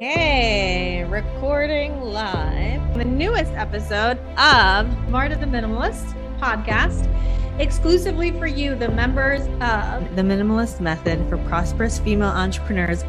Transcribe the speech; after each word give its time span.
Hey, 0.00 1.04
recording 1.10 2.00
live 2.00 2.96
the 2.96 3.04
newest 3.04 3.52
episode 3.52 4.18
of 4.38 4.88
Marta 5.10 5.36
the 5.36 5.44
Minimalist 5.44 6.14
podcast, 6.38 7.06
exclusively 7.60 8.30
for 8.30 8.46
you, 8.46 8.74
the 8.74 8.88
members 8.88 9.42
of 9.60 10.16
the 10.16 10.22
Minimalist 10.22 10.80
Method 10.80 11.28
for 11.28 11.36
Prosperous 11.46 11.98
Female 11.98 12.30
Entrepreneurs. 12.30 13.04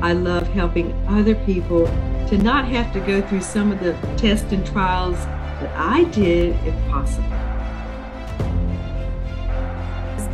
I 0.00 0.14
love 0.14 0.46
helping 0.46 0.94
other 1.06 1.34
people 1.44 1.84
to 2.28 2.38
not 2.38 2.64
have 2.64 2.94
to 2.94 3.00
go 3.00 3.20
through 3.28 3.42
some 3.42 3.70
of 3.70 3.80
the 3.80 3.92
tests 4.16 4.50
and 4.52 4.66
trials 4.66 5.18
that 5.18 5.76
I 5.76 6.04
did, 6.04 6.56
if 6.66 6.74
possible. 6.90 7.43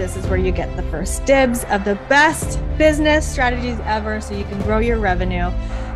This 0.01 0.17
is 0.17 0.27
where 0.29 0.39
you 0.39 0.51
get 0.51 0.75
the 0.77 0.83
first 0.85 1.27
dibs 1.27 1.65
of 1.65 1.85
the 1.85 1.95
best 2.09 2.59
business 2.79 3.31
strategies 3.31 3.79
ever 3.81 4.19
so 4.23 4.35
you 4.35 4.45
can 4.45 4.59
grow 4.63 4.79
your 4.79 4.97
revenue 4.97 5.51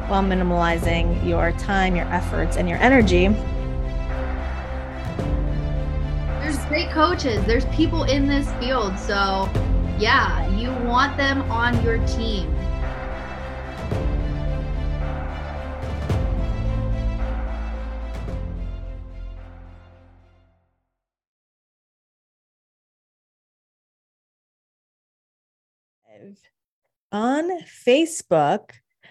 while 0.08 0.22
minimalizing 0.22 1.26
your 1.26 1.52
time, 1.52 1.96
your 1.96 2.04
efforts, 2.08 2.58
and 2.58 2.68
your 2.68 2.76
energy. 2.80 3.28
There's 6.42 6.62
great 6.66 6.90
coaches, 6.90 7.42
there's 7.46 7.64
people 7.74 8.04
in 8.04 8.26
this 8.26 8.46
field. 8.56 8.98
So, 8.98 9.48
yeah, 9.98 10.54
you 10.54 10.70
want 10.86 11.16
them 11.16 11.40
on 11.50 11.82
your 11.82 11.96
team. 12.06 12.54
On 27.12 27.60
Facebook 27.62 28.70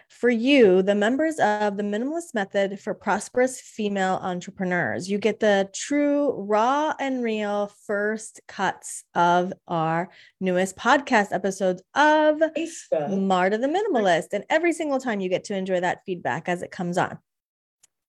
for 0.09 0.29
you, 0.29 0.81
the 0.81 0.95
members 0.95 1.39
of 1.39 1.75
the 1.75 1.83
Minimalist 1.83 2.33
Method 2.33 2.79
for 2.79 2.93
Prosperous 2.93 3.59
Female 3.59 4.19
Entrepreneurs. 4.21 5.09
You 5.09 5.17
get 5.17 5.39
the 5.39 5.69
true, 5.73 6.31
raw, 6.31 6.93
and 6.99 7.23
real 7.23 7.71
first 7.85 8.39
cuts 8.47 9.03
of 9.15 9.51
our 9.67 10.09
newest 10.39 10.77
podcast 10.77 11.33
episodes 11.33 11.81
of 11.95 12.37
Facebook. 12.37 13.19
Marta 13.19 13.57
the 13.57 13.67
Minimalist. 13.67 14.27
And 14.31 14.45
every 14.49 14.71
single 14.71 14.99
time 14.99 15.19
you 15.19 15.29
get 15.29 15.45
to 15.45 15.57
enjoy 15.57 15.81
that 15.81 16.05
feedback 16.05 16.47
as 16.47 16.61
it 16.61 16.71
comes 16.71 16.97
on. 16.97 17.17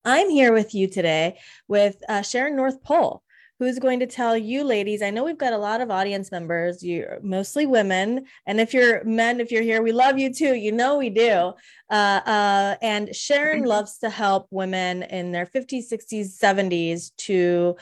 I'm 0.05 0.29
here 0.29 0.53
with 0.53 0.75
you 0.75 0.87
today 0.87 1.39
with 1.67 1.97
uh, 2.09 2.23
Sharon 2.23 2.55
North 2.55 2.83
Pohl 2.83 3.24
who's 3.59 3.79
going 3.79 4.01
to 4.01 4.07
tell 4.07 4.37
you 4.37 4.65
ladies 4.65 5.03
i 5.03 5.11
know 5.11 5.25
we've 5.25 5.39
got 5.39 5.53
a 5.53 5.59
lot 5.59 5.81
of 5.81 5.91
audience 5.91 6.33
members 6.33 6.83
you're 6.83 7.19
mostly 7.23 7.67
women 7.67 8.25
and 8.47 8.61
if 8.61 8.75
you're 8.75 9.05
men 9.05 9.41
if 9.41 9.53
you're 9.53 9.63
here 9.63 9.83
we 9.83 9.93
love 9.93 10.19
you 10.19 10.33
too 10.33 10.55
you 10.55 10.73
know 10.73 10.97
we 10.97 11.11
do. 11.11 11.53
Uh, 11.91 12.21
uh, 12.27 12.77
and 12.83 13.15
sharon 13.15 13.65
loves 13.65 13.99
to 13.99 14.11
help 14.11 14.47
women 14.51 15.03
in 15.05 15.33
their 15.33 15.47
50s 15.47 15.93
60s 15.93 16.39
70s 16.39 17.11
to 17.19 17.77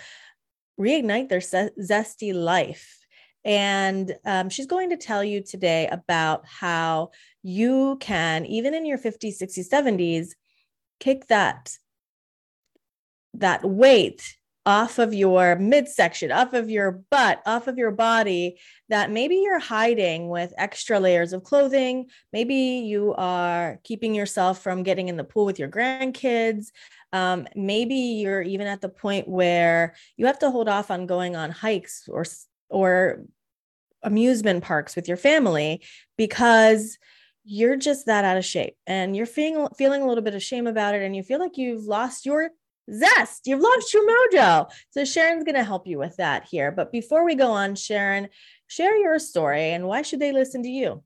reignite 0.79 1.29
their 1.29 1.39
zesty 1.39 2.35
life. 2.35 2.99
And 3.45 4.15
um, 4.25 4.51
she's 4.51 4.67
going 4.67 4.91
to 4.91 4.97
tell 4.97 5.25
you 5.25 5.43
today 5.43 5.89
about 5.89 6.47
how 6.47 7.11
you 7.43 7.97
can 8.01 8.47
even 8.47 8.75
in 8.75 8.87
your 8.87 8.99
50s 8.99 9.41
60s 9.41 9.69
70s 9.69 10.31
kick 11.01 11.27
that 11.29 11.77
that 13.35 13.65
weight 13.65 14.37
off 14.65 14.99
of 14.99 15.13
your 15.13 15.57
midsection, 15.57 16.31
off 16.31 16.53
of 16.53 16.71
your 16.71 17.03
butt, 17.11 17.43
off 17.47 17.67
of 17.67 17.79
your 17.79 17.91
body 17.91 18.59
that 18.89 19.11
maybe 19.11 19.37
you're 19.37 19.59
hiding 19.59 20.29
with 20.29 20.55
extra 20.57 21.01
layers 21.01 21.33
of 21.33 21.43
clothing. 21.43 22.07
Maybe 22.33 22.55
you 22.55 23.15
are 23.15 23.81
keeping 23.83 24.15
yourself 24.15 24.63
from 24.63 24.85
getting 24.85 25.09
in 25.09 25.17
the 25.17 25.25
pool 25.25 25.45
with 25.45 25.59
your 25.59 25.69
grandkids. 25.69 26.67
Um, 27.13 27.47
maybe 27.57 27.95
you're 27.95 28.43
even 28.43 28.67
at 28.67 28.81
the 28.81 28.89
point 28.89 29.27
where 29.27 29.95
you 30.17 30.27
have 30.27 30.39
to 30.41 30.51
hold 30.51 30.69
off 30.69 30.91
on 30.91 31.07
going 31.07 31.35
on 31.37 31.51
hikes 31.51 32.09
or 32.09 32.25
or 32.69 33.25
amusement 34.03 34.65
parks 34.65 34.97
with 34.97 35.09
your 35.09 35.17
family 35.17 35.83
because 36.17 36.99
you're 37.45 37.77
just 37.77 38.07
that 38.07 38.25
out 38.25 38.37
of 38.37 38.45
shape 38.45 38.77
and 38.87 39.17
you're 39.17 39.27
feeling 39.27 39.69
feeling 39.77 40.03
a 40.03 40.07
little 40.07 40.23
bit 40.23 40.35
of 40.35 40.43
shame 40.43 40.67
about 40.67 40.95
it 40.95 41.03
and 41.03 41.15
you 41.15 41.23
feel 41.23 41.39
like 41.39 41.57
you've 41.57 41.85
lost 41.85 42.25
your 42.25 42.51
zest. 42.91 43.47
You've 43.47 43.61
lost 43.61 43.93
your 43.93 44.09
mojo. 44.09 44.71
So 44.91 45.05
Sharon's 45.05 45.45
going 45.45 45.57
to 45.57 45.65
help 45.65 45.87
you 45.87 45.99
with 45.99 46.17
that 46.17 46.45
here. 46.45 46.73
But 46.73 46.93
before 46.93 47.25
we 47.25 47.35
go 47.35 47.51
on, 47.51 47.75
Sharon, 47.75 48.29
share 48.67 48.97
your 48.97 49.19
story 49.19 49.71
and 49.71 49.87
why 49.87 50.03
should 50.03 50.21
they 50.21 50.33
listen 50.33 50.63
to 50.63 50.69
you? 50.69 51.03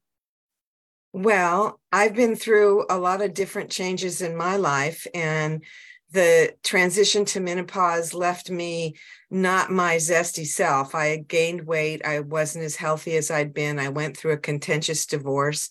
Well, 1.12 1.80
I've 1.92 2.14
been 2.14 2.36
through 2.36 2.86
a 2.90 2.98
lot 2.98 3.22
of 3.22 3.32
different 3.32 3.70
changes 3.70 4.20
in 4.20 4.36
my 4.36 4.56
life 4.56 5.06
and 5.14 5.64
the 6.12 6.54
transition 6.62 7.24
to 7.26 7.40
menopause 7.40 8.14
left 8.14 8.50
me 8.50 8.96
not 9.30 9.72
my 9.72 9.96
zesty 9.96 10.46
self. 10.46 10.94
I 10.94 11.16
gained 11.16 11.66
weight. 11.66 12.04
I 12.04 12.20
wasn't 12.20 12.64
as 12.64 12.76
healthy 12.76 13.16
as 13.16 13.30
I'd 13.30 13.52
been. 13.52 13.78
I 13.78 13.88
went 13.88 14.16
through 14.16 14.32
a 14.32 14.38
contentious 14.38 15.06
divorce 15.06 15.68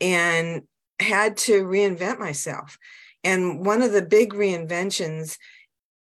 and 0.00 0.62
had 1.00 1.36
to 1.38 1.64
reinvent 1.64 2.18
myself. 2.18 2.78
And 3.24 3.64
one 3.64 3.82
of 3.82 3.92
the 3.92 4.02
big 4.02 4.32
reinventions 4.32 5.36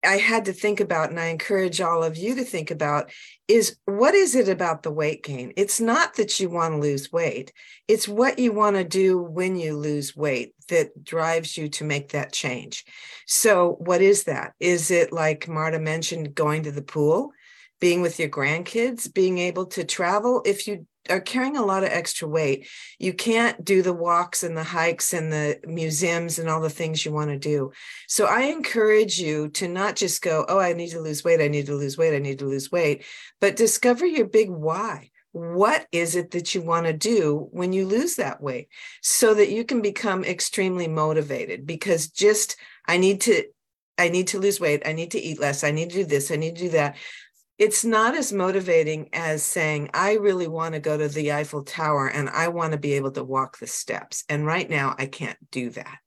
I 0.05 0.17
had 0.17 0.47
to 0.47 0.53
think 0.53 0.81
about, 0.81 1.11
and 1.11 1.21
I 1.21 1.27
encourage 1.27 1.81
all 1.81 2.03
of 2.03 2.17
you 2.17 2.35
to 2.35 2.45
think 2.45 2.71
about, 2.73 3.13
is 3.47 3.77
what 3.85 4.15
is 4.15 4.35
it 4.35 4.49
about 4.49 4.83
the 4.83 4.91
weight 4.91 5.23
gain? 5.23 5.53
It's 5.57 5.81
not 5.81 6.15
that 6.17 6.41
you 6.41 6.51
want 6.51 6.75
to 6.75 6.81
lose 6.81 7.13
weight, 7.13 7.53
it's 7.87 8.09
what 8.09 8.39
you 8.39 8.53
want 8.53 8.77
to 8.77 8.85
do 8.85 9.19
when 9.19 9.55
you 9.55 9.77
lose 9.77 10.17
weight 10.17 10.55
that 10.69 11.05
drives 11.05 11.57
you 11.57 11.69
to 11.69 11.85
make 11.85 12.11
that 12.11 12.33
change. 12.33 12.85
So, 13.27 13.77
what 13.79 14.03
is 14.03 14.25
that? 14.25 14.55
Is 14.59 14.91
it 14.91 15.13
like 15.13 15.49
Marta 15.49 15.79
mentioned, 15.79 16.35
going 16.35 16.65
to 16.65 16.73
the 16.73 16.83
pool? 16.83 17.33
being 17.83 18.01
with 18.01 18.21
your 18.21 18.29
grandkids, 18.29 19.13
being 19.13 19.39
able 19.39 19.67
to 19.67 19.83
travel. 19.83 20.41
If 20.47 20.69
you 20.69 20.87
are 21.11 21.21
carrying 21.21 21.57
a 21.57 21.65
lot 21.65 21.83
of 21.83 21.91
extra 21.91 22.29
weight, 22.29 22.69
you 22.99 23.13
can't 23.13 23.65
do 23.65 23.83
the 23.83 23.93
walks 23.93 24.43
and 24.43 24.57
the 24.57 24.63
hikes 24.63 25.13
and 25.13 25.33
the 25.33 25.59
museums 25.67 26.39
and 26.39 26.49
all 26.49 26.61
the 26.61 26.71
things 26.71 27.05
you 27.05 27.13
want 27.13 27.31
to 27.31 27.39
do. 27.39 27.73
So 28.09 28.27
I 28.27 28.43
encourage 28.43 29.19
you 29.19 29.49
to 29.51 29.69
not 29.69 29.97
just 29.97 30.23
go, 30.23 30.45
oh, 30.49 30.59
I 30.59 30.73
need 30.73 30.91
to 30.91 31.01
lose 31.01 31.25
weight, 31.25 31.41
I 31.41 31.49
need 31.49 31.67
to 31.67 31.75
lose 31.75 31.99
weight, 31.99 32.15
I 32.15 32.19
need 32.19 32.39
to 32.39 32.47
lose 32.47 32.71
weight, 32.71 33.05
but 33.41 33.57
discover 33.57 34.07
your 34.07 34.27
big 34.27 34.51
why. 34.51 35.11
What 35.33 35.87
is 35.93 36.15
it 36.15 36.33
that 36.33 36.55
you 36.55 36.61
want 36.61 36.87
to 36.87 36.93
do 36.93 37.49
when 37.53 37.73
you 37.73 37.87
lose 37.87 38.17
that 38.17 38.43
weight 38.43 38.69
so 39.01 39.33
that 39.33 39.51
you 39.51 39.65
can 39.65 39.81
become 39.81 40.25
extremely 40.25 40.87
motivated? 40.87 41.67
Because 41.67 42.09
just, 42.09 42.57
I 42.87 42.99
need 42.99 43.23
to 43.23 43.45
I 43.99 44.09
need 44.09 44.29
to 44.29 44.41
lose 44.41 44.59
weight. 44.59 44.83
I 44.87 44.93
need 44.93 45.11
to 45.13 45.21
eat 45.21 45.39
less. 45.39 45.63
I 45.63 45.71
need 45.71 45.91
to 45.91 45.97
do 45.97 46.05
this. 46.05 46.31
I 46.31 46.37
need 46.37 46.57
to 46.57 46.63
do 46.63 46.69
that 46.71 46.97
it's 47.63 47.85
not 47.85 48.17
as 48.17 48.33
motivating 48.33 49.09
as 49.13 49.41
saying, 49.41 49.89
I 49.95 50.15
really 50.15 50.49
want 50.49 50.75
to 50.75 50.81
go 50.81 50.99
to 50.99 51.07
the 51.07 51.33
Eiffel 51.33 51.63
Tower 51.63 52.09
and 52.09 52.29
I 52.29 52.49
want 52.49 52.73
to 52.73 52.79
be 52.79 52.95
able 52.95 53.13
to 53.13 53.23
walk 53.23 53.59
the 53.59 53.69
steps. 53.69 54.25
And 54.29 54.45
right 54.45 54.69
now, 54.69 54.97
I 54.99 55.07
can't 55.07 55.39
do 55.53 55.71
that. 55.71 55.99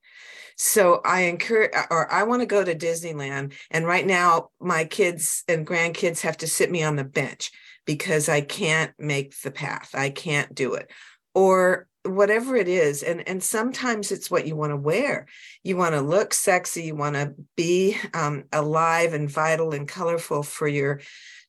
So 0.57 0.99
I 1.05 1.21
encourage, 1.21 1.71
or 1.89 2.11
I 2.11 2.23
want 2.23 2.41
to 2.41 2.45
go 2.45 2.61
to 2.61 2.75
Disneyland. 2.75 3.53
And 3.71 3.85
right 3.85 4.05
now, 4.05 4.49
my 4.59 4.83
kids 4.83 5.45
and 5.47 5.65
grandkids 5.65 6.19
have 6.23 6.35
to 6.39 6.47
sit 6.47 6.69
me 6.69 6.83
on 6.83 6.97
the 6.97 7.05
bench 7.05 7.51
because 7.85 8.27
I 8.27 8.41
can't 8.41 8.91
make 8.99 9.39
the 9.39 9.51
path. 9.51 9.91
I 9.93 10.09
can't 10.09 10.53
do 10.53 10.73
it. 10.73 10.91
Or 11.33 11.87
whatever 12.03 12.55
it 12.55 12.67
is 12.67 13.01
and 13.01 13.27
and 13.27 13.43
sometimes 13.43 14.11
it's 14.11 14.29
what 14.29 14.45
you 14.45 14.55
want 14.55 14.69
to 14.69 14.77
wear 14.77 15.25
you 15.63 15.75
want 15.75 15.95
to 15.95 16.01
look 16.01 16.35
sexy 16.35 16.83
you 16.83 16.95
want 16.95 17.15
to 17.15 17.33
be 17.55 17.97
um, 18.13 18.43
alive 18.53 19.13
and 19.13 19.27
vital 19.27 19.73
and 19.73 19.87
colorful 19.87 20.43
for 20.43 20.67
your 20.67 21.01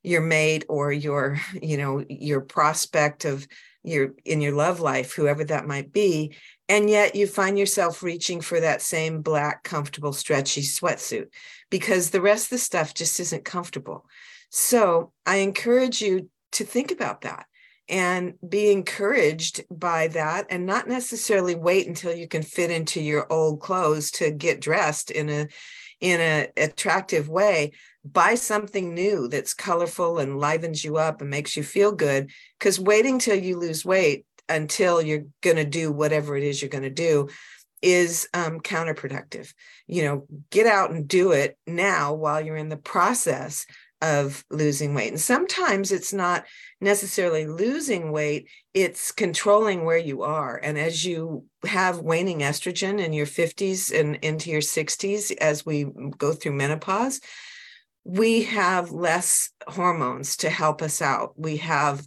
your 0.06 0.22
mate 0.22 0.64
or 0.68 0.92
your 0.92 1.38
you 1.62 1.76
know 1.76 2.04
your 2.08 2.40
prospect 2.40 3.24
of 3.24 3.46
your 3.82 4.14
in 4.24 4.40
your 4.40 4.52
love 4.52 4.80
life 4.80 5.12
whoever 5.12 5.44
that 5.44 5.66
might 5.66 5.92
be 5.92 6.34
and 6.68 6.90
yet 6.90 7.14
you 7.14 7.26
find 7.26 7.58
yourself 7.58 8.02
reaching 8.02 8.40
for 8.40 8.58
that 8.60 8.82
same 8.82 9.22
black 9.22 9.62
comfortable 9.62 10.12
stretchy 10.12 10.62
sweatsuit 10.62 11.28
because 11.70 12.10
the 12.10 12.20
rest 12.20 12.46
of 12.46 12.50
the 12.50 12.58
stuff 12.58 12.94
just 12.94 13.20
isn't 13.20 13.44
comfortable. 13.44 14.06
So 14.50 15.12
i 15.24 15.36
encourage 15.36 16.00
you 16.00 16.30
to 16.52 16.64
think 16.64 16.90
about 16.90 17.22
that 17.22 17.46
and 17.88 18.34
be 18.48 18.72
encouraged 18.72 19.64
by 19.70 20.08
that 20.08 20.46
and 20.50 20.66
not 20.66 20.88
necessarily 20.88 21.54
wait 21.54 21.86
until 21.86 22.12
you 22.12 22.26
can 22.26 22.42
fit 22.42 22.70
into 22.70 23.00
your 23.00 23.30
old 23.32 23.60
clothes 23.60 24.10
to 24.10 24.30
get 24.32 24.60
dressed 24.60 25.10
in 25.10 25.28
a 25.28 25.48
in 26.00 26.20
an 26.20 26.48
attractive 26.56 27.28
way 27.28 27.72
buy 28.12 28.34
something 28.34 28.94
new 28.94 29.28
that's 29.28 29.54
colorful 29.54 30.18
and 30.18 30.38
livens 30.38 30.84
you 30.84 30.96
up 30.96 31.20
and 31.20 31.30
makes 31.30 31.56
you 31.56 31.62
feel 31.62 31.92
good 31.92 32.30
because 32.58 32.80
waiting 32.80 33.18
till 33.18 33.36
you 33.36 33.58
lose 33.58 33.84
weight 33.84 34.24
until 34.48 35.02
you're 35.02 35.24
going 35.40 35.56
to 35.56 35.64
do 35.64 35.90
whatever 35.90 36.36
it 36.36 36.42
is 36.42 36.60
you're 36.60 36.68
going 36.68 36.84
to 36.84 36.90
do 36.90 37.28
is 37.82 38.28
um, 38.32 38.60
counterproductive 38.60 39.52
you 39.86 40.02
know 40.02 40.26
get 40.50 40.66
out 40.66 40.90
and 40.90 41.06
do 41.06 41.32
it 41.32 41.58
now 41.66 42.14
while 42.14 42.40
you're 42.40 42.56
in 42.56 42.68
the 42.68 42.76
process 42.76 43.66
of 44.02 44.44
losing 44.50 44.94
weight. 44.94 45.10
And 45.10 45.20
sometimes 45.20 45.90
it's 45.90 46.12
not 46.12 46.44
necessarily 46.80 47.46
losing 47.46 48.12
weight, 48.12 48.48
it's 48.74 49.10
controlling 49.10 49.84
where 49.84 49.98
you 49.98 50.22
are. 50.22 50.60
And 50.62 50.78
as 50.78 51.04
you 51.04 51.46
have 51.64 52.00
waning 52.00 52.40
estrogen 52.40 53.02
in 53.02 53.12
your 53.12 53.26
50s 53.26 53.98
and 53.98 54.16
into 54.16 54.50
your 54.50 54.60
60s, 54.60 55.34
as 55.38 55.64
we 55.64 55.86
go 56.18 56.32
through 56.32 56.52
menopause, 56.52 57.20
we 58.06 58.44
have 58.44 58.92
less 58.92 59.50
hormones 59.66 60.36
to 60.36 60.48
help 60.48 60.80
us 60.80 61.02
out. 61.02 61.32
We 61.36 61.56
have 61.56 62.06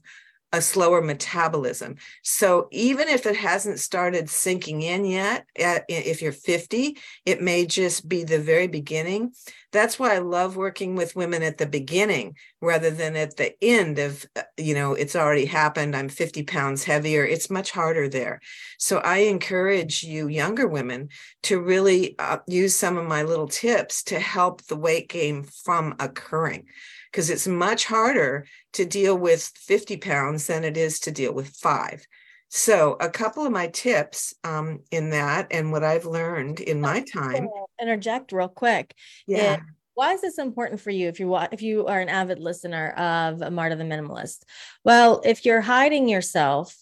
a 0.52 0.62
slower 0.62 1.02
metabolism. 1.02 1.96
So 2.24 2.68
even 2.72 3.08
if 3.08 3.26
it 3.26 3.36
hasn't 3.36 3.80
started 3.80 4.30
sinking 4.30 4.82
in 4.82 5.06
yet, 5.06 5.46
if 5.56 6.22
you're 6.22 6.32
50, 6.32 6.98
it 7.26 7.42
may 7.42 7.66
just 7.66 8.10
be 8.10 8.24
the 8.24 8.40
very 8.40 8.68
beginning. 8.68 9.34
That's 9.72 10.00
why 10.00 10.16
I 10.16 10.20
love 10.20 10.56
working 10.56 10.96
with 10.96 11.16
women 11.16 11.44
at 11.44 11.60
the 11.60 11.68
beginning 11.68 12.36
rather 12.60 12.90
than 12.90 13.16
at 13.16 13.38
the 13.38 13.54
end 13.64 14.00
of, 14.00 14.26
uh, 14.36 14.42
you 14.58 14.74
know, 14.74 14.94
it's 14.94 15.16
already 15.16 15.46
happened. 15.46 15.96
I'm 15.96 16.10
50 16.10 16.44
pounds 16.44 16.84
heavier. 16.84 17.24
It's 17.24 17.52
much 17.52 17.70
harder 17.70 18.10
there. 18.10 18.42
So 18.80 18.98
I 18.98 19.20
encourage 19.20 20.02
you, 20.02 20.28
younger 20.28 20.68
women, 20.68 21.10
to 21.44 21.62
really 21.62 22.16
uh, 22.18 22.40
use 22.48 22.76
some 22.76 22.98
of 22.98 23.06
my 23.06 23.22
little 23.22 23.48
tips 23.48 24.02
to 24.06 24.20
help 24.20 24.64
the 24.64 24.76
weight 24.76 25.10
gain 25.10 25.44
from 25.44 25.96
occurring 26.00 26.66
because 27.12 27.30
it's 27.30 27.48
much 27.48 27.86
harder 27.86 28.46
to 28.74 28.86
deal 28.86 29.18
with 29.18 29.52
50 29.56 29.98
pounds 29.98 30.48
than 30.48 30.64
it 30.64 30.78
is 30.78 31.00
to 31.02 31.12
deal 31.12 31.34
with 31.34 31.50
five. 31.50 32.06
So, 32.50 32.98
a 33.00 33.10
couple 33.10 33.46
of 33.46 33.52
my 33.52 33.68
tips 33.68 34.34
um, 34.44 34.80
in 34.90 35.12
that 35.12 35.48
and 35.52 35.72
what 35.72 35.84
I've 35.84 36.06
learned 36.06 36.60
in 36.60 36.82
my 36.82 37.02
time. 37.02 37.48
Interject 37.80 38.32
real 38.32 38.48
quick. 38.48 38.96
Yeah. 39.28 39.56
It, 39.56 39.60
why 39.94 40.14
is 40.14 40.22
this 40.22 40.40
important 40.40 40.80
for 40.80 40.92
you 40.92 41.10
if 41.10 41.20
you 41.20 41.36
if 41.52 41.62
you 41.62 41.88
are 41.88 42.00
an 42.00 42.10
avid 42.10 42.40
listener 42.40 42.92
of 42.92 43.52
Marta 43.52 43.76
the 43.76 43.84
Minimalist? 43.84 44.44
Well, 44.84 45.22
if 45.26 45.46
you're 45.46 45.62
hiding 45.62 46.08
yourself, 46.08 46.76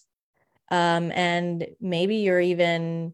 um, 0.70 1.10
and 1.12 1.66
maybe 1.80 2.16
you're 2.16 2.40
even 2.40 3.12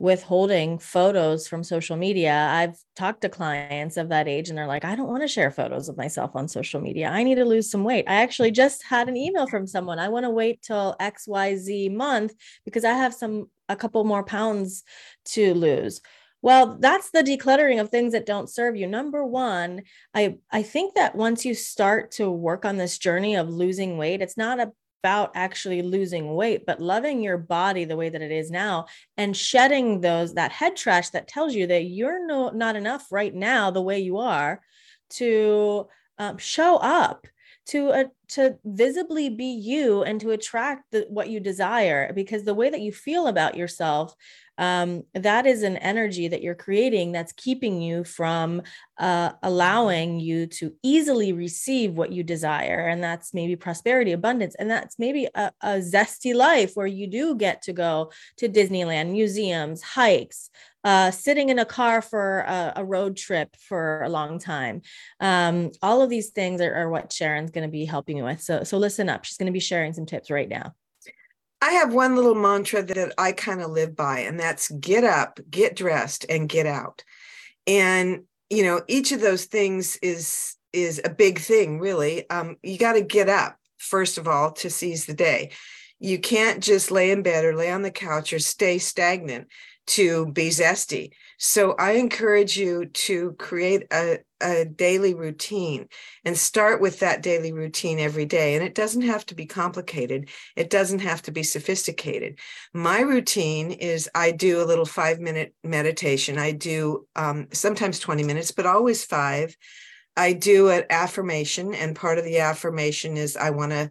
withholding 0.00 0.78
photos 0.78 1.46
from 1.46 1.62
social 1.62 1.94
media. 1.94 2.48
I've 2.50 2.78
talked 2.96 3.20
to 3.20 3.28
clients 3.28 3.98
of 3.98 4.08
that 4.08 4.28
age 4.28 4.48
and 4.48 4.56
they're 4.56 4.66
like, 4.66 4.82
I 4.82 4.96
don't 4.96 5.10
want 5.10 5.20
to 5.22 5.28
share 5.28 5.50
photos 5.50 5.90
of 5.90 5.98
myself 5.98 6.30
on 6.34 6.48
social 6.48 6.80
media. 6.80 7.10
I 7.10 7.22
need 7.22 7.34
to 7.34 7.44
lose 7.44 7.70
some 7.70 7.84
weight. 7.84 8.06
I 8.08 8.22
actually 8.22 8.50
just 8.50 8.82
had 8.82 9.10
an 9.10 9.16
email 9.18 9.46
from 9.46 9.66
someone. 9.66 9.98
I 9.98 10.08
want 10.08 10.24
to 10.24 10.30
wait 10.30 10.62
till 10.62 10.96
XYZ 10.98 11.94
month 11.94 12.32
because 12.64 12.86
I 12.86 12.94
have 12.94 13.12
some 13.12 13.50
a 13.68 13.76
couple 13.76 14.02
more 14.04 14.24
pounds 14.24 14.84
to 15.26 15.52
lose. 15.52 16.00
Well, 16.40 16.78
that's 16.80 17.10
the 17.10 17.22
decluttering 17.22 17.78
of 17.78 17.90
things 17.90 18.14
that 18.14 18.24
don't 18.24 18.48
serve 18.48 18.76
you. 18.76 18.86
Number 18.86 19.22
one, 19.22 19.82
I 20.14 20.38
I 20.50 20.62
think 20.62 20.94
that 20.94 21.14
once 21.14 21.44
you 21.44 21.54
start 21.54 22.12
to 22.12 22.30
work 22.30 22.64
on 22.64 22.78
this 22.78 22.96
journey 22.96 23.36
of 23.36 23.50
losing 23.50 23.98
weight, 23.98 24.22
it's 24.22 24.38
not 24.38 24.58
a 24.60 24.72
about 25.02 25.32
actually 25.34 25.80
losing 25.82 26.34
weight 26.34 26.66
but 26.66 26.80
loving 26.80 27.22
your 27.22 27.38
body 27.38 27.84
the 27.84 27.96
way 27.96 28.08
that 28.08 28.22
it 28.22 28.30
is 28.30 28.50
now 28.50 28.86
and 29.16 29.36
shedding 29.36 30.00
those 30.00 30.34
that 30.34 30.52
head 30.52 30.76
trash 30.76 31.10
that 31.10 31.26
tells 31.26 31.54
you 31.54 31.66
that 31.66 31.84
you're 31.84 32.26
no, 32.26 32.50
not 32.50 32.76
enough 32.76 33.10
right 33.10 33.34
now 33.34 33.70
the 33.70 33.80
way 33.80 33.98
you 33.98 34.18
are 34.18 34.60
to 35.08 35.86
um, 36.18 36.36
show 36.36 36.76
up 36.76 37.26
to 37.66 37.90
uh, 37.90 38.04
to 38.28 38.58
visibly 38.64 39.30
be 39.30 39.52
you 39.52 40.02
and 40.02 40.20
to 40.20 40.30
attract 40.30 40.84
the, 40.92 41.06
what 41.08 41.28
you 41.28 41.40
desire 41.40 42.12
because 42.12 42.44
the 42.44 42.54
way 42.54 42.68
that 42.68 42.80
you 42.80 42.92
feel 42.92 43.26
about 43.26 43.56
yourself 43.56 44.14
um, 44.60 45.04
that 45.14 45.46
is 45.46 45.62
an 45.62 45.78
energy 45.78 46.28
that 46.28 46.42
you're 46.42 46.54
creating 46.54 47.12
that's 47.12 47.32
keeping 47.32 47.80
you 47.80 48.04
from 48.04 48.60
uh, 48.98 49.32
allowing 49.42 50.20
you 50.20 50.46
to 50.46 50.74
easily 50.82 51.32
receive 51.32 51.94
what 51.94 52.12
you 52.12 52.22
desire. 52.22 52.86
And 52.86 53.02
that's 53.02 53.32
maybe 53.32 53.56
prosperity, 53.56 54.12
abundance. 54.12 54.54
And 54.58 54.70
that's 54.70 54.98
maybe 54.98 55.26
a, 55.34 55.50
a 55.62 55.78
zesty 55.78 56.34
life 56.34 56.72
where 56.74 56.86
you 56.86 57.06
do 57.06 57.34
get 57.34 57.62
to 57.62 57.72
go 57.72 58.12
to 58.36 58.50
Disneyland, 58.50 59.12
museums, 59.12 59.80
hikes, 59.80 60.50
uh, 60.84 61.10
sitting 61.10 61.48
in 61.48 61.58
a 61.58 61.64
car 61.64 62.02
for 62.02 62.40
a, 62.40 62.74
a, 62.76 62.84
road 62.84 63.16
trip 63.16 63.56
for 63.56 64.02
a 64.02 64.08
long 64.10 64.38
time. 64.38 64.82
Um, 65.20 65.70
all 65.80 66.02
of 66.02 66.10
these 66.10 66.30
things 66.30 66.60
are, 66.60 66.74
are 66.74 66.90
what 66.90 67.12
Sharon's 67.12 67.50
going 67.50 67.66
to 67.66 67.72
be 67.72 67.86
helping 67.86 68.18
you 68.18 68.24
with. 68.24 68.42
So, 68.42 68.64
so 68.64 68.76
listen 68.76 69.08
up. 69.08 69.24
She's 69.24 69.38
going 69.38 69.46
to 69.46 69.52
be 69.52 69.60
sharing 69.60 69.94
some 69.94 70.06
tips 70.06 70.30
right 70.30 70.48
now. 70.48 70.74
I 71.62 71.72
have 71.72 71.92
one 71.92 72.16
little 72.16 72.34
mantra 72.34 72.82
that 72.82 73.14
I 73.18 73.32
kind 73.32 73.60
of 73.60 73.70
live 73.70 73.94
by, 73.94 74.20
and 74.20 74.40
that's 74.40 74.70
get 74.70 75.04
up, 75.04 75.38
get 75.50 75.76
dressed, 75.76 76.24
and 76.28 76.48
get 76.48 76.66
out. 76.66 77.04
And 77.66 78.24
you 78.48 78.64
know, 78.64 78.82
each 78.88 79.12
of 79.12 79.20
those 79.20 79.44
things 79.44 79.96
is 79.96 80.56
is 80.72 81.00
a 81.04 81.10
big 81.10 81.38
thing, 81.38 81.80
really. 81.80 82.28
Um, 82.30 82.56
you 82.62 82.78
got 82.78 82.92
to 82.94 83.02
get 83.02 83.28
up 83.28 83.56
first 83.78 84.18
of 84.18 84.28
all 84.28 84.52
to 84.52 84.70
seize 84.70 85.06
the 85.06 85.14
day. 85.14 85.50
You 85.98 86.18
can't 86.18 86.62
just 86.62 86.90
lay 86.90 87.10
in 87.10 87.22
bed 87.22 87.44
or 87.44 87.56
lay 87.56 87.70
on 87.70 87.82
the 87.82 87.90
couch 87.90 88.32
or 88.32 88.38
stay 88.38 88.78
stagnant 88.78 89.48
to 89.90 90.26
be 90.26 90.50
zesty. 90.50 91.10
So 91.36 91.72
I 91.72 91.92
encourage 91.92 92.56
you 92.56 92.86
to 92.86 93.32
create 93.32 93.84
a, 93.92 94.18
a 94.40 94.64
daily 94.64 95.14
routine 95.14 95.88
and 96.24 96.38
start 96.38 96.80
with 96.80 97.00
that 97.00 97.22
daily 97.22 97.52
routine 97.52 97.98
every 97.98 98.24
day. 98.24 98.54
And 98.54 98.64
it 98.64 98.76
doesn't 98.76 99.02
have 99.02 99.26
to 99.26 99.34
be 99.34 99.46
complicated, 99.46 100.28
it 100.54 100.70
doesn't 100.70 101.00
have 101.00 101.22
to 101.22 101.32
be 101.32 101.42
sophisticated. 101.42 102.38
My 102.72 103.00
routine 103.00 103.72
is 103.72 104.08
I 104.14 104.30
do 104.30 104.62
a 104.62 104.64
little 104.66 104.84
five 104.84 105.18
minute 105.18 105.54
meditation. 105.64 106.38
I 106.38 106.52
do 106.52 107.08
um, 107.16 107.48
sometimes 107.52 107.98
20 107.98 108.22
minutes, 108.22 108.52
but 108.52 108.66
always 108.66 109.04
five. 109.04 109.56
I 110.16 110.34
do 110.34 110.68
an 110.68 110.84
affirmation, 110.90 111.74
and 111.74 111.96
part 111.96 112.18
of 112.18 112.24
the 112.24 112.40
affirmation 112.40 113.16
is 113.16 113.36
I 113.36 113.50
want 113.50 113.72
to, 113.72 113.90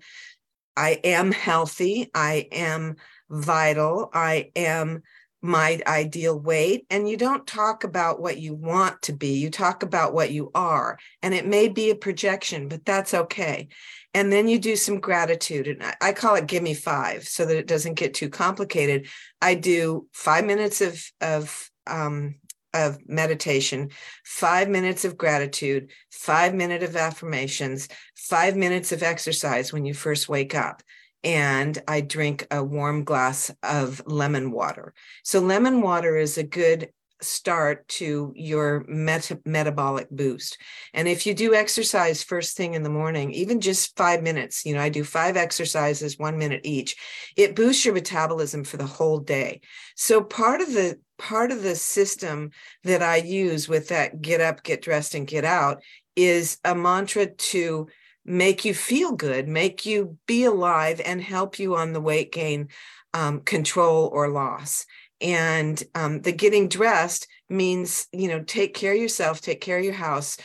I 0.78 1.00
am 1.04 1.32
healthy, 1.32 2.10
I 2.14 2.48
am 2.52 2.98
vital, 3.30 4.10
I 4.14 4.52
am 4.56 5.02
my 5.42 5.80
ideal 5.88 6.38
weight 6.38 6.86
and 6.90 7.08
you 7.08 7.16
don't 7.16 7.48
talk 7.48 7.84
about 7.84 8.22
what 8.22 8.38
you 8.38 8.54
want 8.54 9.02
to 9.02 9.14
be 9.14 9.38
you 9.38 9.50
talk 9.50 9.84
about 9.84 10.14
what 10.14 10.32
you 10.32 10.52
are 10.54 10.98
and 11.22 11.34
it 11.34 11.46
may 11.46 11.70
be 11.70 11.90
a 11.90 11.96
projection 11.96 12.68
but 12.68 12.86
that's 12.86 13.14
okay. 13.14 13.68
And 14.14 14.34
then 14.34 14.48
you 14.48 14.60
do 14.60 14.76
some 14.76 15.00
gratitude 15.00 15.68
and 15.68 15.84
i 16.02 16.12
call 16.14 16.36
it 16.36 16.48
give 16.48 16.64
me 16.64 16.74
five 16.74 17.28
so 17.28 17.46
that 17.46 17.58
it 17.58 17.68
doesn't 17.68 17.94
get 17.94 18.14
too 18.14 18.30
complicated. 18.30 19.08
I 19.42 19.56
do 19.56 20.08
five 20.14 20.46
minutes 20.46 20.82
of 20.82 21.04
of 21.22 21.70
um, 21.88 22.36
of 22.74 22.98
meditation, 23.08 23.90
five 24.24 24.70
minutes 24.70 25.06
of 25.06 25.18
gratitude, 25.18 25.92
five 26.12 26.54
minutes 26.54 26.86
of 26.86 26.96
affirmations, 26.96 27.88
five 28.16 28.56
minutes 28.56 28.92
of 28.92 29.02
exercise 29.02 29.74
when 29.74 29.86
you 29.86 29.94
first 29.94 30.30
wake 30.30 30.54
up 30.54 30.84
and 31.24 31.78
I 31.88 32.02
drink 32.02 32.48
a 32.52 32.64
warm 32.64 33.04
glass 33.04 33.52
of 33.64 34.02
lemon 34.06 34.52
water. 34.52 34.94
So, 35.24 35.40
lemon 35.40 35.82
water 35.82 36.16
is 36.16 36.38
a 36.38 36.44
good 36.44 36.90
start 37.22 37.88
to 37.88 38.32
your 38.36 38.86
meta- 38.88 39.42
metabolic 39.46 40.10
boost. 40.10 40.58
And 40.94 41.08
if 41.08 41.26
you 41.26 41.34
do 41.34 41.54
exercise 41.54 42.24
first 42.24 42.56
thing 42.56 42.74
in 42.74 42.84
the 42.84 42.90
morning, 42.90 43.32
even 43.32 43.60
just 43.60 43.96
five 43.98 44.24
minutes, 44.24 44.66
you 44.66 44.74
know, 44.74 44.82
I 44.82 44.90
do 44.90 45.04
five 45.04 45.36
exercises, 45.36 46.18
one 46.18 46.38
minute 46.38 46.62
each, 46.64 46.96
it 47.36 47.56
boosts 47.56 47.84
your 47.84 47.94
metabolism 47.94 48.64
for 48.64 48.78
the 48.78 48.86
whole 48.86 49.20
day. 49.20 49.62
So, 49.96 50.22
part 50.22 50.62
of 50.62 50.74
the 50.74 51.00
part 51.18 51.52
of 51.52 51.62
the 51.62 51.76
system 51.76 52.52
that 52.86 53.04
I 53.04 53.18
use 53.18 53.68
with 53.68 53.90
that 53.90 54.22
get 54.22 54.40
up, 54.40 54.64
get 54.64 54.82
dressed, 54.82 55.16
and 55.16 55.28
get 55.28 55.44
out 55.44 55.84
is 56.16 56.58
a 56.64 56.74
mantra 56.74 57.28
to 57.28 57.88
make 58.30 58.64
you 58.64 58.76
feel 58.76 59.12
good, 59.14 59.48
make 59.48 59.88
you 59.88 60.18
be 60.28 60.46
alive, 60.46 61.02
and 61.04 61.22
help 61.22 61.58
you 61.58 61.76
on 61.76 61.94
the 61.94 62.00
weight 62.00 62.32
gain 62.32 62.70
um, 63.14 63.42
control 63.42 64.08
or 64.14 64.30
loss. 64.30 64.86
And 65.20 65.82
um, 65.96 66.22
the 66.22 66.32
getting 66.32 66.70
dressed 66.70 67.28
means, 67.50 68.08
you 68.14 68.28
know, 68.28 68.44
take 68.44 68.76
care 68.76 68.94
of 68.94 69.00
yourself, 69.00 69.42
take 69.42 69.62
care 69.62 69.80
of 69.80 69.84
your 69.84 69.96
house. 69.96 70.38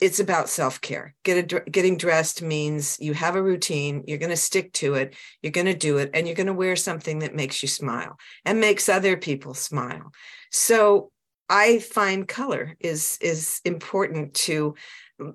It's 0.00 0.18
about 0.18 0.48
self 0.48 0.80
care. 0.80 1.14
Get 1.22 1.70
getting 1.70 1.96
dressed 1.96 2.42
means 2.42 2.98
you 3.00 3.14
have 3.14 3.36
a 3.36 3.42
routine, 3.42 4.02
you're 4.06 4.18
going 4.18 4.30
to 4.30 4.36
stick 4.36 4.72
to 4.74 4.94
it, 4.94 5.14
you're 5.40 5.52
going 5.52 5.66
to 5.66 5.74
do 5.74 5.98
it, 5.98 6.10
and 6.14 6.26
you're 6.26 6.36
going 6.36 6.48
to 6.48 6.52
wear 6.52 6.74
something 6.74 7.20
that 7.20 7.34
makes 7.34 7.62
you 7.62 7.68
smile 7.68 8.18
and 8.44 8.60
makes 8.60 8.88
other 8.88 9.16
people 9.16 9.54
smile. 9.54 10.12
So 10.50 11.12
I 11.48 11.78
find 11.78 12.26
color 12.26 12.76
is 12.80 13.18
is 13.20 13.60
important 13.64 14.34
to 14.34 14.74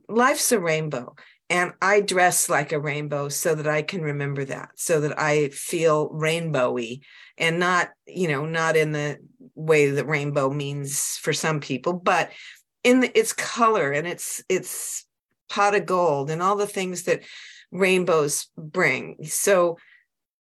life's 0.08 0.52
a 0.52 0.60
rainbow 0.60 1.16
and 1.50 1.74
I 1.82 2.02
dress 2.02 2.48
like 2.48 2.72
a 2.72 2.80
rainbow 2.80 3.30
so 3.30 3.56
that 3.56 3.68
I 3.68 3.82
can 3.82 4.02
remember 4.02 4.46
that, 4.46 4.70
so 4.76 5.02
that 5.02 5.20
I 5.20 5.50
feel 5.50 6.10
rainbowy 6.10 7.02
and 7.38 7.60
not, 7.60 7.90
you 8.06 8.28
know, 8.28 8.46
not 8.46 8.76
in 8.76 8.92
the 8.92 9.18
way 9.56 9.90
that 9.90 10.06
rainbow 10.06 10.52
means 10.52 11.18
for 11.18 11.34
some 11.34 11.60
people, 11.60 11.94
but 11.94 12.32
in 12.84 13.00
the, 13.00 13.18
its 13.18 13.34
color 13.34 13.92
and 13.92 14.08
its 14.08 14.44
its 14.48 15.06
pot 15.50 15.74
of 15.74 15.88
gold 15.88 16.30
and 16.30 16.44
all 16.44 16.56
the 16.56 16.68
things 16.68 17.04
that 17.04 17.24
rainbows 17.72 18.48
bring. 18.56 19.18
So 19.26 19.78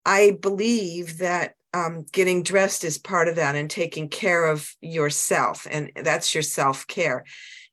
I 0.06 0.38
believe 0.40 1.18
that 1.18 1.54
um, 1.72 2.06
getting 2.12 2.44
dressed 2.44 2.84
is 2.84 2.98
part 2.98 3.26
of 3.26 3.36
that 3.36 3.56
and 3.56 3.68
taking 3.68 4.08
care 4.08 4.44
of 4.46 4.72
yourself, 4.80 5.66
and 5.68 5.90
that's 5.96 6.34
your 6.34 6.42
self 6.42 6.86
care 6.86 7.24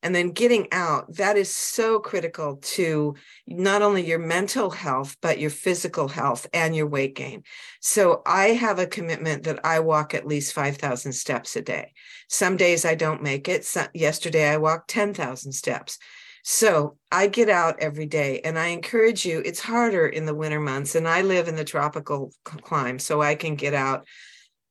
and 0.04 0.16
then 0.16 0.32
getting 0.32 0.68
out 0.72 1.14
that 1.16 1.38
is 1.38 1.54
so 1.54 2.00
critical 2.00 2.58
to 2.58 3.16
not 3.48 3.82
only 3.82 4.06
your 4.06 4.20
mental 4.20 4.70
health 4.70 5.18
but 5.22 5.40
your 5.40 5.50
physical 5.50 6.08
health 6.08 6.48
and 6.54 6.76
your 6.76 6.88
weight 6.88 7.16
gain 7.16 7.44
so 7.80 8.22
i 8.26 8.48
have 8.48 8.80
a 8.80 8.88
commitment 8.88 9.44
that 9.44 9.60
i 9.66 9.80
walk 9.80 10.14
at 10.14 10.28
least 10.28 10.54
5000 10.54 11.12
steps 11.12 11.56
a 11.56 11.62
day 11.62 11.94
some 12.28 12.58
days 12.58 12.86
i 12.86 12.96
don't 12.96 13.24
make 13.24 13.48
it 13.48 13.66
so, 13.66 13.86
yesterday 13.94 14.50
i 14.50 14.58
walked 14.58 14.90
10000 14.90 15.52
steps 15.52 15.98
so 16.44 16.98
I 17.12 17.28
get 17.28 17.50
out 17.50 17.80
every 17.80 18.06
day 18.06 18.42
and 18.44 18.58
I 18.58 18.68
encourage 18.68 19.26
you, 19.26 19.42
it's 19.46 19.60
harder 19.60 20.08
in 20.08 20.26
the 20.26 20.36
winter 20.36 20.60
months. 20.60 20.96
And 20.96 21.08
I 21.08 21.22
live 21.22 21.48
in 21.48 21.56
the 21.56 21.64
tropical 21.64 22.32
climate, 22.44 23.02
so 23.02 23.22
I 23.22 23.36
can 23.36 23.56
get 23.56 23.74
out, 23.74 24.08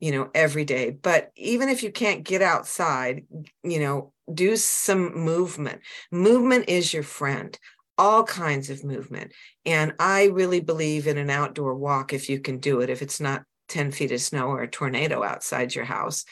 you 0.01 0.13
know, 0.13 0.31
every 0.35 0.65
day. 0.65 0.91
But 0.91 1.31
even 1.37 1.69
if 1.69 1.83
you 1.83 1.93
can't 1.93 2.25
get 2.25 2.43
outside, 2.43 3.25
you 3.63 3.81
know, 3.81 4.13
do 4.35 4.57
some 4.57 5.15
movement. 5.15 5.81
Movement 6.11 6.69
is 6.69 6.93
your 6.93 7.03
friend, 7.03 7.59
all 7.99 8.25
kinds 8.25 8.71
of 8.71 8.85
movement. 8.85 9.33
And 9.65 9.95
I 9.99 10.27
really 10.27 10.61
believe 10.61 11.07
in 11.07 11.19
an 11.19 11.31
outdoor 11.31 11.75
walk 11.75 12.13
if 12.13 12.29
you 12.29 12.41
can 12.41 12.59
do 12.59 12.81
it, 12.81 12.91
if 12.91 13.03
it's 13.03 13.21
not 13.21 13.45
10 13.69 13.93
feet 13.93 14.13
of 14.13 14.21
snow 14.21 14.49
or 14.49 14.63
a 14.63 14.69
tornado 14.69 15.23
outside 15.23 15.75
your 15.75 15.85
house 15.85 16.25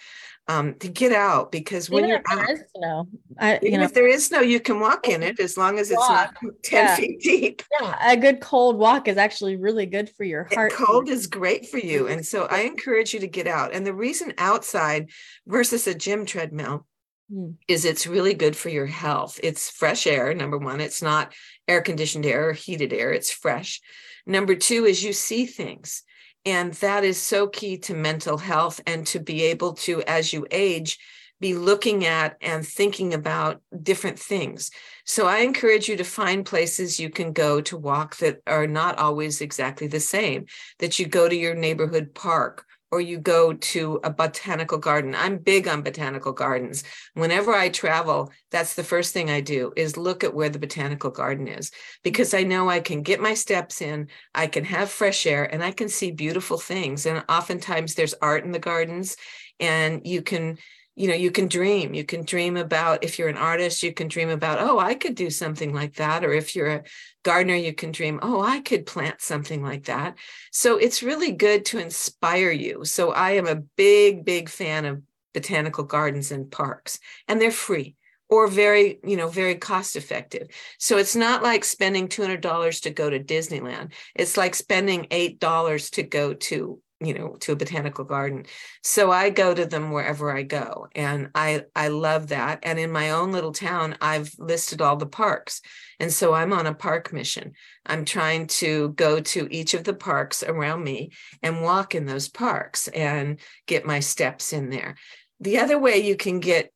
um, 0.48 0.74
to 0.76 0.88
get 0.88 1.12
out 1.12 1.52
because 1.52 1.90
when 1.90 2.04
Even 2.04 2.08
you're 2.08 2.22
out, 2.30 2.46
there 2.46 2.54
is 2.54 2.62
snow, 2.74 3.08
I, 3.38 3.58
you 3.60 3.76
know, 3.76 3.84
if 3.84 3.92
there 3.92 4.08
is 4.08 4.26
snow, 4.26 4.40
you 4.40 4.60
can 4.60 4.80
walk 4.80 5.06
in 5.06 5.22
it 5.22 5.38
as 5.38 5.58
long 5.58 5.78
as 5.78 5.90
it's 5.90 6.08
not 6.08 6.34
10 6.40 6.52
yeah. 6.72 6.96
feet 6.96 7.20
deep. 7.20 7.62
yeah, 7.78 8.12
a 8.12 8.16
good 8.16 8.40
cold 8.40 8.78
walk 8.78 9.08
is 9.08 9.18
actually 9.18 9.56
really 9.56 9.84
good 9.84 10.08
for 10.16 10.24
your 10.24 10.48
heart. 10.50 10.72
cold 10.72 11.10
is 11.10 11.26
great 11.26 11.68
for 11.68 11.76
you. 11.76 12.08
And 12.08 12.24
so 12.24 12.46
I 12.46 12.60
encourage 12.62 13.12
you 13.12 13.20
to 13.20 13.28
get 13.28 13.46
out. 13.46 13.74
And 13.74 13.86
the 13.86 13.92
reason 13.92 14.32
outside 14.38 15.10
versus 15.46 15.86
a 15.86 15.94
gym 15.94 16.24
treadmill 16.24 16.86
Hmm. 17.30 17.50
is 17.66 17.84
it's 17.84 18.06
really 18.06 18.34
good 18.34 18.56
for 18.56 18.70
your 18.70 18.86
health. 18.86 19.38
It's 19.42 19.70
fresh 19.70 20.06
air, 20.06 20.32
number 20.32 20.56
one. 20.56 20.80
It's 20.80 21.02
not 21.02 21.34
air 21.66 21.82
conditioned 21.82 22.24
air 22.24 22.50
or 22.50 22.52
heated 22.54 22.92
air, 22.92 23.12
it's 23.12 23.30
fresh. 23.30 23.80
Number 24.26 24.54
two 24.54 24.86
is 24.86 25.02
you 25.02 25.12
see 25.12 25.44
things. 25.44 26.02
And 26.46 26.72
that 26.74 27.04
is 27.04 27.20
so 27.20 27.46
key 27.46 27.76
to 27.78 27.94
mental 27.94 28.38
health 28.38 28.80
and 28.86 29.06
to 29.08 29.20
be 29.20 29.42
able 29.42 29.74
to, 29.74 30.02
as 30.02 30.32
you 30.32 30.46
age, 30.50 30.98
be 31.40 31.54
looking 31.54 32.04
at 32.04 32.36
and 32.40 32.66
thinking 32.66 33.14
about 33.14 33.60
different 33.82 34.18
things. 34.18 34.70
So 35.04 35.26
I 35.26 35.38
encourage 35.38 35.88
you 35.88 35.96
to 35.96 36.04
find 36.04 36.44
places 36.44 36.98
you 36.98 37.10
can 37.10 37.32
go 37.32 37.60
to 37.60 37.76
walk 37.76 38.16
that 38.16 38.38
are 38.46 38.66
not 38.66 38.98
always 38.98 39.40
exactly 39.40 39.86
the 39.86 40.00
same, 40.00 40.46
that 40.78 40.98
you 40.98 41.06
go 41.06 41.28
to 41.28 41.36
your 41.36 41.54
neighborhood 41.54 42.14
park 42.14 42.64
or 42.90 43.00
you 43.00 43.18
go 43.18 43.52
to 43.52 44.00
a 44.02 44.10
botanical 44.10 44.78
garden. 44.78 45.14
I'm 45.14 45.38
big 45.38 45.68
on 45.68 45.82
botanical 45.82 46.32
gardens. 46.32 46.84
Whenever 47.14 47.52
I 47.52 47.68
travel, 47.68 48.32
that's 48.50 48.74
the 48.74 48.84
first 48.84 49.12
thing 49.12 49.30
I 49.30 49.40
do 49.40 49.72
is 49.76 49.96
look 49.96 50.24
at 50.24 50.34
where 50.34 50.48
the 50.48 50.58
botanical 50.58 51.10
garden 51.10 51.48
is 51.48 51.70
because 52.02 52.32
I 52.32 52.44
know 52.44 52.68
I 52.68 52.80
can 52.80 53.02
get 53.02 53.20
my 53.20 53.34
steps 53.34 53.82
in, 53.82 54.08
I 54.34 54.46
can 54.46 54.64
have 54.64 54.90
fresh 54.90 55.26
air 55.26 55.44
and 55.44 55.62
I 55.62 55.70
can 55.70 55.88
see 55.88 56.10
beautiful 56.10 56.58
things. 56.58 57.04
And 57.06 57.24
oftentimes 57.28 57.94
there's 57.94 58.14
art 58.22 58.44
in 58.44 58.52
the 58.52 58.58
gardens 58.58 59.16
and 59.60 60.06
you 60.06 60.22
can 60.22 60.58
you 60.98 61.06
know 61.06 61.14
you 61.14 61.30
can 61.30 61.46
dream. 61.46 61.94
You 61.94 62.04
can 62.04 62.24
dream 62.24 62.56
about 62.56 63.04
if 63.04 63.18
you're 63.18 63.28
an 63.28 63.36
artist 63.36 63.82
you 63.82 63.92
can 63.92 64.08
dream 64.08 64.30
about 64.30 64.58
oh 64.60 64.78
i 64.78 64.94
could 64.94 65.14
do 65.14 65.30
something 65.30 65.72
like 65.72 65.94
that. 65.94 66.24
Or 66.24 66.32
if 66.32 66.56
you're 66.56 66.68
a 66.68 66.82
gardener 67.22 67.54
you 67.54 67.72
can 67.72 67.92
dream 67.92 68.18
oh 68.22 68.40
i 68.40 68.60
could 68.60 68.84
plant 68.84 69.20
something 69.20 69.62
like 69.62 69.84
that. 69.84 70.16
So 70.50 70.76
it's 70.76 71.02
really 71.02 71.32
good 71.32 71.64
to 71.66 71.78
inspire 71.78 72.50
you. 72.50 72.84
So 72.84 73.12
i 73.12 73.32
am 73.32 73.46
a 73.46 73.62
big 73.76 74.24
big 74.24 74.48
fan 74.48 74.84
of 74.84 75.02
botanical 75.34 75.84
gardens 75.84 76.32
and 76.32 76.50
parks 76.50 76.98
and 77.28 77.40
they're 77.40 77.52
free 77.52 77.94
or 78.28 78.48
very 78.48 78.98
you 79.04 79.16
know 79.16 79.28
very 79.28 79.54
cost 79.54 79.94
effective. 79.94 80.48
So 80.78 80.98
it's 80.98 81.14
not 81.14 81.44
like 81.44 81.64
spending 81.64 82.08
$200 82.08 82.82
to 82.82 82.90
go 82.90 83.08
to 83.08 83.20
disneyland. 83.20 83.92
It's 84.16 84.36
like 84.36 84.54
spending 84.54 85.04
$8 85.10 85.90
to 85.92 86.02
go 86.02 86.34
to 86.34 86.80
you 87.00 87.14
know 87.14 87.36
to 87.40 87.52
a 87.52 87.56
botanical 87.56 88.04
garden. 88.04 88.44
So 88.82 89.10
i 89.10 89.30
go 89.30 89.54
to 89.54 89.66
them 89.66 89.90
wherever 89.90 90.36
i 90.36 90.42
go 90.42 90.88
and 90.94 91.30
i 91.34 91.64
i 91.76 91.88
love 91.88 92.28
that. 92.28 92.60
And 92.62 92.78
in 92.78 92.90
my 92.90 93.10
own 93.10 93.32
little 93.32 93.52
town 93.52 93.96
i've 94.00 94.34
listed 94.38 94.80
all 94.80 94.96
the 94.96 95.06
parks 95.06 95.60
and 96.00 96.12
so 96.12 96.32
i'm 96.34 96.52
on 96.52 96.66
a 96.66 96.74
park 96.74 97.12
mission. 97.12 97.52
I'm 97.86 98.04
trying 98.04 98.48
to 98.48 98.90
go 98.90 99.20
to 99.20 99.48
each 99.50 99.74
of 99.74 99.84
the 99.84 99.94
parks 99.94 100.42
around 100.42 100.82
me 100.82 101.10
and 101.42 101.62
walk 101.62 101.94
in 101.94 102.06
those 102.06 102.28
parks 102.28 102.88
and 102.88 103.38
get 103.66 103.86
my 103.86 104.00
steps 104.00 104.52
in 104.52 104.70
there. 104.70 104.96
The 105.40 105.58
other 105.58 105.78
way 105.78 105.98
you 105.98 106.16
can 106.16 106.40
get 106.40 106.72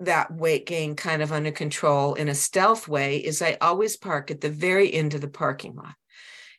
that 0.00 0.32
weight 0.32 0.66
gain 0.66 0.96
kind 0.96 1.22
of 1.22 1.32
under 1.32 1.52
control 1.52 2.14
in 2.14 2.28
a 2.28 2.34
stealth 2.34 2.88
way 2.88 3.16
is 3.16 3.40
i 3.40 3.56
always 3.60 3.96
park 3.96 4.30
at 4.30 4.40
the 4.40 4.50
very 4.50 4.92
end 4.92 5.14
of 5.14 5.20
the 5.20 5.28
parking 5.28 5.74
lot. 5.74 5.94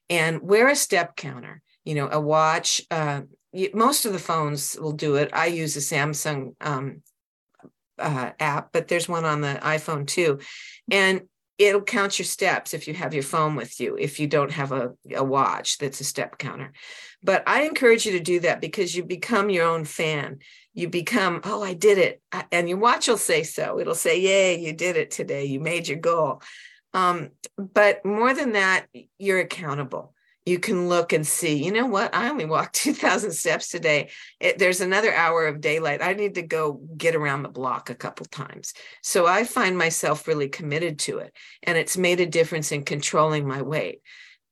And 0.10 0.42
wear 0.42 0.68
a 0.68 0.76
step 0.76 1.16
counter 1.16 1.62
you 1.86 1.96
know, 1.96 2.10
a 2.12 2.20
watch. 2.20 2.82
Uh, 2.92 3.22
most 3.74 4.06
of 4.06 4.12
the 4.12 4.20
phones 4.20 4.78
will 4.80 4.92
do 4.92 5.16
it. 5.16 5.30
I 5.32 5.46
use 5.46 5.78
a 5.78 5.80
Samsung 5.80 6.56
um, 6.60 7.02
uh, 7.98 8.32
app, 8.40 8.70
but 8.74 8.88
there's 8.88 9.08
one 9.08 9.24
on 9.24 9.42
the 9.42 9.60
iPhone 9.62 10.06
too. 10.06 10.40
And 10.92 11.22
it'll 11.58 11.82
count 11.82 12.20
your 12.20 12.26
steps 12.26 12.74
if 12.74 12.88
you 12.88 12.94
have 12.94 13.14
your 13.14 13.24
phone 13.24 13.56
with 13.56 13.80
you, 13.80 13.96
if 13.98 14.20
you 14.20 14.28
don't 14.28 14.52
have 14.52 14.74
a, 14.74 14.92
a 15.16 15.24
watch 15.24 15.78
that's 15.78 16.02
a 16.02 16.04
step 16.04 16.38
counter. 16.38 16.74
But 17.24 17.44
I 17.48 17.64
encourage 17.64 18.06
you 18.06 18.12
to 18.14 18.20
do 18.20 18.42
that 18.42 18.60
because 18.60 18.96
you 18.96 19.04
become 19.04 19.50
your 19.50 19.66
own 19.66 19.86
fan. 19.86 20.40
You 20.74 20.90
become, 20.90 21.40
oh, 21.46 21.64
I 21.64 21.74
did 21.74 21.98
it. 21.98 22.22
And 22.52 22.68
your 22.68 22.78
watch 22.78 23.08
will 23.08 23.18
say 23.18 23.44
so. 23.44 23.80
It'll 23.80 23.96
say, 23.96 24.20
yay, 24.20 24.60
you 24.60 24.74
did 24.74 24.98
it 24.98 25.12
today. 25.12 25.46
You 25.46 25.62
made 25.62 25.88
your 25.88 26.00
goal. 26.00 26.42
Um, 26.94 27.30
but 27.58 28.06
more 28.06 28.34
than 28.34 28.54
that, 28.54 28.88
you're 29.18 29.40
accountable 29.40 30.15
you 30.46 30.60
can 30.60 30.88
look 30.88 31.12
and 31.12 31.26
see, 31.26 31.64
you 31.64 31.72
know 31.72 31.88
what? 31.88 32.14
I 32.14 32.30
only 32.30 32.46
walked 32.46 32.76
2,000 32.84 33.32
steps 33.32 33.70
today. 33.70 34.10
It, 34.40 34.60
there's 34.60 34.82
another 34.82 35.14
hour 35.14 35.48
of 35.48 35.62
daylight. 35.62 36.02
I 36.02 36.14
need 36.14 36.36
to 36.36 36.44
go 36.44 36.82
get 36.96 37.16
around 37.16 37.44
the 37.44 37.50
block 37.50 37.90
a 37.90 37.96
couple 37.96 38.26
times. 38.28 38.74
So 39.02 39.26
I 39.26 39.44
find 39.44 39.78
myself 39.78 40.28
really 40.28 40.48
committed 40.48 41.00
to 41.00 41.20
it. 41.20 41.34
And 41.64 41.78
it's 41.78 41.98
made 41.98 42.20
a 42.20 42.26
difference 42.26 42.72
in 42.72 42.84
controlling 42.84 43.48
my 43.48 43.62
weight. 43.62 44.02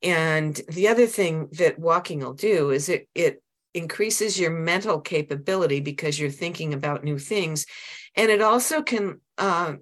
And 0.01 0.59
the 0.67 0.87
other 0.87 1.05
thing 1.05 1.49
that 1.53 1.79
walking 1.79 2.19
will 2.19 2.33
do 2.33 2.71
is 2.71 2.89
it, 2.89 3.07
it 3.15 3.41
increases 3.73 4.39
your 4.39 4.51
mental 4.51 4.99
capability 4.99 5.79
because 5.79 6.19
you're 6.19 6.29
thinking 6.29 6.73
about 6.73 7.03
new 7.03 7.19
things. 7.19 7.65
And 8.15 8.29
it 8.29 8.41
also 8.41 8.81
can, 8.81 9.21
uh, 9.37 9.75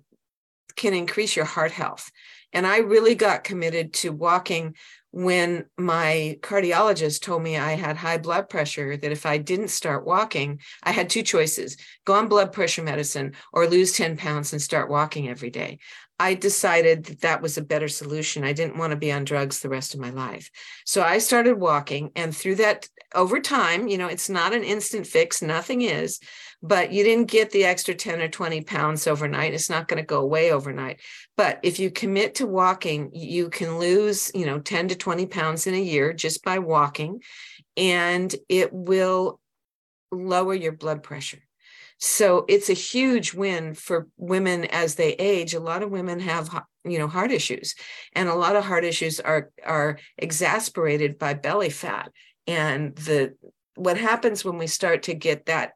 can 0.75 0.93
increase 0.93 1.35
your 1.35 1.45
heart 1.45 1.71
health. 1.71 2.11
And 2.53 2.67
I 2.67 2.79
really 2.79 3.15
got 3.15 3.43
committed 3.43 3.93
to 3.93 4.11
walking 4.11 4.75
when 5.11 5.65
my 5.77 6.37
cardiologist 6.41 7.21
told 7.21 7.43
me 7.43 7.57
I 7.57 7.73
had 7.73 7.97
high 7.97 8.17
blood 8.17 8.49
pressure, 8.49 8.95
that 8.95 9.11
if 9.11 9.25
I 9.25 9.37
didn't 9.37 9.67
start 9.67 10.05
walking, 10.05 10.61
I 10.83 10.91
had 10.91 11.09
two 11.09 11.21
choices 11.21 11.77
go 12.05 12.13
on 12.13 12.27
blood 12.27 12.53
pressure 12.53 12.81
medicine 12.81 13.33
or 13.53 13.67
lose 13.67 13.91
10 13.93 14.17
pounds 14.17 14.53
and 14.53 14.61
start 14.61 14.89
walking 14.89 15.29
every 15.29 15.49
day. 15.49 15.79
I 16.21 16.35
decided 16.35 17.05
that 17.05 17.21
that 17.21 17.41
was 17.41 17.57
a 17.57 17.63
better 17.63 17.87
solution. 17.87 18.43
I 18.43 18.53
didn't 18.53 18.77
want 18.77 18.91
to 18.91 18.95
be 18.95 19.11
on 19.11 19.23
drugs 19.23 19.59
the 19.59 19.69
rest 19.69 19.95
of 19.95 19.99
my 19.99 20.11
life. 20.11 20.51
So 20.85 21.01
I 21.01 21.17
started 21.17 21.55
walking. 21.59 22.11
And 22.15 22.35
through 22.35 22.57
that, 22.57 22.87
over 23.15 23.39
time, 23.39 23.87
you 23.87 23.97
know, 23.97 24.05
it's 24.05 24.29
not 24.29 24.53
an 24.53 24.63
instant 24.63 25.07
fix, 25.07 25.41
nothing 25.41 25.81
is, 25.81 26.19
but 26.61 26.91
you 26.91 27.03
didn't 27.03 27.31
get 27.31 27.49
the 27.49 27.65
extra 27.65 27.95
10 27.95 28.21
or 28.21 28.27
20 28.27 28.61
pounds 28.61 29.07
overnight. 29.07 29.55
It's 29.55 29.69
not 29.69 29.87
going 29.87 29.97
to 29.97 30.05
go 30.05 30.21
away 30.21 30.51
overnight. 30.51 31.01
But 31.37 31.59
if 31.63 31.79
you 31.79 31.89
commit 31.89 32.35
to 32.35 32.45
walking, 32.45 33.09
you 33.15 33.49
can 33.49 33.79
lose, 33.79 34.31
you 34.35 34.45
know, 34.45 34.59
10 34.59 34.89
to 34.89 34.95
20 34.95 35.25
pounds 35.25 35.65
in 35.65 35.73
a 35.73 35.81
year 35.81 36.13
just 36.13 36.43
by 36.43 36.59
walking, 36.59 37.23
and 37.75 38.33
it 38.47 38.71
will 38.71 39.39
lower 40.11 40.53
your 40.53 40.73
blood 40.73 41.01
pressure. 41.01 41.41
So 42.01 42.45
it's 42.47 42.69
a 42.69 42.73
huge 42.73 43.35
win 43.35 43.75
for 43.75 44.07
women 44.17 44.65
as 44.65 44.95
they 44.95 45.11
age. 45.13 45.53
A 45.53 45.59
lot 45.59 45.83
of 45.83 45.91
women 45.91 46.19
have, 46.19 46.49
you 46.83 46.97
know, 46.97 47.07
heart 47.07 47.31
issues, 47.31 47.75
and 48.13 48.27
a 48.27 48.33
lot 48.33 48.55
of 48.55 48.65
heart 48.65 48.83
issues 48.83 49.19
are 49.19 49.51
are 49.63 49.99
exasperated 50.17 51.19
by 51.19 51.35
belly 51.35 51.69
fat. 51.69 52.11
And 52.47 52.95
the 52.95 53.35
what 53.75 53.97
happens 53.97 54.43
when 54.43 54.57
we 54.57 54.65
start 54.65 55.03
to 55.03 55.13
get 55.13 55.45
that 55.45 55.73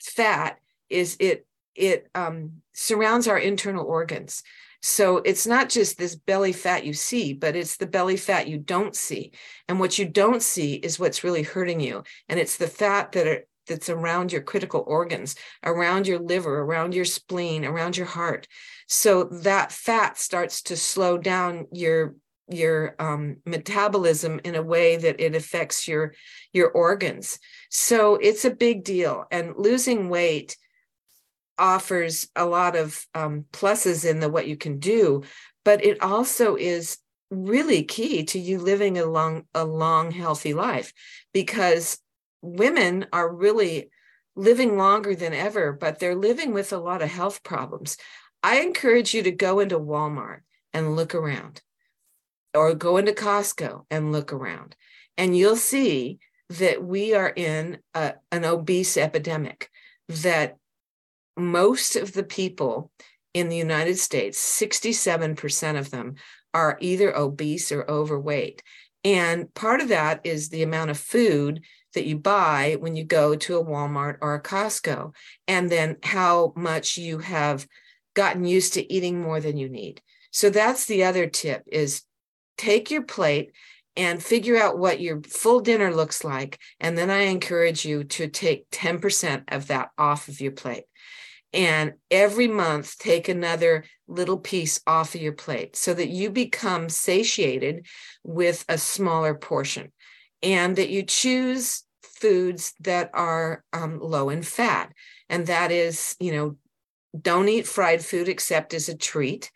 fat 0.00 0.58
is 0.88 1.18
it 1.20 1.46
it 1.74 2.08
um, 2.14 2.62
surrounds 2.72 3.28
our 3.28 3.38
internal 3.38 3.84
organs. 3.84 4.42
So 4.80 5.18
it's 5.18 5.46
not 5.46 5.68
just 5.68 5.98
this 5.98 6.14
belly 6.14 6.52
fat 6.52 6.84
you 6.86 6.94
see, 6.94 7.32
but 7.34 7.56
it's 7.56 7.76
the 7.76 7.86
belly 7.86 8.16
fat 8.16 8.48
you 8.48 8.58
don't 8.58 8.94
see. 8.94 9.32
And 9.68 9.80
what 9.80 9.98
you 9.98 10.06
don't 10.06 10.42
see 10.42 10.74
is 10.74 10.98
what's 10.98 11.24
really 11.24 11.42
hurting 11.42 11.80
you. 11.80 12.04
And 12.28 12.38
it's 12.38 12.56
the 12.56 12.68
fat 12.68 13.12
that 13.12 13.26
are 13.26 13.44
that's 13.68 13.88
around 13.88 14.32
your 14.32 14.42
critical 14.42 14.84
organs, 14.86 15.36
around 15.64 16.06
your 16.06 16.18
liver, 16.18 16.60
around 16.60 16.94
your 16.94 17.04
spleen, 17.04 17.64
around 17.64 17.96
your 17.96 18.06
heart. 18.06 18.48
So 18.88 19.24
that 19.24 19.70
fat 19.70 20.18
starts 20.18 20.62
to 20.62 20.76
slow 20.76 21.18
down 21.18 21.66
your 21.72 22.14
your 22.50 22.94
um, 22.98 23.36
metabolism 23.44 24.40
in 24.42 24.54
a 24.54 24.62
way 24.62 24.96
that 24.96 25.20
it 25.20 25.34
affects 25.36 25.86
your 25.86 26.14
your 26.52 26.70
organs. 26.70 27.38
So 27.70 28.16
it's 28.16 28.44
a 28.44 28.50
big 28.50 28.84
deal. 28.84 29.26
And 29.30 29.54
losing 29.56 30.08
weight 30.08 30.56
offers 31.58 32.28
a 32.34 32.46
lot 32.46 32.76
of 32.76 33.04
um, 33.14 33.44
pluses 33.52 34.08
in 34.08 34.20
the 34.20 34.30
what 34.30 34.46
you 34.46 34.56
can 34.56 34.78
do, 34.78 35.22
but 35.64 35.84
it 35.84 36.02
also 36.02 36.56
is 36.56 36.98
really 37.30 37.82
key 37.82 38.24
to 38.24 38.38
you 38.38 38.58
living 38.58 38.98
a 38.98 39.04
long, 39.04 39.44
a 39.54 39.64
long, 39.64 40.10
healthy 40.10 40.54
life 40.54 40.92
because 41.32 41.98
women 42.42 43.06
are 43.12 43.28
really 43.28 43.90
living 44.36 44.76
longer 44.76 45.14
than 45.14 45.34
ever, 45.34 45.72
but 45.72 45.98
they're 45.98 46.14
living 46.14 46.52
with 46.52 46.72
a 46.72 46.78
lot 46.78 47.02
of 47.02 47.10
health 47.10 47.42
problems. 47.42 47.96
I 48.42 48.60
encourage 48.60 49.14
you 49.14 49.22
to 49.24 49.32
go 49.32 49.60
into 49.60 49.78
Walmart 49.78 50.40
and 50.72 50.94
look 50.94 51.14
around, 51.14 51.60
or 52.54 52.74
go 52.74 52.96
into 52.96 53.12
Costco 53.12 53.84
and 53.90 54.12
look 54.12 54.32
around, 54.32 54.76
and 55.16 55.36
you'll 55.36 55.56
see 55.56 56.18
that 56.50 56.82
we 56.82 57.14
are 57.14 57.32
in 57.34 57.78
a, 57.94 58.14
an 58.30 58.44
obese 58.44 58.96
epidemic, 58.96 59.70
that 60.08 60.56
most 61.36 61.96
of 61.96 62.12
the 62.12 62.22
people 62.22 62.90
in 63.34 63.48
the 63.48 63.56
United 63.56 63.98
States, 63.98 64.38
67% 64.38 65.78
of 65.78 65.90
them, 65.90 66.14
are 66.54 66.78
either 66.80 67.14
obese 67.16 67.70
or 67.70 67.88
overweight. 67.90 68.62
And 69.04 69.52
part 69.54 69.80
of 69.80 69.88
that 69.88 70.20
is 70.24 70.48
the 70.48 70.62
amount 70.62 70.90
of 70.90 70.98
food 70.98 71.62
that 71.94 72.06
you 72.06 72.18
buy 72.18 72.76
when 72.80 72.96
you 72.96 73.04
go 73.04 73.34
to 73.34 73.56
a 73.56 73.64
Walmart 73.64 74.18
or 74.20 74.34
a 74.34 74.42
Costco, 74.42 75.14
and 75.46 75.70
then 75.70 75.96
how 76.02 76.52
much 76.56 76.98
you 76.98 77.18
have 77.18 77.66
gotten 78.14 78.44
used 78.44 78.74
to 78.74 78.92
eating 78.92 79.20
more 79.20 79.40
than 79.40 79.56
you 79.56 79.68
need. 79.68 80.02
So 80.30 80.50
that's 80.50 80.86
the 80.86 81.04
other 81.04 81.26
tip 81.26 81.62
is 81.66 82.02
take 82.56 82.90
your 82.90 83.02
plate 83.02 83.52
and 83.96 84.22
figure 84.22 84.56
out 84.56 84.78
what 84.78 85.00
your 85.00 85.20
full 85.22 85.60
dinner 85.60 85.92
looks 85.92 86.22
like. 86.22 86.58
And 86.78 86.96
then 86.96 87.10
I 87.10 87.22
encourage 87.22 87.84
you 87.84 88.04
to 88.04 88.28
take 88.28 88.70
10% 88.70 89.44
of 89.48 89.68
that 89.68 89.90
off 89.98 90.28
of 90.28 90.40
your 90.40 90.52
plate. 90.52 90.84
And 91.52 91.94
every 92.10 92.46
month, 92.46 92.98
take 92.98 93.28
another 93.28 93.84
little 94.06 94.38
piece 94.38 94.80
off 94.86 95.14
of 95.14 95.22
your 95.22 95.32
plate 95.32 95.76
so 95.76 95.94
that 95.94 96.08
you 96.08 96.30
become 96.30 96.88
satiated 96.88 97.86
with 98.22 98.64
a 98.68 98.78
smaller 98.78 99.34
portion 99.34 99.92
and 100.42 100.76
that 100.76 100.90
you 100.90 101.02
choose 101.02 101.84
foods 102.02 102.74
that 102.80 103.10
are 103.14 103.64
um, 103.72 104.00
low 104.00 104.28
in 104.28 104.42
fat. 104.42 104.92
And 105.28 105.46
that 105.46 105.70
is, 105.70 106.16
you 106.20 106.32
know, 106.32 106.56
don't 107.20 107.48
eat 107.48 107.66
fried 107.66 108.04
food 108.04 108.28
except 108.28 108.74
as 108.74 108.88
a 108.88 108.96
treat. 108.96 109.50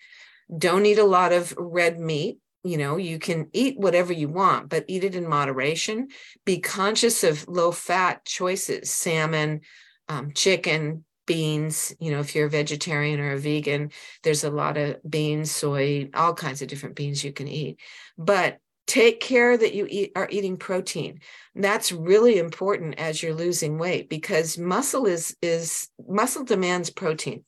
Don't 0.57 0.87
eat 0.87 0.99
a 0.99 1.05
lot 1.05 1.33
of 1.33 1.55
red 1.57 1.99
meat 1.99 2.39
you 2.65 2.77
know 2.77 2.97
you 2.97 3.19
can 3.19 3.49
eat 3.53 3.79
whatever 3.79 4.13
you 4.13 4.29
want 4.29 4.69
but 4.69 4.85
eat 4.89 5.05
it 5.05 5.15
in 5.15 5.29
moderation 5.29 6.09
be 6.45 6.59
conscious 6.59 7.25
of 7.25 7.47
low 7.49 7.73
fat 7.73 8.25
choices 8.25 8.91
salmon 8.91 9.61
um, 10.09 10.33
chicken 10.33 11.05
beans 11.27 11.95
you 12.01 12.11
know 12.11 12.21
if 12.21 12.35
you're 12.35 12.47
a 12.47 12.51
vegetarian 12.51 13.21
or 13.21 13.33
a 13.33 13.39
vegan 13.39 13.91
there's 14.23 14.45
a 14.45 14.51
lot 14.51 14.77
of 14.77 14.97
beans 15.09 15.51
soy 15.51 16.09
all 16.15 16.35
kinds 16.35 16.63
of 16.63 16.69
different 16.69 16.97
beans 16.97 17.23
you 17.23 17.33
can 17.33 17.49
eat 17.49 17.79
but 18.19 18.59
take 18.93 19.21
care 19.21 19.57
that 19.57 19.73
you 19.73 19.87
eat 19.89 20.13
are 20.15 20.29
eating 20.31 20.59
protein. 20.59 21.19
That's 21.55 21.93
really 21.93 22.39
important 22.39 22.99
as 22.99 23.23
you're 23.23 23.33
losing 23.33 23.79
weight 23.79 24.11
because 24.11 24.59
muscle 24.59 25.07
is 25.07 25.35
is 25.41 25.89
muscle 26.07 26.45
demands 26.45 26.91
protein. 26.91 27.43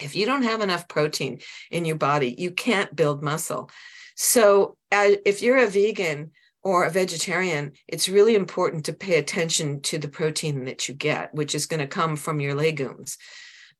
If 0.00 0.14
you 0.14 0.26
don't 0.26 0.44
have 0.44 0.60
enough 0.60 0.86
protein 0.86 1.40
in 1.72 1.84
your 1.84 1.96
body 1.96 2.36
you 2.38 2.52
can't 2.52 2.94
build 2.94 3.20
muscle. 3.20 3.68
So, 4.14 4.76
uh, 4.92 5.16
if 5.26 5.42
you're 5.42 5.64
a 5.64 5.66
vegan 5.66 6.30
or 6.62 6.84
a 6.84 6.90
vegetarian, 6.90 7.72
it's 7.88 8.08
really 8.08 8.36
important 8.36 8.84
to 8.84 8.92
pay 8.92 9.18
attention 9.18 9.80
to 9.82 9.98
the 9.98 10.08
protein 10.08 10.66
that 10.66 10.88
you 10.88 10.94
get, 10.94 11.34
which 11.34 11.56
is 11.56 11.66
going 11.66 11.80
to 11.80 11.88
come 11.88 12.14
from 12.14 12.38
your 12.38 12.54
legumes. 12.54 13.18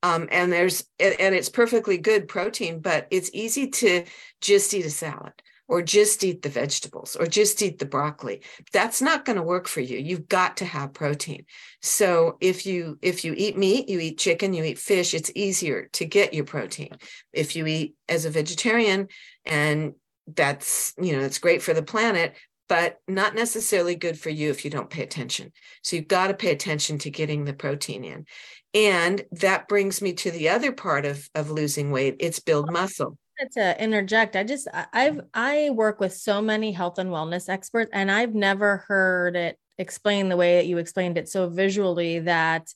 Um, 0.02 0.28
and 0.32 0.52
there's 0.52 0.82
and 0.98 1.36
it's 1.36 1.50
perfectly 1.50 1.98
good 1.98 2.26
protein, 2.26 2.80
but 2.80 3.06
it's 3.12 3.30
easy 3.32 3.68
to 3.68 4.06
just 4.40 4.74
eat 4.74 4.86
a 4.86 4.90
salad 4.90 5.34
or 5.70 5.82
just 5.82 6.24
eat 6.24 6.42
the 6.42 6.48
vegetables 6.48 7.14
or 7.14 7.26
just 7.26 7.62
eat 7.62 7.78
the 7.78 7.86
broccoli. 7.86 8.42
That's 8.72 9.00
not 9.00 9.24
going 9.24 9.36
to 9.36 9.42
work 9.42 9.68
for 9.68 9.80
you. 9.80 9.98
You've 9.98 10.28
got 10.28 10.56
to 10.56 10.64
have 10.64 10.92
protein. 10.92 11.46
So 11.80 12.36
if 12.40 12.66
you 12.66 12.98
if 13.00 13.24
you 13.24 13.34
eat 13.36 13.56
meat 13.56 13.88
you 13.88 14.00
eat 14.00 14.18
chicken 14.18 14.52
you 14.52 14.64
eat 14.64 14.78
fish 14.78 15.14
it's 15.14 15.30
easier 15.34 15.88
to 15.92 16.04
get 16.04 16.34
your 16.34 16.44
protein. 16.44 16.90
If 17.32 17.54
you 17.54 17.66
eat 17.66 17.94
as 18.08 18.24
a 18.24 18.30
vegetarian 18.30 19.06
and 19.46 19.94
that's 20.26 20.92
you 21.00 21.16
know 21.16 21.24
it's 21.24 21.38
great 21.38 21.62
for 21.62 21.72
the 21.72 21.82
planet 21.84 22.34
but 22.68 22.98
not 23.08 23.34
necessarily 23.34 23.94
good 23.94 24.18
for 24.18 24.30
you 24.30 24.50
if 24.50 24.64
you 24.64 24.70
don't 24.70 24.90
pay 24.90 25.02
attention. 25.02 25.52
So 25.82 25.96
you've 25.96 26.08
got 26.08 26.28
to 26.28 26.34
pay 26.34 26.50
attention 26.50 26.98
to 26.98 27.10
getting 27.10 27.44
the 27.44 27.52
protein 27.52 28.04
in. 28.04 28.26
And 28.74 29.24
that 29.32 29.66
brings 29.66 30.00
me 30.00 30.12
to 30.14 30.30
the 30.30 30.48
other 30.48 30.72
part 30.72 31.06
of 31.06 31.28
of 31.36 31.48
losing 31.48 31.92
weight. 31.92 32.16
It's 32.18 32.40
build 32.40 32.72
muscle 32.72 33.16
to 33.52 33.82
interject 33.82 34.36
i 34.36 34.44
just 34.44 34.68
i've 34.92 35.14
mm-hmm. 35.14 35.26
i 35.34 35.70
work 35.70 36.00
with 36.00 36.12
so 36.12 36.40
many 36.40 36.72
health 36.72 36.98
and 36.98 37.10
wellness 37.10 37.48
experts 37.48 37.90
and 37.92 38.10
i've 38.10 38.34
never 38.34 38.78
heard 38.88 39.36
it 39.36 39.58
explained 39.78 40.30
the 40.30 40.36
way 40.36 40.56
that 40.56 40.66
you 40.66 40.78
explained 40.78 41.16
it 41.16 41.28
so 41.28 41.48
visually 41.48 42.18
that 42.20 42.68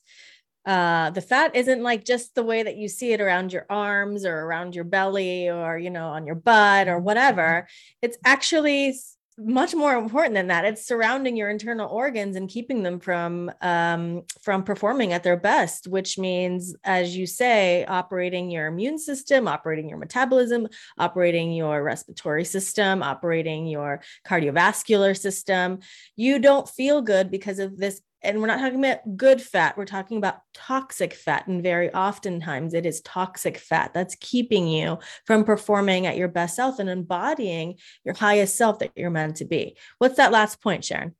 uh, 0.65 1.11
the 1.11 1.21
fat 1.21 1.55
isn't 1.55 1.83
like 1.83 2.03
just 2.03 2.33
the 2.33 2.43
way 2.43 2.63
that 2.63 2.75
you 2.75 2.89
see 2.89 3.13
it 3.13 3.21
around 3.21 3.53
your 3.53 3.67
arms 3.69 4.25
or 4.25 4.35
around 4.35 4.73
your 4.73 4.83
belly 4.83 5.47
or 5.47 5.77
you 5.77 5.91
know 5.91 6.07
on 6.07 6.25
your 6.25 6.35
butt 6.35 6.87
or 6.87 6.95
mm-hmm. 6.95 7.05
whatever. 7.05 7.41
Mm-hmm. 7.41 7.97
It's 8.01 8.17
actually 8.25 8.95
much 9.37 9.75
more 9.75 9.95
important 9.95 10.33
than 10.33 10.47
that. 10.47 10.63
It's 10.63 10.87
surrounding 10.87 11.35
your 11.35 11.49
internal 11.49 11.89
organs 11.89 12.37
and 12.37 12.49
keeping 12.49 12.83
them 12.83 12.99
from 12.99 13.51
um, 13.61 14.23
from 14.41 14.63
performing 14.63 15.11
at 15.11 15.23
their 15.23 15.35
best 15.35 15.87
which 15.87 16.17
means 16.17 16.75
as 16.83 17.15
you 17.15 17.27
say 17.27 17.85
operating 17.85 18.49
your 18.49 18.67
immune 18.67 18.97
system 18.97 19.47
operating 19.47 19.89
your 19.89 19.97
metabolism 19.97 20.67
operating 20.97 21.51
your 21.51 21.83
respiratory 21.83 22.45
system 22.45 23.03
operating 23.03 23.67
your 23.67 24.01
cardiovascular 24.25 25.17
system. 25.17 25.79
You 26.15 26.39
don't 26.39 26.69
feel 26.69 27.01
good 27.01 27.29
because 27.29 27.59
of 27.59 27.77
this 27.77 28.01
and 28.25 28.41
we're 28.41 28.47
not 28.47 28.59
talking 28.59 28.83
about 28.83 29.15
good 29.15 29.41
fat 29.41 29.77
we're 29.77 29.85
talking 29.85 30.17
about 30.17 30.39
toxic 30.53 31.13
fat. 31.13 31.47
And 31.47 31.63
very 31.63 31.93
oftentimes 31.93 32.73
it 32.73 32.85
is 32.85 33.01
toxic 33.01 33.57
fat 33.57 33.93
that's 33.93 34.15
keeping 34.19 34.67
you 34.67 34.99
from 35.25 35.43
performing 35.43 36.07
at 36.07 36.17
your 36.17 36.27
best 36.27 36.55
self 36.55 36.79
and 36.79 36.89
embodying 36.89 37.77
your 38.03 38.15
highest 38.15 38.55
self 38.55 38.79
that 38.79 38.91
you're 38.95 39.09
meant 39.09 39.37
to 39.37 39.45
be. 39.45 39.77
What's 39.99 40.17
that 40.17 40.31
last 40.31 40.61
point 40.61 40.83
sharon? 40.83 41.15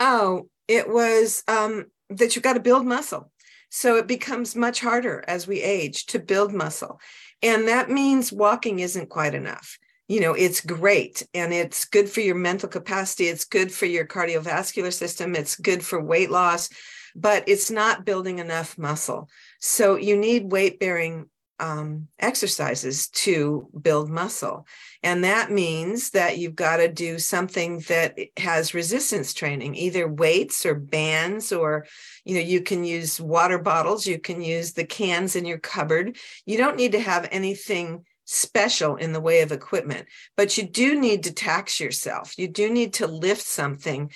Oh 0.00 0.48
it 0.68 0.88
was 0.88 1.42
um, 1.48 1.86
that 2.10 2.34
you've 2.34 2.42
got 2.42 2.54
to 2.54 2.60
build 2.60 2.86
muscle. 2.86 3.30
So 3.70 3.96
it 3.96 4.06
becomes 4.06 4.54
much 4.54 4.80
harder 4.80 5.24
as 5.26 5.46
we 5.46 5.62
age 5.62 6.06
to 6.06 6.18
build 6.18 6.52
muscle. 6.52 7.00
And 7.42 7.68
that 7.68 7.90
means 7.90 8.32
walking 8.32 8.78
isn't 8.78 9.08
quite 9.08 9.34
enough 9.34 9.78
you 10.08 10.20
know 10.20 10.32
it's 10.32 10.60
great 10.60 11.26
and 11.34 11.52
it's 11.52 11.84
good 11.84 12.08
for 12.08 12.20
your 12.20 12.34
mental 12.34 12.68
capacity 12.68 13.28
it's 13.28 13.44
good 13.44 13.72
for 13.72 13.86
your 13.86 14.06
cardiovascular 14.06 14.92
system 14.92 15.34
it's 15.34 15.56
good 15.56 15.84
for 15.84 16.02
weight 16.02 16.30
loss 16.30 16.68
but 17.14 17.44
it's 17.46 17.70
not 17.70 18.04
building 18.04 18.38
enough 18.38 18.78
muscle. 18.78 19.28
So 19.60 19.96
you 19.96 20.16
need 20.16 20.50
weight 20.50 20.80
bearing 20.80 21.26
um, 21.60 22.08
exercises 22.18 23.08
to 23.08 23.68
build 23.80 24.10
muscle 24.10 24.66
and 25.04 25.22
that 25.22 25.52
means 25.52 26.10
that 26.10 26.38
you've 26.38 26.56
got 26.56 26.78
to 26.78 26.88
do 26.88 27.20
something 27.20 27.78
that 27.86 28.18
has 28.36 28.74
resistance 28.74 29.32
training 29.32 29.76
either 29.76 30.08
weights 30.08 30.66
or 30.66 30.74
bands 30.74 31.52
or 31.52 31.86
you 32.24 32.34
know 32.34 32.40
you 32.40 32.62
can 32.62 32.82
use 32.82 33.20
water 33.20 33.58
bottles 33.58 34.08
you 34.08 34.18
can 34.18 34.42
use 34.42 34.72
the 34.72 34.84
cans 34.84 35.36
in 35.36 35.44
your 35.44 35.58
cupboard. 35.58 36.16
You 36.46 36.58
don't 36.58 36.76
need 36.76 36.92
to 36.92 37.00
have 37.00 37.28
anything 37.30 38.04
special 38.32 38.96
in 38.96 39.12
the 39.12 39.20
way 39.20 39.40
of 39.40 39.52
equipment, 39.52 40.06
but 40.36 40.56
you 40.56 40.64
do 40.64 40.98
need 40.98 41.24
to 41.24 41.32
tax 41.32 41.78
yourself. 41.78 42.38
You 42.38 42.48
do 42.48 42.70
need 42.70 42.94
to 42.94 43.06
lift 43.06 43.42
something 43.42 44.10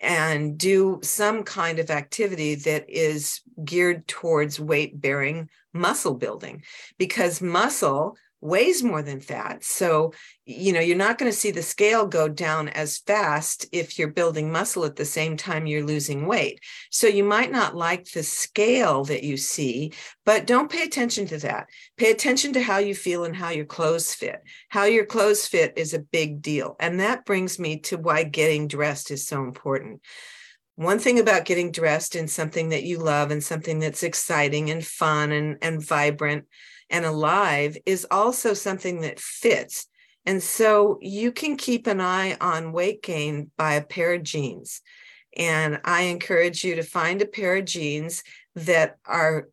and 0.00 0.56
do 0.56 1.00
some 1.02 1.42
kind 1.42 1.78
of 1.78 1.90
activity 1.90 2.54
that 2.54 2.88
is 2.88 3.40
geared 3.64 4.06
towards 4.06 4.60
weight 4.60 5.00
bearing 5.00 5.48
muscle 5.72 6.14
building 6.14 6.62
because 6.98 7.42
muscle 7.42 8.16
weighs 8.40 8.82
more 8.82 9.02
than 9.02 9.20
fat. 9.20 9.64
So, 9.64 10.12
you 10.44 10.72
know, 10.72 10.80
you're 10.80 10.96
not 10.96 11.18
going 11.18 11.30
to 11.30 11.36
see 11.36 11.50
the 11.50 11.62
scale 11.62 12.06
go 12.06 12.28
down 12.28 12.68
as 12.68 12.98
fast 12.98 13.66
if 13.72 13.98
you're 13.98 14.08
building 14.08 14.52
muscle 14.52 14.84
at 14.84 14.96
the 14.96 15.04
same 15.04 15.36
time 15.36 15.66
you're 15.66 15.84
losing 15.84 16.26
weight. 16.26 16.60
So, 16.90 17.06
you 17.06 17.24
might 17.24 17.50
not 17.50 17.76
like 17.76 18.10
the 18.12 18.22
scale 18.22 19.04
that 19.04 19.24
you 19.24 19.36
see, 19.36 19.92
but 20.24 20.46
don't 20.46 20.70
pay 20.70 20.84
attention 20.84 21.26
to 21.28 21.38
that. 21.38 21.66
Pay 21.96 22.10
attention 22.10 22.52
to 22.52 22.62
how 22.62 22.78
you 22.78 22.94
feel 22.94 23.24
and 23.24 23.34
how 23.34 23.50
your 23.50 23.66
clothes 23.66 24.14
fit. 24.14 24.40
How 24.68 24.84
your 24.84 25.06
clothes 25.06 25.46
fit 25.46 25.74
is 25.76 25.94
a 25.94 25.98
big 25.98 26.42
deal. 26.42 26.76
And 26.78 27.00
that 27.00 27.24
brings 27.24 27.58
me 27.58 27.80
to 27.80 27.96
why 27.96 28.22
getting 28.22 28.68
dressed 28.68 29.10
is 29.10 29.26
so 29.26 29.42
important. 29.42 30.00
One 30.76 31.00
thing 31.00 31.18
about 31.18 31.44
getting 31.44 31.72
dressed 31.72 32.14
in 32.14 32.28
something 32.28 32.68
that 32.68 32.84
you 32.84 32.98
love 32.98 33.32
and 33.32 33.42
something 33.42 33.80
that's 33.80 34.04
exciting 34.04 34.70
and 34.70 34.86
fun 34.86 35.32
and, 35.32 35.58
and 35.60 35.84
vibrant 35.84 36.44
and 36.90 37.04
alive 37.04 37.76
is 37.86 38.06
also 38.10 38.54
something 38.54 39.00
that 39.00 39.20
fits. 39.20 39.86
And 40.26 40.42
so 40.42 40.98
you 41.00 41.32
can 41.32 41.56
keep 41.56 41.86
an 41.86 42.00
eye 42.00 42.36
on 42.40 42.72
weight 42.72 43.02
gain 43.02 43.50
by 43.56 43.74
a 43.74 43.84
pair 43.84 44.14
of 44.14 44.22
jeans. 44.22 44.80
And 45.36 45.80
I 45.84 46.02
encourage 46.02 46.64
you 46.64 46.76
to 46.76 46.82
find 46.82 47.22
a 47.22 47.26
pair 47.26 47.56
of 47.56 47.64
jeans 47.64 48.22
that 48.54 48.96
are 49.06 49.48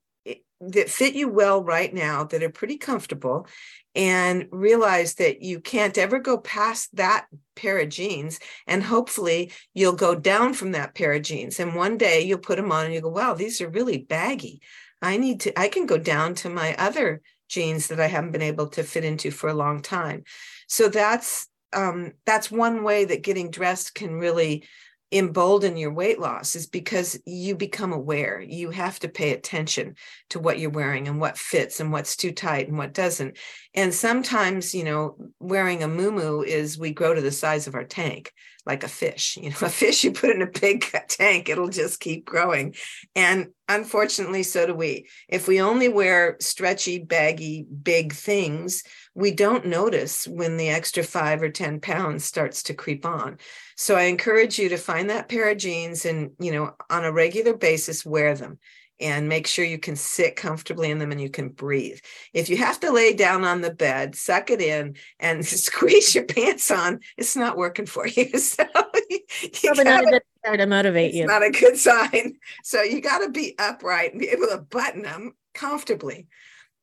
that 0.61 0.89
fit 0.89 1.15
you 1.15 1.27
well 1.27 1.63
right 1.63 1.93
now 1.93 2.23
that 2.23 2.41
are 2.41 2.49
pretty 2.49 2.77
comfortable 2.77 3.45
and 3.93 4.47
realize 4.51 5.15
that 5.15 5.41
you 5.41 5.59
can't 5.59 5.97
ever 5.97 6.17
go 6.17 6.37
past 6.37 6.95
that 6.95 7.27
pair 7.55 7.79
of 7.79 7.89
jeans 7.89 8.39
and 8.65 8.81
hopefully 8.81 9.51
you'll 9.73 9.93
go 9.93 10.15
down 10.15 10.53
from 10.53 10.71
that 10.71 10.95
pair 10.95 11.13
of 11.13 11.21
jeans 11.21 11.59
and 11.59 11.75
one 11.75 11.97
day 11.97 12.21
you'll 12.21 12.37
put 12.37 12.55
them 12.55 12.71
on 12.71 12.85
and 12.85 12.93
you 12.93 13.01
go 13.01 13.09
wow 13.09 13.33
these 13.33 13.59
are 13.61 13.69
really 13.69 13.97
baggy 13.97 14.61
i 15.01 15.17
need 15.17 15.39
to 15.41 15.59
i 15.59 15.67
can 15.67 15.85
go 15.85 15.97
down 15.97 16.33
to 16.33 16.49
my 16.49 16.75
other 16.75 17.21
jeans 17.47 17.87
that 17.87 17.99
i 17.99 18.07
haven't 18.07 18.31
been 18.31 18.41
able 18.41 18.67
to 18.67 18.83
fit 18.83 19.03
into 19.03 19.31
for 19.31 19.49
a 19.49 19.53
long 19.53 19.81
time 19.81 20.23
so 20.67 20.89
that's 20.89 21.47
um, 21.73 22.13
that's 22.25 22.49
one 22.49 22.83
way 22.83 23.03
that 23.03 23.23
getting 23.23 23.51
dressed 23.51 23.95
can 23.95 24.13
really 24.13 24.65
embolden 25.11 25.77
your 25.77 25.93
weight 25.93 26.19
loss 26.19 26.55
is 26.55 26.67
because 26.67 27.19
you 27.25 27.55
become 27.55 27.93
aware. 27.93 28.41
You 28.41 28.71
have 28.71 28.99
to 28.99 29.09
pay 29.09 29.31
attention 29.31 29.95
to 30.31 30.39
what 30.39 30.59
you're 30.59 30.71
wearing 30.71 31.07
and 31.07 31.19
what 31.19 31.37
fits 31.37 31.79
and 31.79 31.91
what's 31.91 32.15
too 32.15 32.31
tight 32.31 32.67
and 32.67 32.77
what 32.77 32.93
doesn't. 32.93 33.37
And 33.73 33.93
sometimes, 33.93 34.73
you 34.73 34.83
know, 34.83 35.17
wearing 35.39 35.83
a 35.83 35.87
moo 35.87 36.41
is 36.41 36.77
we 36.77 36.91
grow 36.91 37.13
to 37.13 37.21
the 37.21 37.31
size 37.31 37.67
of 37.67 37.75
our 37.75 37.83
tank, 37.83 38.31
like 38.65 38.83
a 38.83 38.87
fish. 38.87 39.37
You 39.37 39.49
know, 39.49 39.55
a 39.61 39.69
fish 39.69 40.03
you 40.03 40.11
put 40.11 40.31
in 40.31 40.41
a 40.41 40.47
big 40.47 40.81
tank, 41.07 41.49
it'll 41.49 41.69
just 41.69 41.99
keep 41.99 42.25
growing. 42.25 42.75
And 43.15 43.49
unfortunately, 43.67 44.43
so 44.43 44.67
do 44.67 44.73
we. 44.73 45.07
If 45.27 45.47
we 45.47 45.61
only 45.61 45.87
wear 45.87 46.37
stretchy, 46.39 46.99
baggy, 46.99 47.63
big 47.63 48.13
things, 48.13 48.83
we 49.13 49.31
don't 49.31 49.67
notice 49.67 50.27
when 50.27 50.57
the 50.57 50.69
extra 50.69 51.03
five 51.03 51.41
or 51.41 51.49
10 51.49 51.79
pounds 51.79 52.25
starts 52.25 52.63
to 52.63 52.73
creep 52.73 53.05
on. 53.05 53.37
So 53.77 53.95
I 53.95 54.03
encourage 54.03 54.59
you 54.59 54.69
to 54.69 54.77
find 54.77 55.09
that 55.09 55.29
pair 55.29 55.49
of 55.49 55.57
jeans 55.57 56.05
and, 56.05 56.31
you 56.39 56.51
know, 56.51 56.73
on 56.89 57.05
a 57.05 57.11
regular 57.11 57.55
basis, 57.55 58.05
wear 58.05 58.35
them 58.35 58.59
and 58.99 59.27
make 59.27 59.47
sure 59.47 59.65
you 59.65 59.77
can 59.77 59.95
sit 59.95 60.35
comfortably 60.35 60.89
in 60.89 60.99
them 60.99 61.11
and 61.11 61.19
you 61.19 61.29
can 61.29 61.49
breathe. 61.49 61.99
If 62.33 62.49
you 62.49 62.57
have 62.57 62.79
to 62.81 62.91
lay 62.91 63.13
down 63.13 63.43
on 63.43 63.61
the 63.61 63.73
bed, 63.73 64.15
suck 64.15 64.49
it 64.49 64.61
in 64.61 64.95
and 65.19 65.45
squeeze 65.45 66.15
your 66.15 66.25
pants 66.25 66.71
on, 66.71 67.01
it's 67.17 67.35
not 67.35 67.57
working 67.57 67.85
for 67.85 68.07
you. 68.07 68.31
So 68.39 68.63
you, 69.09 69.19
Probably 69.63 69.83
gotta, 69.83 70.05
not 70.05 70.13
a 70.13 70.21
good 70.49 70.57
to 70.57 70.65
motivate 70.65 71.09
it's 71.09 71.17
you. 71.17 71.25
Not 71.25 71.43
a 71.43 71.49
good 71.49 71.77
sign. 71.77 72.37
So 72.63 72.81
you 72.81 73.01
got 73.01 73.19
to 73.19 73.29
be 73.29 73.55
upright 73.59 74.11
and 74.11 74.19
be 74.19 74.29
able 74.29 74.47
to 74.47 74.57
button 74.57 75.01
them 75.01 75.33
comfortably 75.53 76.27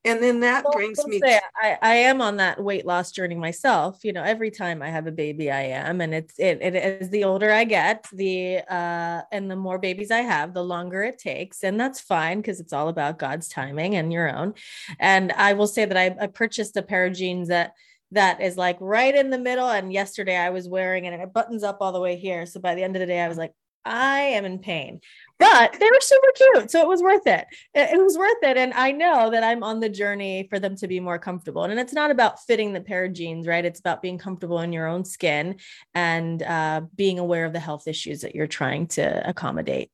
and 0.05 0.21
then 0.21 0.41
that 0.41 0.63
well, 0.63 0.73
brings 0.73 1.05
me 1.05 1.19
say, 1.19 1.39
I, 1.55 1.77
I 1.81 1.95
am 1.95 2.21
on 2.21 2.37
that 2.37 2.61
weight 2.61 2.85
loss 2.85 3.11
journey 3.11 3.35
myself 3.35 4.03
you 4.03 4.13
know 4.13 4.23
every 4.23 4.51
time 4.51 4.81
i 4.81 4.89
have 4.89 5.07
a 5.07 5.11
baby 5.11 5.51
i 5.51 5.61
am 5.61 6.01
and 6.01 6.13
it's 6.13 6.37
it, 6.37 6.59
it 6.61 6.75
is 6.75 7.09
the 7.09 7.23
older 7.23 7.51
i 7.51 7.63
get 7.63 8.07
the 8.11 8.59
uh 8.69 9.21
and 9.31 9.49
the 9.49 9.55
more 9.55 9.79
babies 9.79 10.11
i 10.11 10.19
have 10.19 10.53
the 10.53 10.63
longer 10.63 11.03
it 11.03 11.19
takes 11.19 11.63
and 11.63 11.79
that's 11.79 11.99
fine 11.99 12.39
because 12.39 12.59
it's 12.59 12.73
all 12.73 12.89
about 12.89 13.19
god's 13.19 13.47
timing 13.47 13.95
and 13.95 14.11
your 14.11 14.35
own. 14.35 14.53
And 14.99 15.31
i 15.33 15.53
will 15.53 15.67
say 15.67 15.85
that 15.85 15.97
I, 15.97 16.15
I 16.19 16.27
purchased 16.27 16.77
a 16.77 16.81
pair 16.81 17.05
of 17.05 17.13
jeans 17.13 17.47
that 17.47 17.73
that 18.11 18.41
is 18.41 18.57
like 18.57 18.77
right 18.79 19.15
in 19.15 19.29
the 19.29 19.39
middle 19.39 19.69
and 19.69 19.91
yesterday 19.91 20.37
i 20.37 20.49
was 20.49 20.67
wearing 20.67 21.05
it 21.05 21.13
and 21.13 21.21
it 21.21 21.33
buttons 21.33 21.63
up 21.63 21.77
all 21.81 21.91
the 21.91 21.99
way 21.99 22.15
here. 22.15 22.45
So 22.45 22.59
by 22.59 22.75
the 22.75 22.83
end 22.83 22.95
of 22.95 22.99
the 22.99 23.05
day 23.05 23.21
i 23.21 23.27
was 23.27 23.37
like 23.37 23.53
I 23.85 24.19
am 24.19 24.45
in 24.45 24.59
pain, 24.59 25.01
but 25.39 25.73
they 25.79 25.85
were 25.85 25.99
super 25.99 26.31
cute. 26.35 26.71
So 26.71 26.81
it 26.81 26.87
was 26.87 27.01
worth 27.01 27.27
it. 27.27 27.45
It 27.73 28.01
was 28.01 28.17
worth 28.17 28.43
it. 28.43 28.57
And 28.57 28.73
I 28.73 28.91
know 28.91 29.29
that 29.31 29.43
I'm 29.43 29.63
on 29.63 29.79
the 29.79 29.89
journey 29.89 30.47
for 30.49 30.59
them 30.59 30.75
to 30.77 30.87
be 30.87 30.99
more 30.99 31.19
comfortable. 31.19 31.63
And 31.63 31.79
it's 31.79 31.93
not 31.93 32.11
about 32.11 32.41
fitting 32.43 32.73
the 32.73 32.81
pair 32.81 33.05
of 33.05 33.13
jeans, 33.13 33.47
right? 33.47 33.65
It's 33.65 33.79
about 33.79 34.01
being 34.01 34.17
comfortable 34.17 34.59
in 34.61 34.71
your 34.71 34.87
own 34.87 35.05
skin 35.05 35.57
and 35.93 36.41
uh, 36.41 36.81
being 36.95 37.19
aware 37.19 37.45
of 37.45 37.53
the 37.53 37.59
health 37.59 37.87
issues 37.87 38.21
that 38.21 38.35
you're 38.35 38.47
trying 38.47 38.87
to 38.87 39.27
accommodate. 39.27 39.91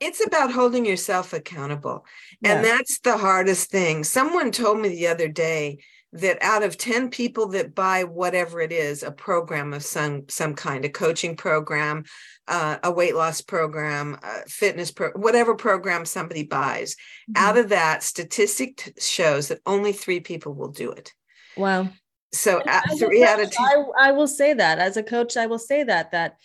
It's 0.00 0.24
about 0.24 0.52
holding 0.52 0.84
yourself 0.84 1.32
accountable. 1.32 2.04
Yeah. 2.40 2.56
And 2.56 2.64
that's 2.64 2.98
the 3.00 3.16
hardest 3.16 3.70
thing. 3.70 4.04
Someone 4.04 4.50
told 4.50 4.80
me 4.80 4.88
the 4.88 5.06
other 5.06 5.28
day 5.28 5.78
that 6.14 6.38
out 6.42 6.62
of 6.62 6.78
10 6.78 7.10
people 7.10 7.48
that 7.48 7.74
buy 7.74 8.04
whatever 8.04 8.60
it 8.60 8.70
is 8.70 9.02
a 9.02 9.10
program 9.10 9.74
of 9.74 9.82
some 9.82 10.24
some 10.28 10.54
kind 10.54 10.84
a 10.84 10.88
coaching 10.88 11.36
program 11.36 12.04
uh, 12.46 12.76
a 12.84 12.90
weight 12.90 13.16
loss 13.16 13.40
program 13.40 14.16
a 14.22 14.48
fitness 14.48 14.92
pro 14.92 15.10
whatever 15.10 15.54
program 15.54 16.04
somebody 16.04 16.44
buys 16.44 16.94
mm-hmm. 16.94 17.44
out 17.44 17.58
of 17.58 17.68
that 17.68 18.02
statistic 18.02 18.94
shows 18.98 19.48
that 19.48 19.60
only 19.66 19.92
three 19.92 20.20
people 20.20 20.54
will 20.54 20.68
do 20.70 20.90
it 20.92 21.12
wow 21.56 21.88
so 22.32 22.62
three 22.98 23.20
coach, 23.20 23.28
out 23.28 23.40
of 23.40 23.50
10 23.50 23.66
I, 23.66 24.08
I 24.08 24.12
will 24.12 24.28
say 24.28 24.54
that 24.54 24.78
as 24.78 24.96
a 24.96 25.02
coach 25.02 25.36
i 25.36 25.46
will 25.46 25.58
say 25.58 25.82
that 25.82 26.12
that 26.12 26.36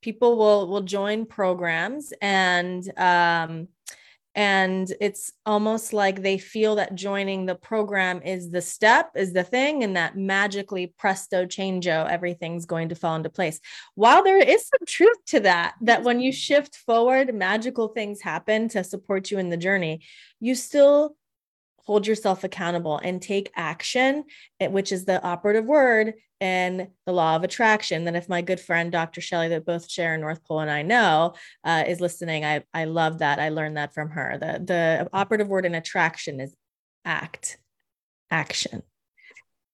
people 0.00 0.38
will 0.38 0.68
will 0.68 0.82
join 0.82 1.26
programs 1.26 2.14
and 2.22 2.82
um 2.96 3.68
and 4.38 4.92
it's 5.00 5.32
almost 5.44 5.92
like 5.92 6.22
they 6.22 6.38
feel 6.38 6.76
that 6.76 6.94
joining 6.94 7.44
the 7.44 7.56
program 7.56 8.22
is 8.22 8.52
the 8.52 8.62
step 8.62 9.10
is 9.16 9.32
the 9.32 9.42
thing 9.42 9.82
and 9.82 9.96
that 9.96 10.16
magically 10.16 10.94
presto 10.96 11.44
changeo 11.44 12.08
everything's 12.08 12.64
going 12.64 12.88
to 12.90 12.94
fall 12.94 13.16
into 13.16 13.28
place. 13.28 13.58
While 13.96 14.22
there 14.22 14.38
is 14.38 14.68
some 14.68 14.86
truth 14.86 15.18
to 15.26 15.40
that 15.40 15.74
that 15.80 16.04
when 16.04 16.20
you 16.20 16.30
shift 16.30 16.76
forward 16.76 17.34
magical 17.34 17.88
things 17.88 18.20
happen 18.20 18.68
to 18.68 18.84
support 18.84 19.32
you 19.32 19.40
in 19.40 19.50
the 19.50 19.56
journey 19.56 20.02
you 20.38 20.54
still 20.54 21.16
hold 21.78 22.06
yourself 22.06 22.44
accountable 22.44 23.00
and 23.02 23.20
take 23.20 23.50
action 23.56 24.22
eh, 24.60 24.68
which 24.68 24.92
is 24.92 25.04
the 25.04 25.20
operative 25.20 25.64
word 25.64 26.14
and 26.40 26.88
the 27.06 27.12
law 27.12 27.36
of 27.36 27.44
attraction. 27.44 28.04
Then, 28.04 28.16
if 28.16 28.28
my 28.28 28.42
good 28.42 28.60
friend 28.60 28.92
Dr. 28.92 29.20
Shelley, 29.20 29.48
that 29.48 29.66
both 29.66 29.90
share 29.90 30.16
North 30.16 30.44
Pohl 30.44 30.60
and 30.60 30.70
I 30.70 30.82
know, 30.82 31.34
uh, 31.64 31.84
is 31.86 32.00
listening, 32.00 32.44
I 32.44 32.64
I 32.72 32.84
love 32.84 33.18
that. 33.18 33.38
I 33.38 33.48
learned 33.48 33.76
that 33.76 33.94
from 33.94 34.10
her. 34.10 34.38
The 34.38 34.62
the 34.64 35.08
operative 35.12 35.48
word 35.48 35.66
in 35.66 35.74
attraction 35.74 36.40
is 36.40 36.54
act, 37.04 37.58
action. 38.30 38.82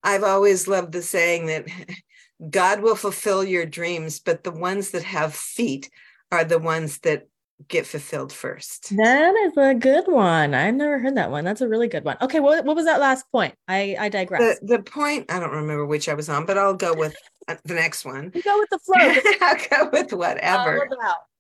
I've 0.03 0.25
always 0.25 0.69
loved 0.69 0.93
the 0.93 1.03
saying 1.03 1.47
that 1.47 1.67
God 2.51 2.81
will 2.81 2.97
fulfill 2.97 3.45
your 3.45 3.67
dreams, 3.67 4.21
but 4.21 4.45
the 4.45 4.51
ones 4.51 4.91
that 4.91 5.05
have 5.05 5.35
feet 5.35 5.91
are 6.31 6.45
the 6.45 6.59
ones 6.59 6.99
that 7.01 7.29
get 7.69 7.87
fulfilled 7.87 8.33
first. 8.33 8.95
That 8.97 9.35
is 9.35 9.57
a 9.57 9.75
good 9.75 10.07
one. 10.07 10.55
I've 10.55 10.75
never 10.75 10.99
heard 10.99 11.17
that 11.17 11.31
one. 11.31 11.45
That's 11.45 11.61
a 11.61 11.69
really 11.69 11.89
good 11.89 12.05
one. 12.05 12.17
Okay, 12.21 12.41
what, 12.41 12.65
what 12.65 12.77
was 12.77 12.85
that 12.85 13.01
last 13.01 13.31
point? 13.31 13.55
I 13.69 13.97
I 13.99 14.09
digress. 14.09 14.59
The, 14.61 14.77
the 14.79 14.83
point 14.83 15.31
I 15.31 15.39
don't 15.39 15.51
remember 15.51 15.87
which 15.87 16.09
I 16.09 16.15
was 16.15 16.29
on, 16.29 16.47
but 16.47 16.59
I'll 16.59 16.75
go 16.75 16.95
with 16.95 17.15
uh, 17.49 17.57
the 17.65 17.75
next 17.75 18.05
one. 18.05 18.33
You 18.35 18.43
go 18.43 18.59
with 18.59 18.71
the 18.71 18.79
flow. 18.85 19.47
I'll 19.47 19.89
go 19.89 19.91
with 19.93 20.13
whatever. 20.13 20.89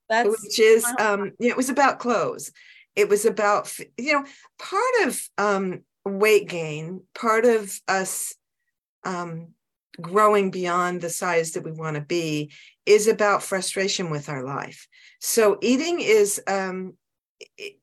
That's 0.09 0.29
which 0.29 0.59
is 0.59 0.85
um 0.98 1.33
yeah, 1.38 1.50
it 1.50 1.57
was 1.57 1.70
about 1.70 1.98
clothes. 1.98 2.53
It 2.94 3.09
was 3.09 3.24
about 3.24 3.72
you 3.96 4.12
know 4.12 4.24
part 4.59 5.09
of 5.09 5.20
um 5.38 5.83
weight 6.05 6.48
gain, 6.48 7.03
part 7.14 7.44
of 7.44 7.79
us 7.88 8.35
um 9.05 9.54
growing 10.00 10.50
beyond 10.50 11.00
the 11.00 11.11
size 11.11 11.52
that 11.52 11.64
we 11.64 11.72
want 11.72 11.96
to 11.96 12.02
be 12.02 12.50
is 12.87 13.07
about 13.07 13.42
frustration 13.42 14.11
with 14.11 14.28
our 14.28 14.44
life 14.44 14.87
so 15.20 15.59
eating 15.62 16.00
is 16.00 16.42
um, 16.46 16.94
it, 17.57 17.78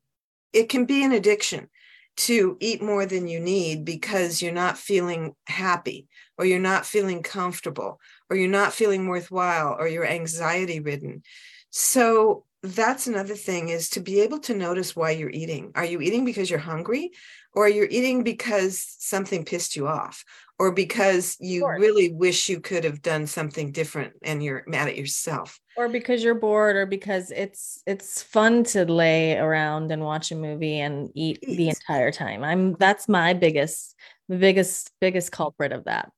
it 0.52 0.68
can 0.68 0.84
be 0.84 1.04
an 1.04 1.12
addiction 1.12 1.68
to 2.16 2.56
eat 2.60 2.82
more 2.82 3.06
than 3.06 3.26
you 3.26 3.40
need 3.40 3.84
because 3.84 4.42
you're 4.42 4.52
not 4.52 4.78
feeling 4.78 5.34
happy 5.46 6.06
or 6.38 6.44
you're 6.44 6.58
not 6.58 6.86
feeling 6.86 7.22
comfortable 7.22 8.00
or 8.28 8.36
you're 8.36 8.50
not 8.50 8.72
feeling 8.72 9.08
worthwhile 9.08 9.76
or 9.78 9.88
you're 9.88 10.06
anxiety 10.06 10.80
ridden. 10.80 11.22
So 11.70 12.44
that's 12.62 13.06
another 13.06 13.34
thing 13.34 13.70
is 13.70 13.90
to 13.90 14.00
be 14.00 14.20
able 14.20 14.38
to 14.40 14.54
notice 14.54 14.94
why 14.94 15.12
you're 15.12 15.30
eating. 15.30 15.72
Are 15.74 15.84
you 15.84 16.00
eating 16.00 16.24
because 16.24 16.50
you're 16.50 16.58
hungry 16.58 17.12
or 17.54 17.68
you're 17.68 17.88
eating 17.90 18.22
because 18.22 18.96
something 18.98 19.44
pissed 19.44 19.76
you 19.76 19.86
off 19.86 20.24
or 20.58 20.72
because 20.72 21.36
you 21.40 21.66
really 21.66 22.12
wish 22.12 22.48
you 22.48 22.60
could 22.60 22.84
have 22.84 23.02
done 23.02 23.26
something 23.26 23.72
different 23.72 24.12
and 24.22 24.42
you're 24.44 24.62
mad 24.66 24.88
at 24.88 24.96
yourself. 24.96 25.58
Or 25.76 25.88
because 25.88 26.22
you're 26.22 26.34
bored 26.36 26.76
or 26.76 26.86
because 26.86 27.30
it's 27.30 27.82
it's 27.86 28.22
fun 28.22 28.64
to 28.64 28.84
lay 28.84 29.36
around 29.36 29.90
and 29.90 30.04
watch 30.04 30.30
a 30.30 30.36
movie 30.36 30.78
and 30.78 31.10
eat, 31.14 31.38
eat. 31.42 31.56
the 31.56 31.68
entire 31.70 32.12
time. 32.12 32.44
I'm 32.44 32.74
that's 32.74 33.08
my 33.08 33.32
biggest 33.34 33.96
biggest 34.28 34.90
biggest 35.00 35.32
culprit 35.32 35.72
of 35.72 35.84
that. 35.84 36.10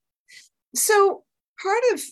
So 0.74 1.22
part 1.62 1.82
of 1.92 2.02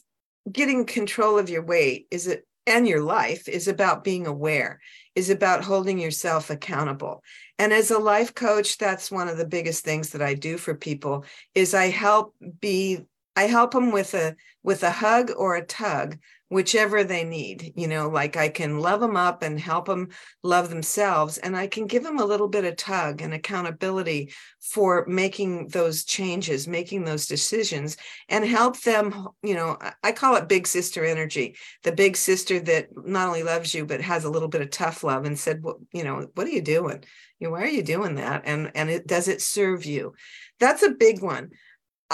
getting 0.51 0.87
control 0.87 1.39
of 1.39 1.51
your 1.51 1.65
weight 1.65 2.07
is 2.11 2.27
it 2.27 2.47
and 2.67 2.87
your 2.87 3.03
life 3.03 3.49
is 3.49 3.69
about 3.69 4.05
being 4.05 4.27
aware 4.27 4.81
is 5.15 5.31
about 5.31 5.65
holding 5.65 5.99
yourself 5.99 6.49
accountable. 6.49 7.23
And 7.59 7.73
as 7.73 7.91
a 7.91 7.99
life 7.99 8.35
coach 8.35 8.79
that's 8.79 9.11
one 9.11 9.29
of 9.29 9.37
the 9.37 9.47
biggest 9.47 9.85
things 9.85 10.11
that 10.11 10.23
i 10.23 10.35
do 10.35 10.57
for 10.57 10.75
people 10.75 11.25
is 11.55 11.75
i 11.75 11.87
help 11.87 12.35
be 12.61 13.01
i 13.37 13.45
help 13.45 13.73
them 13.73 13.93
with 13.93 14.15
a 14.15 14.35
with 14.63 14.83
a 14.83 14.91
hug 14.91 15.31
or 15.37 15.55
a 15.55 15.65
tug 15.65 16.19
whichever 16.53 17.03
they 17.03 17.25
need 17.25 17.73
you 17.77 17.87
know 17.87 18.09
like 18.09 18.37
i 18.37 18.49
can 18.49 18.79
love 18.79 19.01
them 19.01 19.17
up 19.17 19.43
and 19.43 19.59
help 19.59 19.87
them 19.87 20.09
love 20.43 20.69
themselves 20.69 21.39
and 21.39 21.57
i 21.57 21.67
can 21.67 21.87
give 21.87 22.03
them 22.03 22.19
a 22.19 22.25
little 22.25 22.49
bit 22.49 22.65
of 22.65 22.77
tug 22.77 23.23
and 23.23 23.33
accountability 23.33 24.33
for 24.61 25.05
making 25.07 25.67
those 25.69 26.05
changes 26.05 26.69
making 26.69 27.05
those 27.05 27.27
decisions 27.27 27.97
and 28.29 28.45
help 28.45 28.81
them 28.83 29.29
you 29.43 29.55
know 29.55 29.79
i 30.03 30.13
call 30.13 30.37
it 30.37 30.49
big 30.49 30.67
sister 30.67 31.05
energy 31.05 31.57
the 31.85 31.93
big 31.93 32.17
sister 32.17 32.61
that 32.61 32.89
not 33.07 33.29
only 33.29 33.43
loves 33.43 33.75
you 33.75 33.85
but 33.87 34.01
has 34.01 34.25
a 34.25 34.31
little 34.31 34.49
bit 34.49 34.63
of 34.63 34.71
tough 34.71 35.03
love 35.03 35.25
and 35.25 35.39
said 35.39 35.63
well 35.63 35.81
you 35.93 36.05
know 36.05 36.23
what 36.35 36.47
are 36.47 36.51
you 36.51 36.63
doing? 36.63 37.05
You 37.39 37.49
know, 37.49 37.53
why 37.53 37.63
are 37.63 37.69
you 37.69 37.83
doing 37.83 38.17
that? 38.17 38.43
And 38.45 38.71
and 38.75 38.91
it 38.91 39.07
does 39.07 39.29
it 39.29 39.43
serve 39.43 39.85
you? 39.85 40.15
That's 40.61 40.83
a 40.83 40.91
big 40.91 41.23
one 41.23 41.51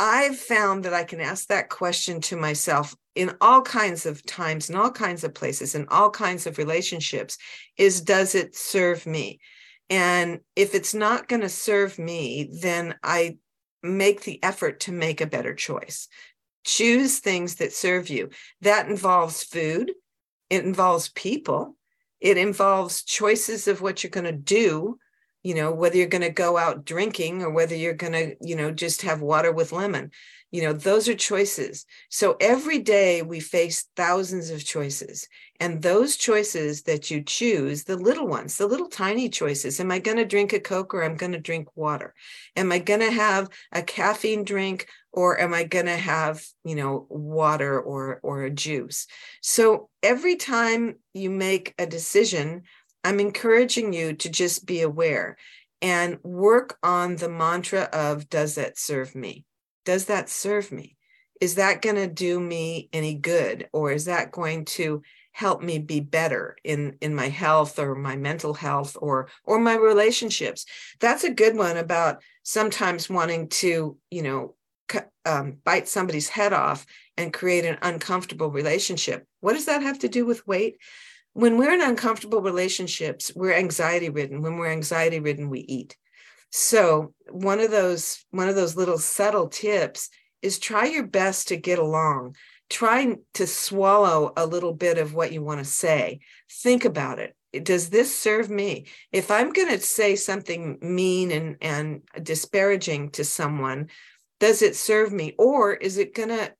I've 0.00 0.38
found 0.38 0.84
that 0.84 0.94
I 0.94 1.02
can 1.02 1.20
ask 1.20 1.48
that 1.48 1.70
question 1.70 2.20
to 2.22 2.36
myself 2.36 2.94
in 3.16 3.34
all 3.40 3.62
kinds 3.62 4.06
of 4.06 4.24
times, 4.24 4.70
in 4.70 4.76
all 4.76 4.92
kinds 4.92 5.24
of 5.24 5.34
places, 5.34 5.74
in 5.74 5.88
all 5.88 6.08
kinds 6.08 6.46
of 6.46 6.56
relationships 6.56 7.36
is 7.76 8.00
does 8.00 8.36
it 8.36 8.54
serve 8.54 9.06
me? 9.06 9.40
And 9.90 10.38
if 10.54 10.76
it's 10.76 10.94
not 10.94 11.26
going 11.26 11.40
to 11.40 11.48
serve 11.48 11.98
me, 11.98 12.48
then 12.62 12.94
I 13.02 13.38
make 13.82 14.22
the 14.22 14.40
effort 14.44 14.78
to 14.80 14.92
make 14.92 15.20
a 15.20 15.26
better 15.26 15.52
choice. 15.52 16.06
Choose 16.64 17.18
things 17.18 17.56
that 17.56 17.72
serve 17.72 18.08
you. 18.08 18.30
That 18.60 18.88
involves 18.88 19.42
food, 19.42 19.92
it 20.48 20.64
involves 20.64 21.08
people, 21.08 21.74
it 22.20 22.36
involves 22.36 23.02
choices 23.02 23.66
of 23.66 23.80
what 23.80 24.04
you're 24.04 24.10
going 24.10 24.26
to 24.26 24.32
do 24.32 25.00
you 25.48 25.54
know 25.54 25.70
whether 25.72 25.96
you're 25.96 26.16
going 26.16 26.30
to 26.30 26.42
go 26.44 26.58
out 26.58 26.84
drinking 26.84 27.42
or 27.42 27.50
whether 27.50 27.74
you're 27.74 28.02
going 28.04 28.12
to 28.12 28.36
you 28.48 28.56
know 28.56 28.70
just 28.70 29.02
have 29.02 29.22
water 29.22 29.52
with 29.52 29.72
lemon 29.72 30.10
you 30.50 30.62
know 30.62 30.72
those 30.72 31.08
are 31.08 31.14
choices. 31.14 31.84
So 32.08 32.36
every 32.40 32.78
day 32.78 33.22
we 33.22 33.40
face 33.40 33.86
thousands 33.96 34.50
of 34.50 34.64
choices 34.64 35.28
and 35.60 35.82
those 35.82 36.16
choices 36.16 36.82
that 36.82 37.10
you 37.10 37.22
choose 37.22 37.84
the 37.84 37.96
little 37.96 38.26
ones 38.26 38.56
the 38.56 38.66
little 38.66 38.88
tiny 38.88 39.28
choices 39.28 39.80
am 39.80 39.90
i 39.90 39.98
going 39.98 40.16
to 40.16 40.24
drink 40.24 40.52
a 40.52 40.60
coke 40.60 40.94
or 40.94 41.02
i'm 41.02 41.16
going 41.16 41.32
to 41.32 41.38
drink 41.38 41.68
water? 41.76 42.14
Am 42.56 42.72
i 42.72 42.78
going 42.78 43.00
to 43.00 43.10
have 43.10 43.48
a 43.72 43.82
caffeine 43.82 44.44
drink 44.44 44.88
or 45.12 45.38
am 45.38 45.52
i 45.52 45.64
going 45.64 45.86
to 45.86 45.96
have 45.96 46.44
you 46.64 46.74
know 46.74 47.06
water 47.10 47.78
or 47.78 48.20
or 48.22 48.44
a 48.44 48.50
juice? 48.50 49.06
So 49.42 49.90
every 50.02 50.36
time 50.36 50.96
you 51.12 51.30
make 51.30 51.74
a 51.78 51.86
decision 51.86 52.62
I'm 53.04 53.20
encouraging 53.20 53.92
you 53.92 54.14
to 54.14 54.28
just 54.28 54.66
be 54.66 54.82
aware 54.82 55.36
and 55.80 56.18
work 56.22 56.78
on 56.82 57.16
the 57.16 57.28
mantra 57.28 57.82
of 57.92 58.28
does 58.28 58.56
that 58.56 58.78
serve 58.78 59.14
me? 59.14 59.44
Does 59.84 60.06
that 60.06 60.28
serve 60.28 60.72
me? 60.72 60.96
Is 61.40 61.54
that 61.54 61.82
going 61.82 61.96
to 61.96 62.08
do 62.08 62.40
me 62.40 62.88
any 62.92 63.14
good? 63.14 63.68
Or 63.72 63.92
is 63.92 64.06
that 64.06 64.32
going 64.32 64.64
to 64.66 65.02
help 65.38 65.62
me 65.62 65.78
be 65.78 66.00
better 66.00 66.56
in 66.64 66.96
in 67.00 67.14
my 67.14 67.28
health 67.28 67.78
or 67.78 67.94
my 67.94 68.16
mental 68.16 68.52
health 68.52 68.96
or 69.00 69.28
or 69.44 69.60
my 69.60 69.76
relationships 69.76 70.66
that's 70.98 71.22
a 71.22 71.32
good 71.32 71.56
one 71.56 71.76
about 71.76 72.20
sometimes 72.42 73.08
wanting 73.08 73.48
to 73.48 73.96
you 74.10 74.22
know 74.22 74.56
um, 75.24 75.58
bite 75.64 75.86
somebody's 75.86 76.28
head 76.28 76.52
off 76.52 76.86
and 77.16 77.32
create 77.32 77.64
an 77.64 77.78
uncomfortable 77.82 78.50
relationship 78.50 79.24
what 79.38 79.52
does 79.52 79.66
that 79.66 79.82
have 79.82 80.00
to 80.00 80.08
do 80.08 80.26
with 80.26 80.44
weight 80.44 80.78
when 81.38 81.56
we're 81.56 81.72
in 81.72 81.82
uncomfortable 81.82 82.42
relationships, 82.42 83.30
we're 83.32 83.52
anxiety 83.52 84.08
ridden. 84.08 84.42
When 84.42 84.56
we're 84.56 84.72
anxiety 84.72 85.20
ridden, 85.20 85.48
we 85.50 85.60
eat. 85.60 85.96
So 86.50 87.14
one 87.30 87.60
of 87.60 87.70
those 87.70 88.24
one 88.32 88.48
of 88.48 88.56
those 88.56 88.74
little 88.74 88.98
subtle 88.98 89.46
tips 89.46 90.10
is 90.42 90.58
try 90.58 90.86
your 90.86 91.06
best 91.06 91.46
to 91.48 91.56
get 91.56 91.78
along. 91.78 92.34
Try 92.68 93.18
to 93.34 93.46
swallow 93.46 94.32
a 94.36 94.46
little 94.46 94.74
bit 94.74 94.98
of 94.98 95.14
what 95.14 95.30
you 95.30 95.40
want 95.40 95.60
to 95.60 95.64
say. 95.64 96.18
Think 96.50 96.84
about 96.84 97.20
it. 97.20 97.36
Does 97.64 97.88
this 97.88 98.12
serve 98.12 98.50
me? 98.50 98.86
If 99.12 99.30
I'm 99.30 99.52
going 99.52 99.68
to 99.68 99.78
say 99.78 100.16
something 100.16 100.78
mean 100.82 101.30
and, 101.30 101.56
and 101.60 102.02
disparaging 102.20 103.10
to 103.10 103.22
someone, 103.22 103.90
does 104.40 104.60
it 104.60 104.74
serve 104.74 105.12
me? 105.12 105.36
Or 105.38 105.72
is 105.72 105.98
it 105.98 106.16
going 106.16 106.30
to 106.30 106.52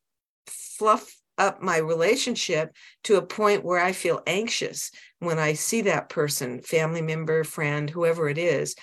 fluff 0.47 1.18
up 1.38 1.62
my 1.62 1.79
relationship 1.79 2.74
to 3.05 3.16
a 3.16 3.27
point 3.27 3.64
where 3.64 3.81
I 3.81 3.92
feel 3.92 4.22
anxious 4.27 4.90
when 5.20 5.38
I 5.38 5.55
see 5.55 5.83
that 5.83 6.09
person, 6.09 6.61
family 6.61 7.03
member, 7.03 7.44
friend, 7.44 7.88
whoever 7.88 8.29
it 8.29 8.38
is, 8.38 8.74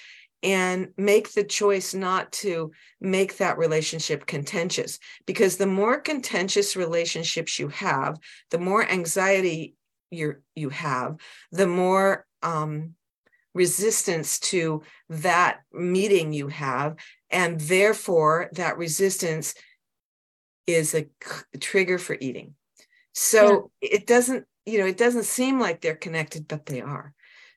and 0.43 0.89
make 0.97 1.33
the 1.33 1.43
choice 1.43 1.93
not 1.93 2.31
to 2.31 2.71
make 3.01 3.37
that 3.37 3.57
relationship 3.57 4.25
contentious. 4.25 4.99
Because 5.25 5.57
the 5.57 5.67
more 5.67 5.99
contentious 5.99 6.75
relationships 6.75 7.57
you 7.57 7.69
have, 7.69 8.19
the 8.51 8.59
more 8.59 8.87
anxiety 8.87 9.75
you 10.11 10.35
you 10.55 10.69
have, 10.69 11.17
the 11.51 11.67
more 11.67 12.25
um, 12.43 12.93
resistance 13.55 14.39
to 14.39 14.83
that 15.09 15.61
meeting 15.73 16.31
you 16.33 16.47
have, 16.49 16.95
and 17.31 17.59
therefore 17.61 18.49
that 18.53 18.77
resistance 18.77 19.55
is 20.67 20.93
a, 20.95 21.07
trigger 21.59 21.97
for 21.97 22.17
eating. 22.19 22.55
So 23.13 23.71
yeah. 23.81 23.89
it 23.93 24.07
doesn't, 24.07 24.45
you 24.65 24.79
know, 24.79 24.85
it 24.85 24.97
doesn't 24.97 25.23
seem 25.23 25.59
like 25.59 25.81
they're 25.81 25.95
connected, 25.95 26.47
but 26.47 26.65
they 26.65 26.81
are. 26.81 27.13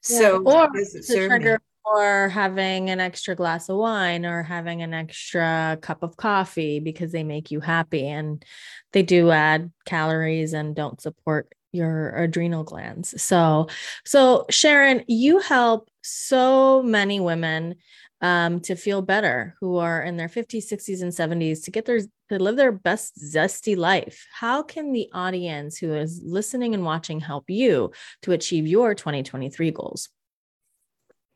Yeah. 0.09 0.19
So 0.19 0.43
or 0.43 0.69
the 0.73 1.29
trigger 1.29 1.61
for 1.89 2.29
having 2.29 2.91
an 2.91 3.01
extra 3.01 3.35
glass 3.35 3.69
of 3.69 3.77
wine 3.77 4.27
or 4.27 4.43
having 4.43 4.83
an 4.83 4.95
extra 4.95 5.79
cup 5.81 6.03
of 6.03 6.17
coffee 6.17 6.81
because 6.81 7.13
they 7.13 7.25
make 7.25 7.51
you 7.51 7.61
happy 7.61 8.07
and 8.07 8.45
they 8.93 9.03
do 9.03 9.31
add 9.31 9.73
calories 9.87 10.53
and 10.53 10.77
don't 10.77 11.01
support 11.01 11.53
your 11.73 12.11
adrenal 12.17 12.65
glands. 12.65 13.21
So 13.23 13.69
so 14.05 14.47
Sharon, 14.51 15.05
you 15.07 15.39
help 15.41 15.91
so 16.03 16.83
many 16.83 17.21
women 17.21 17.77
um, 18.21 18.61
to 18.61 18.75
feel 18.75 19.03
better 19.03 19.55
who 19.61 19.77
are 19.77 20.03
in 20.03 20.17
their 20.17 20.29
50s 20.29 20.71
60s 20.71 21.03
and 21.03 21.13
70s 21.13 21.65
to 21.65 21.71
get 21.71 21.85
their 21.85 22.01
to 22.01 22.39
live 22.39 22.57
their 22.57 22.73
best 22.73 23.15
zesty 23.17 23.77
life. 23.77 24.27
How 24.33 24.63
can 24.63 24.93
the 24.93 25.09
audience 25.15 25.79
who 25.79 25.95
is 25.95 26.21
listening 26.23 26.75
and 26.75 26.85
watching 26.85 27.21
help 27.21 27.49
you 27.49 27.93
to 28.23 28.33
achieve 28.33 28.67
your 28.67 28.95
2023 28.95 29.71
goals? 29.71 30.09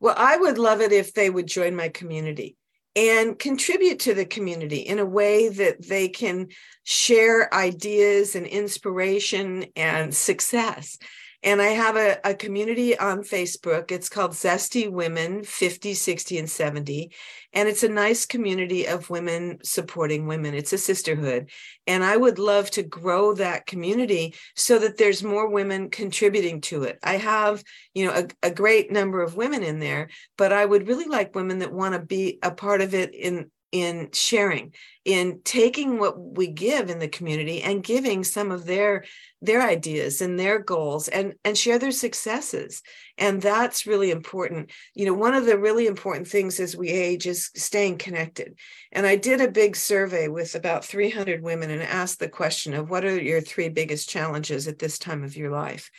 Well 0.00 0.14
i 0.18 0.36
would 0.36 0.58
love 0.58 0.80
it 0.80 0.92
if 0.92 1.14
they 1.14 1.30
would 1.30 1.46
join 1.46 1.76
my 1.76 1.88
community 1.88 2.56
and 2.94 3.38
contribute 3.38 4.00
to 4.00 4.14
the 4.14 4.26
community 4.26 4.78
in 4.78 4.98
a 4.98 5.06
way 5.06 5.48
that 5.48 5.86
they 5.86 6.08
can 6.08 6.48
share 6.82 7.52
ideas 7.54 8.34
and 8.34 8.46
inspiration 8.46 9.66
and 9.76 10.14
success 10.14 10.98
and 11.42 11.60
I 11.60 11.68
have 11.68 11.96
a, 11.96 12.18
a 12.24 12.34
community 12.34 12.96
on 12.96 13.22
Facebook. 13.22 13.90
It's 13.90 14.08
called 14.08 14.32
Zesty 14.32 14.90
Women 14.90 15.42
50, 15.42 15.94
60, 15.94 16.38
and 16.38 16.50
70. 16.50 17.12
And 17.52 17.68
it's 17.68 17.82
a 17.82 17.88
nice 17.88 18.24
community 18.24 18.86
of 18.86 19.10
women 19.10 19.58
supporting 19.62 20.26
women. 20.26 20.54
It's 20.54 20.72
a 20.72 20.78
sisterhood. 20.78 21.50
And 21.86 22.04
I 22.04 22.16
would 22.16 22.38
love 22.38 22.70
to 22.72 22.82
grow 22.82 23.34
that 23.34 23.66
community 23.66 24.34
so 24.56 24.78
that 24.78 24.96
there's 24.96 25.22
more 25.22 25.48
women 25.50 25.90
contributing 25.90 26.60
to 26.62 26.84
it. 26.84 26.98
I 27.02 27.16
have, 27.16 27.62
you 27.92 28.06
know, 28.06 28.12
a, 28.12 28.46
a 28.46 28.50
great 28.50 28.90
number 28.90 29.20
of 29.20 29.36
women 29.36 29.62
in 29.62 29.80
there, 29.80 30.08
but 30.38 30.52
I 30.52 30.64
would 30.64 30.86
really 30.86 31.06
like 31.06 31.34
women 31.34 31.58
that 31.58 31.72
want 31.72 31.94
to 31.94 32.00
be 32.00 32.38
a 32.42 32.52
part 32.52 32.80
of 32.80 32.94
it 32.94 33.14
in 33.14 33.50
in 33.72 34.10
sharing 34.12 34.72
in 35.04 35.40
taking 35.42 35.98
what 35.98 36.36
we 36.36 36.46
give 36.46 36.88
in 36.88 37.00
the 37.00 37.08
community 37.08 37.60
and 37.62 37.82
giving 37.82 38.22
some 38.22 38.52
of 38.52 38.66
their 38.66 39.04
their 39.40 39.60
ideas 39.60 40.20
and 40.20 40.38
their 40.38 40.60
goals 40.60 41.08
and 41.08 41.34
and 41.44 41.58
share 41.58 41.78
their 41.78 41.90
successes. 41.90 42.82
And 43.18 43.42
that's 43.42 43.86
really 43.86 44.12
important. 44.12 44.70
You 44.94 45.06
know 45.06 45.14
one 45.14 45.34
of 45.34 45.46
the 45.46 45.58
really 45.58 45.86
important 45.86 46.28
things 46.28 46.60
as 46.60 46.76
we 46.76 46.90
age 46.90 47.26
is 47.26 47.50
staying 47.56 47.98
connected. 47.98 48.58
And 48.92 49.06
i 49.06 49.16
did 49.16 49.40
a 49.40 49.50
big 49.50 49.74
survey 49.74 50.28
with 50.28 50.54
about 50.54 50.84
300 50.84 51.42
women 51.42 51.70
and 51.70 51.82
asked 51.82 52.20
the 52.20 52.28
question 52.28 52.74
of 52.74 52.90
what 52.90 53.04
are 53.04 53.20
your 53.20 53.40
three 53.40 53.70
biggest 53.70 54.08
challenges 54.08 54.68
at 54.68 54.78
this 54.78 54.98
time 54.98 55.24
of 55.24 55.36
your 55.36 55.50
life? 55.50 55.90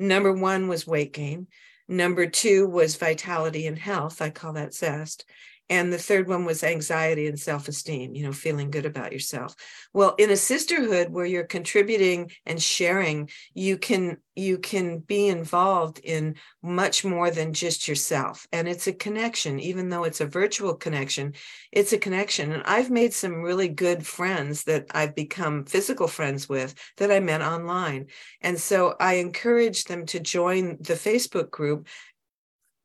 Number 0.00 0.32
1 0.32 0.68
was 0.68 0.86
weight 0.86 1.12
gain. 1.12 1.46
Number 1.88 2.26
2 2.26 2.68
was 2.68 2.96
vitality 2.96 3.66
and 3.66 3.78
health. 3.78 4.20
I 4.20 4.30
call 4.30 4.54
that 4.54 4.74
zest 4.74 5.24
and 5.70 5.92
the 5.92 5.98
third 5.98 6.28
one 6.28 6.44
was 6.44 6.64
anxiety 6.64 7.26
and 7.26 7.38
self-esteem 7.38 8.14
you 8.14 8.24
know 8.24 8.32
feeling 8.32 8.70
good 8.70 8.86
about 8.86 9.12
yourself. 9.12 9.54
Well 9.92 10.14
in 10.18 10.30
a 10.30 10.36
sisterhood 10.36 11.10
where 11.10 11.26
you're 11.26 11.44
contributing 11.44 12.30
and 12.46 12.62
sharing 12.62 13.30
you 13.54 13.78
can 13.78 14.18
you 14.34 14.58
can 14.58 14.98
be 15.00 15.26
involved 15.26 15.98
in 16.04 16.36
much 16.62 17.04
more 17.04 17.30
than 17.30 17.52
just 17.52 17.88
yourself. 17.88 18.46
And 18.52 18.68
it's 18.68 18.86
a 18.86 18.92
connection 18.92 19.60
even 19.60 19.88
though 19.88 20.04
it's 20.04 20.20
a 20.20 20.26
virtual 20.26 20.74
connection 20.74 21.34
it's 21.72 21.92
a 21.92 21.98
connection. 21.98 22.52
And 22.52 22.62
i've 22.64 22.90
made 22.90 23.12
some 23.12 23.42
really 23.42 23.68
good 23.68 24.06
friends 24.06 24.64
that 24.64 24.86
i've 24.92 25.14
become 25.14 25.64
physical 25.64 26.08
friends 26.08 26.48
with 26.48 26.74
that 26.96 27.10
i 27.10 27.20
met 27.20 27.42
online. 27.42 28.06
And 28.40 28.58
so 28.58 28.96
i 29.00 29.14
encourage 29.14 29.84
them 29.84 30.06
to 30.06 30.20
join 30.20 30.78
the 30.80 30.94
facebook 30.94 31.50
group 31.50 31.88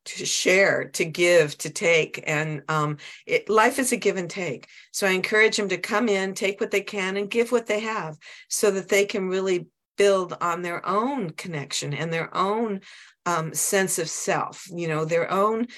to 0.04 0.26
share, 0.26 0.84
to 0.90 1.04
give, 1.04 1.56
to 1.58 1.70
take. 1.70 2.22
And 2.26 2.62
um, 2.68 2.98
it, 3.26 3.48
life 3.48 3.78
is 3.78 3.92
a 3.92 3.96
give 3.96 4.16
and 4.16 4.30
take. 4.30 4.68
So 4.92 5.06
I 5.06 5.10
encourage 5.10 5.56
them 5.56 5.68
to 5.68 5.78
come 5.78 6.08
in, 6.08 6.34
take 6.34 6.60
what 6.60 6.70
they 6.70 6.82
can, 6.82 7.16
and 7.16 7.30
give 7.30 7.52
what 7.52 7.66
they 7.66 7.80
have 7.80 8.18
so 8.48 8.70
that 8.72 8.88
they 8.88 9.06
can 9.06 9.28
really 9.28 9.66
build 9.96 10.36
on 10.40 10.62
their 10.62 10.86
own 10.86 11.30
connection 11.30 11.94
and 11.94 12.12
their 12.12 12.34
own 12.36 12.80
um, 13.26 13.54
sense 13.54 13.98
of 13.98 14.08
self, 14.08 14.66
you 14.74 14.88
know, 14.88 15.04
their 15.04 15.30
own 15.30 15.68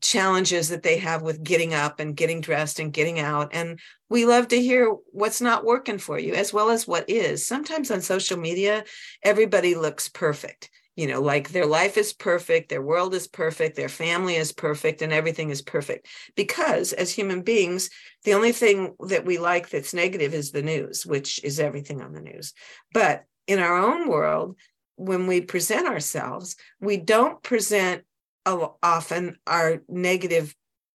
challenges 0.00 0.68
that 0.70 0.82
they 0.82 0.98
have 0.98 1.22
with 1.22 1.42
getting 1.42 1.74
up 1.74 2.00
and 2.00 2.16
getting 2.16 2.40
dressed 2.40 2.78
and 2.78 2.92
getting 2.92 3.20
out. 3.20 3.50
And 3.52 3.78
we 4.08 4.26
love 4.26 4.48
to 4.48 4.60
hear 4.60 4.94
what's 5.12 5.40
not 5.40 5.64
working 5.64 5.98
for 5.98 6.18
you 6.18 6.34
as 6.34 6.52
well 6.52 6.70
as 6.70 6.86
what 6.86 7.08
is. 7.08 7.46
Sometimes 7.46 7.90
on 7.90 8.00
social 8.00 8.38
media, 8.38 8.84
everybody 9.22 9.74
looks 9.74 10.08
perfect. 10.08 10.70
You 10.96 11.08
know, 11.08 11.20
like 11.20 11.48
their 11.48 11.66
life 11.66 11.96
is 11.96 12.12
perfect, 12.12 12.68
their 12.68 12.82
world 12.82 13.14
is 13.14 13.26
perfect, 13.26 13.74
their 13.74 13.88
family 13.88 14.36
is 14.36 14.52
perfect, 14.52 15.02
and 15.02 15.12
everything 15.12 15.50
is 15.50 15.60
perfect. 15.60 16.06
Because 16.36 16.92
as 16.92 17.10
human 17.10 17.42
beings, 17.42 17.90
the 18.22 18.34
only 18.34 18.52
thing 18.52 18.94
that 19.08 19.24
we 19.24 19.38
like 19.38 19.70
that's 19.70 19.92
negative 19.92 20.34
is 20.34 20.52
the 20.52 20.62
news, 20.62 21.04
which 21.04 21.42
is 21.42 21.58
everything 21.58 22.00
on 22.00 22.12
the 22.12 22.20
news. 22.20 22.54
But 22.92 23.24
in 23.46 23.58
our 23.58 23.76
own 23.76 24.08
world, 24.08 24.56
when 24.96 25.26
we 25.26 25.40
present 25.40 25.88
ourselves, 25.88 26.54
we 26.80 26.96
don't 26.96 27.42
present 27.42 28.04
often 28.46 29.36
our 29.46 29.82
negative 29.88 30.54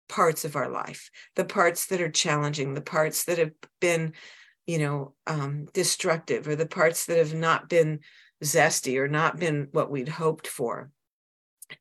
parts 0.09 0.45
of 0.45 0.57
our 0.57 0.69
life, 0.69 1.11
the 1.37 1.45
parts 1.45 1.87
that 1.87 2.01
are 2.01 2.11
challenging, 2.11 2.75
the 2.75 2.81
parts 2.81 3.25
that 3.25 3.39
have 3.39 3.53
been, 3.81 4.13
you 4.67 4.79
know, 4.79 5.15
um, 5.27 5.67
destructive, 5.73 6.47
or 6.47 6.57
the 6.57 6.67
parts 6.67 7.07
that 7.07 7.19
have 7.19 7.35
not 7.35 7.69
been 7.69 8.01
zesty 8.45 8.99
or 8.99 9.09
not 9.09 9.39
been 9.39 9.69
what 9.73 9.91
we'd 9.91 10.09
hoped 10.09 10.47
for. 10.47 10.91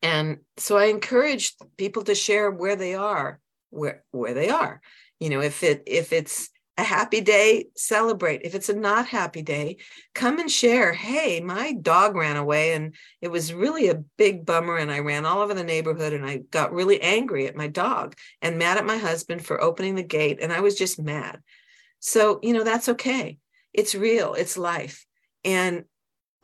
And 0.01 0.39
so 0.57 0.77
I 0.77 0.85
encourage 0.85 1.53
people 1.77 2.03
to 2.03 2.15
share 2.15 2.49
where 2.49 2.75
they 2.75 2.95
are, 2.95 3.39
where 3.69 4.03
where 4.11 4.33
they 4.33 4.49
are. 4.49 4.81
You 5.19 5.29
know, 5.29 5.41
if 5.41 5.63
it 5.63 5.83
if 5.85 6.11
it's 6.11 6.49
a 6.77 6.83
happy 6.83 7.21
day, 7.21 7.67
celebrate. 7.77 8.41
If 8.43 8.53
it's 8.53 8.67
a 8.67 8.75
not 8.75 9.07
happy 9.07 9.41
day, 9.41 9.77
come 10.13 10.39
and 10.39 10.51
share. 10.51 10.91
Hey, 10.91 11.39
my 11.39 11.71
dog 11.71 12.15
ran 12.15 12.35
away 12.35 12.73
and 12.73 12.95
it 13.21 13.29
was 13.29 13.53
really 13.53 13.87
a 13.87 14.03
big 14.17 14.45
bummer. 14.45 14.75
And 14.75 14.91
I 14.91 14.99
ran 14.99 15.25
all 15.25 15.39
over 15.41 15.53
the 15.53 15.63
neighborhood 15.63 16.11
and 16.11 16.25
I 16.25 16.37
got 16.51 16.73
really 16.73 17.01
angry 17.01 17.47
at 17.47 17.55
my 17.55 17.67
dog 17.67 18.15
and 18.41 18.57
mad 18.57 18.77
at 18.77 18.85
my 18.85 18.97
husband 18.97 19.45
for 19.45 19.61
opening 19.61 19.95
the 19.95 20.03
gate. 20.03 20.39
And 20.41 20.51
I 20.51 20.59
was 20.59 20.75
just 20.75 21.01
mad. 21.01 21.41
So, 21.99 22.39
you 22.43 22.51
know, 22.51 22.63
that's 22.63 22.89
okay. 22.89 23.37
It's 23.73 23.95
real, 23.95 24.33
it's 24.33 24.57
life. 24.57 25.05
And 25.45 25.85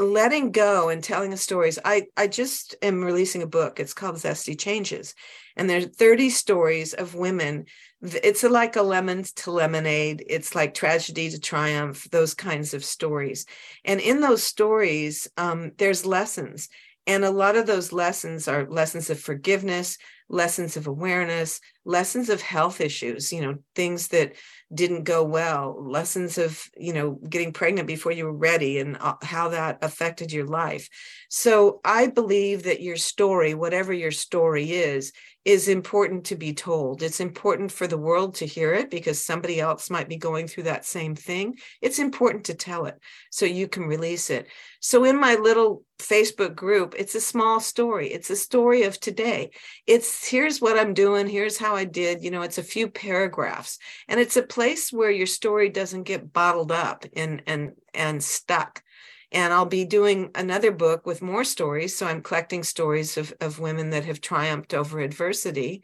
letting 0.04 0.52
go 0.52 0.90
and 0.90 1.04
telling 1.04 1.36
stories. 1.36 1.80
I, 1.84 2.08
I 2.18 2.28
just 2.28 2.76
am 2.82 3.04
releasing 3.04 3.44
a 3.44 3.48
book. 3.48 3.80
It's 3.80 3.94
called 3.94 4.16
Zesty 4.16 4.58
Changes. 4.58 5.16
And 5.56 5.70
there's 5.70 5.86
30 5.86 6.30
stories 6.30 6.94
of 6.94 7.16
women. 7.16 7.66
It's 8.02 8.44
like 8.44 8.76
a 8.76 8.82
lemon 8.82 9.24
to 9.38 9.52
lemonade. 9.52 10.24
It's 10.28 10.56
like 10.56 10.74
tragedy 10.74 11.30
to 11.30 11.40
triumph, 11.40 12.08
those 12.12 12.34
kinds 12.34 12.74
of 12.74 12.86
stories. 12.86 13.46
And 13.84 14.00
in 14.00 14.22
those 14.22 14.44
stories, 14.44 15.28
um, 15.38 15.72
there's 15.78 16.06
lessons. 16.06 16.70
And 17.08 17.26
a 17.26 17.32
lot 17.32 17.56
of 17.56 17.66
those 17.66 17.92
lessons 17.92 18.48
are 18.48 18.70
lessons 18.70 19.10
of 19.10 19.20
forgiveness, 19.20 19.98
lessons 20.32 20.78
of 20.78 20.88
awareness, 20.88 21.60
lessons 21.84 22.30
of 22.30 22.42
health 22.42 22.80
issues, 22.80 23.34
you 23.34 23.42
know, 23.42 23.58
things 23.76 24.08
that 24.08 24.34
didn't 24.74 25.04
go 25.04 25.24
well, 25.24 25.78
lessons 25.80 26.38
of, 26.38 26.64
you 26.78 26.94
know, 26.94 27.20
getting 27.30 27.52
pregnant 27.52 27.88
before 27.88 28.14
you 28.14 28.26
were 28.26 28.34
ready 28.34 28.80
and 28.80 28.98
uh, 29.00 29.16
how 29.22 29.50
that 29.50 29.78
affected 29.82 30.32
your 30.32 30.46
life. 30.46 30.88
So 31.30 31.82
I 31.84 32.08
believe 32.08 32.64
that 32.64 32.82
your 32.82 32.96
story, 32.96 33.54
whatever 33.54 33.92
your 33.92 34.12
story 34.12 34.72
is, 34.72 35.12
is 35.44 35.68
important 35.68 36.26
to 36.26 36.36
be 36.36 36.54
told. 36.54 37.02
It's 37.02 37.20
important 37.20 37.72
for 37.72 37.88
the 37.88 37.98
world 37.98 38.36
to 38.36 38.46
hear 38.46 38.74
it 38.74 38.92
because 38.92 39.24
somebody 39.24 39.60
else 39.60 39.90
might 39.90 40.08
be 40.08 40.18
going 40.18 40.48
through 40.48 40.64
that 40.64 40.86
same 40.86 41.16
thing. 41.16 41.56
It's 41.82 41.98
important 41.98 42.46
to 42.46 42.54
tell 42.54 42.86
it 42.86 43.00
so 43.32 43.46
you 43.46 43.68
can 43.68 43.84
release 43.84 44.30
it. 44.30 44.48
So 44.82 45.04
in 45.04 45.20
my 45.20 45.36
little 45.36 45.84
Facebook 46.00 46.56
group, 46.56 46.94
it's 46.98 47.16
a 47.16 47.22
small 47.22 47.60
story. 47.60 48.14
It's 48.14 48.30
a 48.30 48.36
story 48.36 48.84
of 48.84 49.00
today. 49.00 49.52
It's 49.88 50.21
here's 50.28 50.62
what 50.62 50.78
I'm 50.78 50.94
doing, 50.94 51.28
here's 51.28 51.58
how 51.58 51.76
I 51.76 51.86
did, 51.86 52.24
you 52.24 52.32
know, 52.32 52.42
it's 52.42 52.58
a 52.58 52.64
few 52.64 52.90
paragraphs. 52.90 53.80
And 54.08 54.20
it's 54.20 54.38
a 54.38 54.44
place 54.44 54.92
where 54.92 55.12
your 55.12 55.28
story 55.28 55.70
doesn't 55.70 56.04
get 56.04 56.34
bottled 56.34 56.72
up 56.72 57.06
and 57.16 57.42
and 57.48 57.74
and 57.94 58.24
stuck 58.24 58.84
and 59.32 59.54
I'll 59.54 59.66
be 59.66 59.86
doing 59.86 60.30
another 60.36 60.72
book 60.72 61.06
with 61.06 61.22
more 61.22 61.44
stories. 61.44 61.96
So 61.96 62.06
I'm 62.06 62.22
collecting 62.22 62.64
stories 62.64 63.18
of, 63.18 63.34
of 63.40 63.60
women 63.60 63.92
that 63.92 64.06
have 64.06 64.20
triumphed 64.20 64.74
over 64.74 65.00
adversity. 65.00 65.84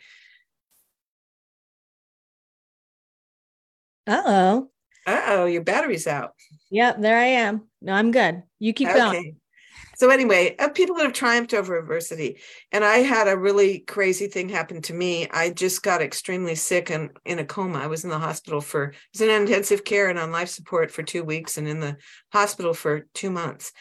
Uh 4.05 4.21
oh. 4.25 4.69
Uh 5.05 5.21
oh, 5.27 5.45
your 5.45 5.63
battery's 5.63 6.07
out. 6.07 6.33
Yep, 6.69 6.99
there 6.99 7.17
I 7.17 7.25
am. 7.25 7.67
No, 7.81 7.93
I'm 7.93 8.11
good. 8.11 8.43
You 8.59 8.73
keep 8.73 8.89
okay. 8.89 8.97
going. 8.97 9.37
So 9.97 10.11
anyway, 10.11 10.55
uh, 10.59 10.69
people 10.69 10.95
that 10.97 11.05
have 11.05 11.13
triumphed 11.13 11.55
over 11.55 11.75
adversity, 11.75 12.39
and 12.71 12.85
I 12.85 12.97
had 12.97 13.27
a 13.27 13.35
really 13.35 13.79
crazy 13.79 14.27
thing 14.27 14.47
happen 14.47 14.79
to 14.83 14.93
me. 14.93 15.27
I 15.31 15.49
just 15.49 15.81
got 15.81 16.03
extremely 16.03 16.53
sick 16.53 16.91
and 16.91 17.09
in 17.25 17.39
a 17.39 17.45
coma. 17.45 17.79
I 17.79 17.87
was 17.87 18.03
in 18.03 18.11
the 18.11 18.19
hospital 18.19 18.61
for, 18.61 18.93
was 19.11 19.21
in 19.21 19.31
intensive 19.31 19.83
care 19.83 20.07
and 20.07 20.19
on 20.19 20.31
life 20.31 20.49
support 20.49 20.91
for 20.91 21.01
two 21.01 21.23
weeks, 21.23 21.57
and 21.57 21.67
in 21.67 21.79
the 21.79 21.97
hospital 22.31 22.75
for 22.75 23.07
two 23.15 23.31
months. 23.31 23.73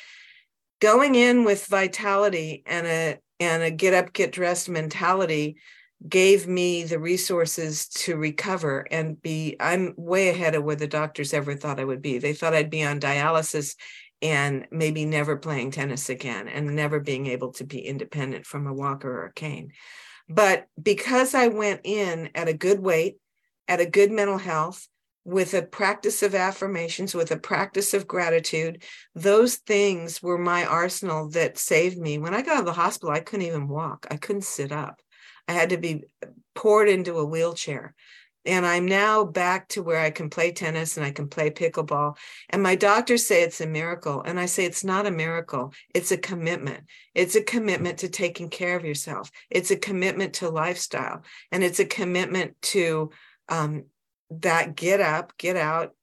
Going 0.81 1.17
in 1.17 1.45
with 1.45 1.67
vitality 1.67 2.63
and 2.65 2.87
a 2.87 3.19
and 3.39 3.63
a 3.63 3.71
get 3.71 3.93
up, 3.93 4.15
get 4.15 4.33
dressed 4.33 4.71
mentality 4.71 5.59
gave 6.07 6.47
me 6.47 6.85
the 6.85 6.99
resources 6.99 7.89
to 7.89 8.17
recover 8.17 8.87
and 8.91 9.21
be 9.23 9.57
i'm 9.59 9.95
way 9.97 10.29
ahead 10.29 10.55
of 10.55 10.63
where 10.63 10.77
the 10.77 10.87
doctors 10.87 11.33
ever 11.33 11.55
thought 11.55 11.81
i 11.81 11.85
would 11.85 12.03
be 12.03 12.19
they 12.19 12.35
thought 12.35 12.53
i'd 12.53 12.69
be 12.69 12.85
on 12.85 13.01
dialysis 13.01 13.77
and 14.23 14.67
maybe 14.71 15.05
never 15.05 15.37
playing 15.37 15.71
tennis 15.71 16.09
again 16.09 16.49
and 16.49 16.75
never 16.75 17.01
being 17.01 17.27
able 17.27 17.53
to 17.53 17.65
be 17.65 17.79
independent 17.81 18.47
from 18.47 18.67
a 18.67 18.73
walker 18.73 19.11
or 19.11 19.27
a 19.27 19.33
cane. 19.33 19.73
But 20.29 20.67
because 20.81 21.35
I 21.35 21.49
went 21.49 21.83
in 21.85 22.31
at 22.35 22.49
a 22.49 22.55
good 22.55 22.81
weight, 22.81 23.17
at 23.69 23.81
a 23.81 23.87
good 23.87 24.11
mental 24.11 24.39
health, 24.39 24.89
with 25.25 25.55
a 25.55 25.63
practice 25.63 26.23
of 26.23 26.37
affirmations, 26.37 27.13
with 27.13 27.33
a 27.33 27.37
practice 27.37 27.93
of 27.95 28.07
gratitude, 28.07 28.85
those 29.17 29.57
things 29.57 30.23
were 30.23 30.39
my 30.39 30.65
arsenal 30.65 31.29
that 31.31 31.59
saved 31.59 31.99
me. 31.99 32.17
When 32.17 32.33
I 32.33 32.43
got 32.43 32.55
out 32.55 32.61
of 32.61 32.67
the 32.67 32.73
hospital, 32.73 33.13
I 33.13 33.19
couldn't 33.19 33.47
even 33.47 33.67
walk, 33.67 34.07
I 34.09 34.19
couldn't 34.19 34.45
sit 34.45 34.71
up. 34.71 35.03
I 35.49 35.53
had 35.53 35.71
to 35.71 35.79
be 35.79 36.05
poured 36.55 36.89
into 36.89 37.19
a 37.19 37.25
wheelchair 37.25 37.95
and 38.47 38.65
I'm 38.65 38.87
now 38.87 39.25
back 39.25 39.69
to 39.69 39.83
where 39.83 40.01
I 40.01 40.11
can 40.11 40.31
play 40.31 40.53
tennis 40.53 40.97
and 40.97 41.05
I 41.05 41.11
can 41.11 41.29
play 41.29 41.51
pickleball. 41.51 42.17
And 42.51 42.63
my 42.63 42.75
doctors 42.75 43.27
say 43.27 43.43
it's 43.43 43.61
a 43.61 43.67
miracle. 43.67 44.23
And 44.23 44.39
I 44.39 44.47
say 44.47 44.65
it's 44.65 44.85
not 44.85 45.07
a 45.07 45.11
miracle, 45.11 45.73
it's 45.95 46.13
a 46.13 46.17
commitment. 46.17 46.85
It's 47.15 47.35
a 47.35 47.43
commitment 47.43 47.99
to 47.99 48.09
taking 48.09 48.49
care 48.49 48.77
of 48.77 48.85
yourself, 48.85 49.31
it's 49.51 49.71
a 49.71 49.77
commitment 49.77 50.35
to 50.35 50.49
lifestyle, 50.49 51.23
and 51.51 51.65
it's 51.65 51.81
a 51.81 51.85
commitment 51.85 52.61
to 52.63 53.11
um, 53.49 53.85
that 54.31 54.77
get 54.77 55.01
up, 55.01 55.37
get 55.39 55.57
out 55.57 55.95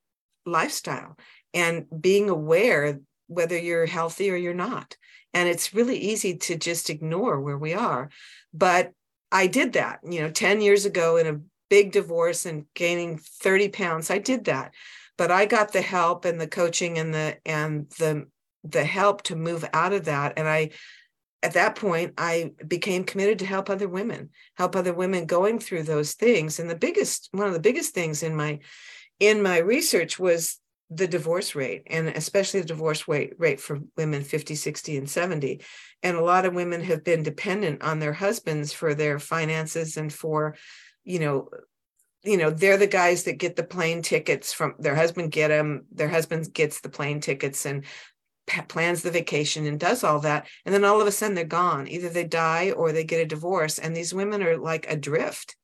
lifestyle 0.45 1.17
and 1.53 1.85
being 1.99 2.29
aware 2.29 2.99
whether 3.27 3.57
you're 3.57 3.85
healthy 3.85 4.29
or 4.29 4.35
you're 4.35 4.53
not. 4.53 4.97
And 5.33 5.49
it's 5.49 5.73
really 5.73 5.97
easy 5.97 6.37
to 6.37 6.55
just 6.55 6.89
ignore 6.89 7.39
where 7.39 7.57
we 7.57 7.73
are. 7.73 8.09
But 8.53 8.91
I 9.31 9.47
did 9.47 9.73
that, 9.73 9.99
you 10.07 10.21
know, 10.21 10.29
10 10.29 10.61
years 10.61 10.85
ago 10.85 11.17
in 11.17 11.27
a 11.27 11.39
big 11.73 11.91
divorce 11.91 12.45
and 12.45 12.67
gaining 12.75 13.17
30 13.17 13.69
pounds 13.69 14.11
i 14.11 14.19
did 14.19 14.45
that. 14.45 14.75
But 15.17 15.31
i 15.31 15.47
got 15.47 15.73
the 15.73 15.81
help 15.81 16.23
and 16.23 16.39
the 16.39 16.45
coaching 16.45 16.99
and 16.99 17.11
the 17.11 17.37
and 17.47 17.89
the 17.97 18.27
the 18.63 18.85
help 18.85 19.23
to 19.23 19.35
move 19.35 19.65
out 19.73 19.91
of 19.91 20.05
that. 20.05 20.33
And 20.37 20.47
i 20.47 20.69
at 21.41 21.53
that 21.53 21.75
point 21.75 22.13
i 22.19 22.51
became 22.67 23.03
committed 23.03 23.39
to 23.39 23.47
help 23.47 23.71
other 23.71 23.89
women 23.89 24.29
help 24.53 24.75
other 24.75 24.93
women 24.93 25.25
going 25.25 25.57
through 25.57 25.81
those 25.83 26.13
things. 26.13 26.59
And 26.59 26.69
the 26.69 26.75
biggest 26.75 27.29
one 27.31 27.47
of 27.47 27.53
the 27.53 27.67
biggest 27.67 27.95
things 27.95 28.21
in 28.21 28.35
my 28.35 28.59
in 29.19 29.41
my 29.41 29.57
research 29.57 30.19
was 30.19 30.59
the 30.91 31.07
divorce 31.07 31.55
rate 31.55 31.81
and 31.87 32.07
especially 32.09 32.59
the 32.59 32.67
divorce 32.67 33.07
rate 33.07 33.33
rate 33.39 33.59
for 33.59 33.79
women 33.97 34.21
50 34.21 34.53
60 34.53 34.97
and 34.97 35.09
70 35.09 35.59
and 36.03 36.17
a 36.17 36.23
lot 36.23 36.45
of 36.45 36.53
women 36.53 36.81
have 36.81 37.03
been 37.03 37.23
dependent 37.23 37.81
on 37.81 37.97
their 37.97 38.13
husbands 38.13 38.73
for 38.73 38.93
their 38.93 39.17
finances 39.17 39.97
and 39.97 40.13
for 40.13 40.55
you 41.03 41.19
know 41.19 41.49
you 42.23 42.37
know 42.37 42.49
they're 42.49 42.77
the 42.77 42.87
guys 42.87 43.23
that 43.23 43.37
get 43.37 43.55
the 43.55 43.63
plane 43.63 44.01
tickets 44.01 44.53
from 44.53 44.75
their 44.79 44.95
husband 44.95 45.31
get 45.31 45.49
them 45.49 45.85
their 45.91 46.09
husband 46.09 46.53
gets 46.53 46.79
the 46.81 46.89
plane 46.89 47.19
tickets 47.19 47.65
and 47.65 47.85
plans 48.67 49.01
the 49.01 49.11
vacation 49.11 49.65
and 49.65 49.79
does 49.79 50.03
all 50.03 50.19
that. 50.19 50.47
And 50.65 50.73
then 50.73 50.83
all 50.83 51.01
of 51.01 51.07
a 51.07 51.11
sudden 51.11 51.35
they're 51.35 51.45
gone. 51.45 51.87
Either 51.87 52.09
they 52.09 52.25
die 52.25 52.71
or 52.71 52.91
they 52.91 53.03
get 53.03 53.21
a 53.21 53.25
divorce. 53.25 53.79
And 53.79 53.95
these 53.95 54.13
women 54.13 54.43
are 54.43 54.57
like 54.57 54.85
adrift 54.89 55.55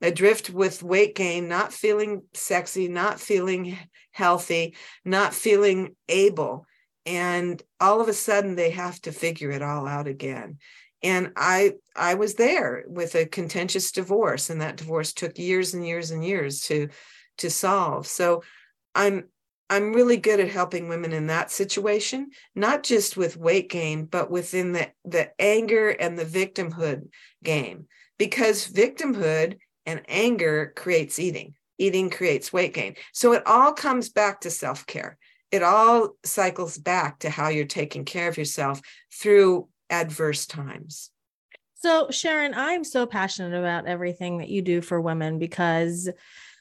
adrift 0.00 0.50
with 0.50 0.82
weight 0.82 1.14
gain 1.14 1.48
not 1.48 1.72
feeling 1.72 2.22
sexy 2.34 2.88
not 2.88 3.18
feeling 3.18 3.78
healthy 4.10 4.74
not 5.04 5.32
feeling 5.32 5.94
able. 6.08 6.66
And 7.06 7.62
all 7.80 8.00
of 8.00 8.08
a 8.08 8.12
sudden 8.12 8.56
they 8.56 8.70
have 8.70 9.00
to 9.02 9.12
figure 9.12 9.50
it 9.50 9.62
all 9.62 9.86
out 9.86 10.06
again 10.06 10.58
and 11.04 11.30
i 11.36 11.72
i 11.94 12.14
was 12.14 12.34
there 12.34 12.84
with 12.88 13.14
a 13.14 13.26
contentious 13.26 13.92
divorce 13.92 14.50
and 14.50 14.60
that 14.60 14.76
divorce 14.76 15.12
took 15.12 15.38
years 15.38 15.74
and 15.74 15.86
years 15.86 16.10
and 16.10 16.24
years 16.24 16.62
to 16.62 16.88
to 17.38 17.48
solve 17.48 18.06
so 18.06 18.42
i'm 18.96 19.24
I'm 19.70 19.94
really 19.94 20.18
good 20.18 20.40
at 20.40 20.50
helping 20.50 20.88
women 20.88 21.12
in 21.12 21.28
that 21.28 21.50
situation, 21.50 22.30
not 22.54 22.82
just 22.82 23.16
with 23.16 23.36
weight 23.36 23.70
gain, 23.70 24.04
but 24.04 24.30
within 24.30 24.72
the, 24.72 24.90
the 25.04 25.30
anger 25.40 25.88
and 25.88 26.18
the 26.18 26.24
victimhood 26.24 27.08
game, 27.42 27.86
because 28.18 28.68
victimhood 28.68 29.56
and 29.86 30.02
anger 30.06 30.72
creates 30.76 31.18
eating. 31.18 31.54
Eating 31.78 32.10
creates 32.10 32.52
weight 32.52 32.74
gain. 32.74 32.94
So 33.12 33.32
it 33.32 33.42
all 33.46 33.72
comes 33.72 34.10
back 34.10 34.42
to 34.42 34.50
self 34.50 34.86
care. 34.86 35.18
It 35.50 35.62
all 35.62 36.10
cycles 36.24 36.78
back 36.78 37.20
to 37.20 37.30
how 37.30 37.48
you're 37.48 37.64
taking 37.64 38.04
care 38.04 38.28
of 38.28 38.36
yourself 38.36 38.80
through 39.12 39.68
adverse 40.00 40.46
times. 40.46 41.10
So, 41.76 42.10
Sharon, 42.10 42.54
I'm 42.54 42.82
so 42.82 43.06
passionate 43.06 43.56
about 43.58 43.86
everything 43.86 44.38
that 44.38 44.48
you 44.48 44.62
do 44.62 44.80
for 44.80 45.00
women 45.00 45.38
because 45.38 46.08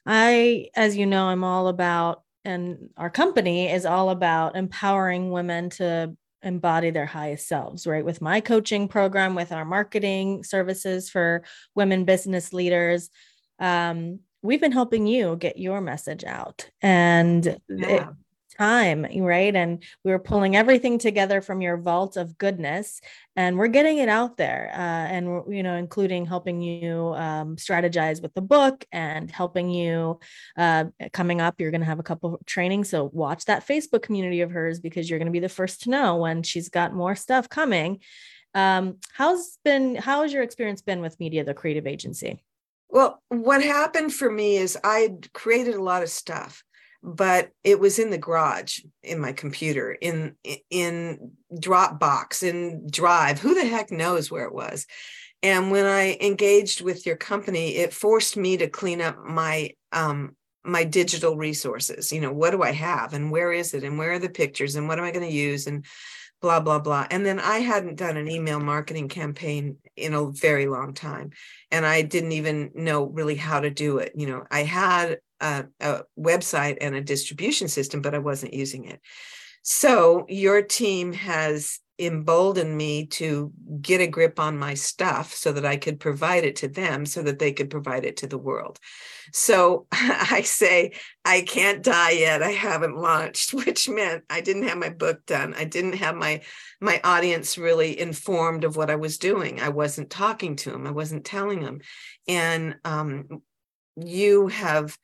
I, 0.05 0.67
as 0.75 0.97
you 0.97 1.05
know, 1.05 1.25
I'm 1.25 1.43
all 1.43 1.67
about 1.67 2.23
and 2.45 2.89
our 2.97 3.09
company 3.09 3.71
is 3.71 3.85
all 3.85 4.09
about 4.09 4.57
empowering 4.57 5.31
women 5.31 5.69
to 5.69 6.15
embody 6.41 6.91
their 6.91 7.05
highest 7.05 7.47
selves, 7.47 7.87
right? 7.87 8.03
With 8.03 8.21
my 8.21 8.41
coaching 8.41 8.89
program, 8.89 9.33
with 9.33 9.53
our 9.53 9.63
marketing 9.63 10.43
services 10.43 11.09
for 11.09 11.43
women 11.73 12.03
business 12.03 12.51
leaders, 12.51 13.09
um, 13.59 14.19
we've 14.41 14.59
been 14.59 14.73
helping 14.73 15.07
you 15.07 15.37
get 15.37 15.57
your 15.57 15.79
message 15.79 16.25
out. 16.25 16.69
And 16.81 17.45
yeah. 17.69 17.87
it, 17.87 18.07
time, 18.57 19.05
right? 19.15 19.55
And 19.55 19.83
we 20.03 20.11
were 20.11 20.19
pulling 20.19 20.55
everything 20.55 20.97
together 20.97 21.41
from 21.41 21.61
your 21.61 21.77
vault 21.77 22.17
of 22.17 22.37
goodness, 22.37 23.01
and 23.35 23.57
we're 23.57 23.67
getting 23.67 23.97
it 23.97 24.09
out 24.09 24.37
there. 24.37 24.71
Uh, 24.73 24.77
and 24.77 25.43
you 25.53 25.63
know, 25.63 25.75
including 25.75 26.25
helping 26.25 26.61
you 26.61 27.13
um, 27.15 27.55
strategize 27.55 28.21
with 28.21 28.33
the 28.33 28.41
book 28.41 28.85
and 28.91 29.29
helping 29.29 29.69
you. 29.69 30.19
Uh, 30.57 30.85
coming 31.11 31.41
up, 31.41 31.59
you're 31.59 31.71
going 31.71 31.81
to 31.81 31.87
have 31.87 31.99
a 31.99 32.03
couple 32.03 32.35
of 32.35 32.45
trainings, 32.45 32.89
so 32.89 33.09
watch 33.13 33.45
that 33.45 33.67
Facebook 33.67 34.03
community 34.03 34.41
of 34.41 34.51
hers 34.51 34.79
because 34.79 35.09
you're 35.09 35.19
going 35.19 35.27
to 35.27 35.31
be 35.31 35.39
the 35.39 35.49
first 35.49 35.81
to 35.83 35.89
know 35.89 36.17
when 36.17 36.43
she's 36.43 36.69
got 36.69 36.93
more 36.93 37.15
stuff 37.15 37.49
coming. 37.49 37.99
Um, 38.53 38.97
how's 39.13 39.57
been? 39.63 39.95
How 39.95 40.21
has 40.21 40.33
your 40.33 40.43
experience 40.43 40.81
been 40.81 41.01
with 41.01 41.19
Media, 41.19 41.43
the 41.43 41.53
creative 41.53 41.87
agency? 41.87 42.43
Well, 42.89 43.21
what 43.29 43.63
happened 43.63 44.13
for 44.13 44.29
me 44.29 44.57
is 44.57 44.77
I 44.83 45.15
created 45.33 45.73
a 45.73 45.81
lot 45.81 46.03
of 46.03 46.09
stuff 46.09 46.63
but 47.03 47.51
it 47.65 47.79
was 47.79 47.99
in 47.99 48.09
the 48.09 48.17
garage 48.17 48.79
in 49.03 49.19
my 49.19 49.33
computer 49.33 49.91
in 49.91 50.35
in 50.69 51.31
dropbox 51.53 52.41
in 52.41 52.87
drive 52.89 53.39
who 53.39 53.53
the 53.53 53.65
heck 53.65 53.91
knows 53.91 54.31
where 54.31 54.45
it 54.45 54.53
was. 54.53 54.87
And 55.43 55.71
when 55.71 55.85
i 55.85 56.17
engaged 56.21 56.81
with 56.81 57.05
your 57.05 57.17
company 57.17 57.75
it 57.75 57.93
forced 57.93 58.37
me 58.37 58.55
to 58.57 58.69
clean 58.69 59.01
up 59.01 59.17
my 59.25 59.71
um 59.91 60.37
my 60.63 60.85
digital 60.85 61.35
resources 61.35 62.13
you 62.13 62.21
know 62.21 62.31
what 62.31 62.51
do 62.51 62.63
i 62.63 62.71
have 62.71 63.13
and 63.13 63.29
where 63.29 63.51
is 63.51 63.73
it 63.73 63.83
and 63.83 63.97
where 63.97 64.13
are 64.13 64.19
the 64.19 64.29
pictures 64.29 64.77
and 64.77 64.87
what 64.87 64.97
am 64.97 65.03
i 65.03 65.11
going 65.11 65.27
to 65.27 65.35
use 65.35 65.67
and 65.67 65.85
blah 66.41 66.61
blah 66.61 66.79
blah. 66.79 67.05
And 67.11 67.25
then 67.25 67.39
i 67.39 67.59
hadn't 67.59 67.97
done 67.97 68.15
an 68.15 68.29
email 68.29 68.61
marketing 68.61 69.09
campaign 69.09 69.77
in 69.97 70.13
a 70.13 70.31
very 70.31 70.67
long 70.67 70.93
time 70.93 71.31
and 71.69 71.85
i 71.85 72.01
didn't 72.01 72.31
even 72.31 72.71
know 72.73 73.03
really 73.03 73.35
how 73.35 73.59
to 73.59 73.69
do 73.69 73.97
it. 73.97 74.13
You 74.15 74.27
know 74.27 74.45
i 74.49 74.63
had 74.63 75.17
a, 75.79 76.03
website 76.19 76.77
and 76.81 76.95
a 76.95 77.01
distribution 77.01 77.67
system, 77.67 78.01
but 78.01 78.15
I 78.15 78.19
wasn't 78.19 78.53
using 78.53 78.85
it. 78.85 79.01
So 79.61 80.25
your 80.27 80.61
team 80.61 81.13
has 81.13 81.79
emboldened 81.99 82.75
me 82.75 83.05
to 83.05 83.51
get 83.81 84.01
a 84.01 84.07
grip 84.07 84.39
on 84.39 84.57
my 84.57 84.73
stuff 84.73 85.33
so 85.33 85.51
that 85.51 85.65
I 85.65 85.77
could 85.77 85.99
provide 85.99 86.43
it 86.43 86.55
to 86.57 86.67
them 86.67 87.05
so 87.05 87.21
that 87.21 87.37
they 87.37 87.53
could 87.53 87.69
provide 87.69 88.03
it 88.03 88.17
to 88.17 88.27
the 88.27 88.37
world. 88.37 88.79
So 89.31 89.85
I 89.91 90.41
say, 90.41 90.93
I 91.23 91.41
can't 91.41 91.83
die 91.83 92.11
yet. 92.11 92.41
I 92.41 92.51
haven't 92.51 92.97
launched, 92.97 93.53
which 93.53 93.87
meant 93.87 94.23
I 94.29 94.41
didn't 94.41 94.67
have 94.67 94.77
my 94.77 94.89
book 94.89 95.25
done. 95.25 95.53
I 95.53 95.65
didn't 95.65 95.97
have 95.97 96.15
my 96.15 96.41
my 96.81 96.99
audience 97.03 97.57
really 97.57 97.97
informed 97.97 98.63
of 98.63 98.75
what 98.75 98.89
I 98.89 98.95
was 98.95 99.17
doing. 99.17 99.61
I 99.61 99.69
wasn't 99.69 100.09
talking 100.09 100.55
to 100.57 100.71
them. 100.71 100.85
I 100.85 100.91
wasn't 100.91 101.23
telling 101.23 101.63
them. 101.63 101.79
And 102.27 102.75
um, 102.83 103.41
you 103.95 104.47
have 104.47 104.97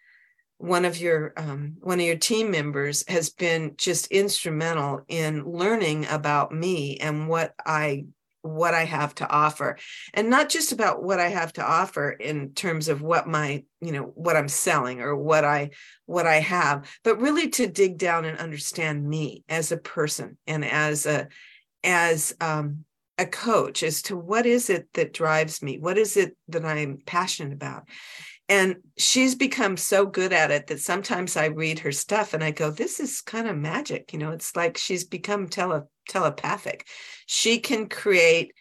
one 0.60 0.84
of 0.84 0.98
your 0.98 1.34
um, 1.38 1.78
one 1.80 2.00
of 2.00 2.06
your 2.06 2.18
team 2.18 2.52
members 2.52 3.06
has 3.08 3.30
been 3.30 3.76
just 3.78 4.08
instrumental 4.08 5.02
in 5.08 5.46
learning 5.46 6.06
about 6.08 6.54
me 6.54 6.98
and 6.98 7.30
what 7.30 7.56
I 7.66 8.06
what 8.42 8.74
I 8.74 8.84
have 8.84 9.16
to 9.16 9.30
offer. 9.30 9.78
And 10.14 10.30
not 10.30 10.50
just 10.50 10.72
about 10.72 11.02
what 11.02 11.20
I 11.20 11.28
have 11.28 11.54
to 11.54 11.66
offer 11.66 12.10
in 12.10 12.54
terms 12.54 12.90
of 12.90 13.02
what 13.02 13.28
my 13.28 13.64
you 13.80 13.94
know 13.94 14.12
what 14.16 14.36
I'm 14.36 14.50
selling 14.50 15.00
or 15.00 15.16
what 15.16 15.46
I 15.46 15.72
what 16.06 16.28
I 16.28 16.42
have 16.42 16.90
but 17.06 17.22
really 17.22 17.50
to 17.52 17.68
dig 17.68 17.98
down 17.98 18.26
and 18.26 18.38
understand 18.38 19.08
me 19.08 19.46
as 19.48 19.72
a 19.72 19.78
person 19.78 20.38
and 20.46 20.66
as 20.66 21.06
a 21.06 21.30
as 21.86 22.36
um, 22.42 22.84
a 23.18 23.26
coach 23.26 23.82
as 23.82 24.02
to 24.04 24.18
what 24.18 24.46
is 24.46 24.70
it 24.70 24.90
that 24.94 25.14
drives 25.14 25.62
me? 25.62 25.80
What 25.80 25.98
is 25.98 26.18
it 26.18 26.36
that 26.50 26.66
I'm 26.66 27.00
passionate 27.06 27.54
about 27.54 27.84
and 28.50 28.78
she's 28.98 29.36
become 29.36 29.78
so 29.78 30.08
good 30.08 30.34
at 30.34 30.50
it 30.50 30.68
that 30.68 30.80
sometimes 30.80 31.38
I 31.38 31.46
read 31.46 31.80
her 31.80 31.92
stuff 31.92 32.34
and 32.34 32.44
I 32.44 32.50
go, 32.50 32.72
this 32.72 33.00
is 33.00 33.22
kind 33.22 33.48
of 33.48 33.56
magic. 33.56 34.12
You 34.12 34.18
know, 34.18 34.32
it's 34.32 34.56
like 34.56 34.76
she's 34.76 35.04
become 35.04 35.48
tele- 35.48 35.88
telepathic. 36.10 36.88
She 37.28 37.60
can 37.60 37.88
create 37.88 38.54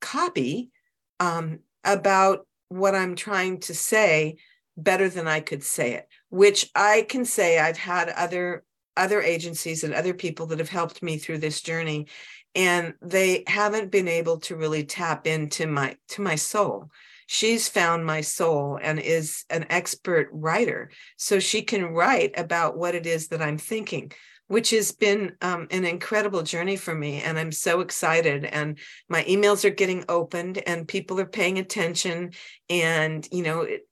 copy 0.00 0.70
um, 1.18 1.58
about 1.84 2.46
what 2.68 2.94
I'm 2.94 3.16
trying 3.16 3.58
to 3.60 3.74
say 3.74 4.36
better 4.76 5.08
than 5.08 5.26
I 5.26 5.40
could 5.40 5.64
say 5.64 5.94
it, 5.94 6.06
which 6.30 6.70
I 6.76 7.04
can 7.08 7.24
say 7.24 7.58
I've 7.58 7.76
had 7.76 8.08
other 8.10 8.64
other 8.96 9.22
agencies 9.22 9.84
and 9.84 9.94
other 9.94 10.12
people 10.12 10.44
that 10.46 10.58
have 10.58 10.68
helped 10.68 11.02
me 11.02 11.16
through 11.16 11.38
this 11.38 11.62
journey 11.62 12.06
and 12.54 12.92
they 13.00 13.42
haven't 13.46 13.90
been 13.90 14.06
able 14.06 14.38
to 14.38 14.54
really 14.54 14.84
tap 14.84 15.26
into 15.26 15.66
my 15.66 15.96
to 16.08 16.20
my 16.20 16.34
soul 16.34 16.90
she's 17.26 17.68
found 17.68 18.04
my 18.04 18.20
soul 18.20 18.78
and 18.80 18.98
is 18.98 19.44
an 19.50 19.66
expert 19.70 20.28
writer. 20.32 20.90
So 21.16 21.38
she 21.38 21.62
can 21.62 21.86
write 21.86 22.38
about 22.38 22.76
what 22.76 22.94
it 22.94 23.06
is 23.06 23.28
that 23.28 23.42
I'm 23.42 23.58
thinking, 23.58 24.12
which 24.48 24.70
has 24.70 24.92
been 24.92 25.36
um, 25.40 25.68
an 25.70 25.84
incredible 25.84 26.42
journey 26.42 26.76
for 26.76 26.94
me. 26.94 27.22
And 27.22 27.38
I'm 27.38 27.52
so 27.52 27.80
excited. 27.80 28.44
And 28.44 28.78
my 29.08 29.24
emails 29.24 29.64
are 29.64 29.70
getting 29.70 30.04
opened 30.08 30.58
and 30.66 30.88
people 30.88 31.20
are 31.20 31.26
paying 31.26 31.58
attention. 31.58 32.32
And, 32.68 33.26
you 33.30 33.42
know, 33.42 33.62
it, 33.62 33.88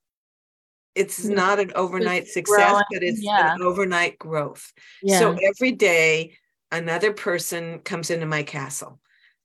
it's 0.94 1.24
not 1.24 1.60
an 1.60 1.72
overnight 1.74 2.24
it's 2.24 2.34
success, 2.34 2.70
growing. 2.70 2.84
but 2.92 3.02
it's 3.02 3.22
yeah. 3.22 3.54
an 3.54 3.62
overnight 3.62 4.18
growth. 4.18 4.72
Yeah. 5.02 5.18
So 5.18 5.36
every 5.40 5.72
day, 5.72 6.36
another 6.72 7.12
person 7.12 7.78
comes 7.80 8.10
into 8.10 8.26
my 8.26 8.42
castle 8.42 9.00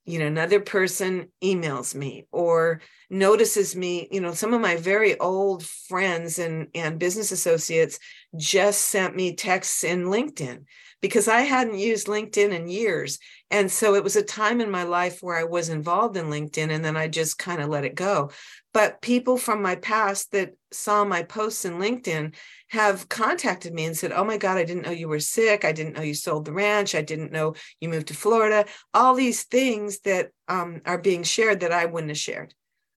you 0.06 0.20
know 0.20 0.28
another 0.28 0.60
person 0.60 1.28
emails 1.44 1.96
me 1.96 2.28
or 2.32 2.82
notices 3.10 3.76
me 3.76 4.08
you 4.12 4.22
know 4.22 4.34
some 4.34 4.54
of 4.54 4.62
my 4.62 4.76
very 4.76 5.20
old 5.20 5.66
friends 5.66 6.40
and 6.40 6.68
and 6.76 7.00
business 7.00 7.32
associates 7.32 8.00
just 8.36 8.82
sent 8.82 9.16
me 9.16 9.36
texts 9.36 9.84
in 9.84 10.06
linkedin 10.06 10.64
because 11.02 11.28
i 11.28 11.42
hadn't 11.42 11.78
used 11.78 12.08
linkedin 12.08 12.52
in 12.52 12.68
years. 12.68 13.20
And 13.52 13.72
so 13.72 13.94
it 13.94 14.04
was 14.04 14.16
a 14.16 14.24
time 14.24 14.60
in 14.60 14.72
my 14.72 14.84
life 14.84 15.20
where 15.22 15.38
i 15.38 15.44
was 15.44 15.70
involved 15.70 16.18
in 16.18 16.26
linkedin 16.26 16.72
and 16.72 16.84
then 16.84 16.98
i 16.98 17.08
just 17.08 17.38
kind 17.38 17.62
of 17.62 17.70
let 17.70 17.86
it 17.86 17.94
go. 17.96 18.32
But 18.74 19.02
people 19.02 19.38
from 19.38 19.62
my 19.62 19.76
past 19.76 20.32
that 20.32 20.54
saw 20.76 21.04
my 21.04 21.24
posts 21.24 21.66
in 21.66 21.74
linkedin 21.74 22.34
have 22.70 23.10
contacted 23.10 23.74
me 23.74 23.86
and 23.86 23.98
said, 23.98 24.12
Oh 24.12 24.24
my 24.24 24.38
God, 24.38 24.58
I 24.58 24.64
didn't 24.64 24.84
know 24.84 24.92
you 24.92 25.08
were 25.08 25.20
sick. 25.20 25.64
I 25.66 25.72
didn't 25.72 25.94
know 25.94 26.02
you 26.02 26.14
sold 26.14 26.46
the 26.46 26.54
ranch. 26.54 26.96
I 26.96 27.02
didn't 27.02 27.32
know 27.32 27.56
you 27.80 27.90
moved 27.90 28.08
to 28.08 28.14
Florida. 28.14 28.66
All 28.94 29.14
these 29.16 29.44
things 29.44 30.00
that 30.02 30.32
um, 30.48 30.82
are 30.86 30.98
being 30.98 31.24
shared 31.24 31.62
that 31.62 31.72
I 31.72 31.86
wouldn't 31.86 32.12
have 32.12 32.18
shared. 32.18 32.54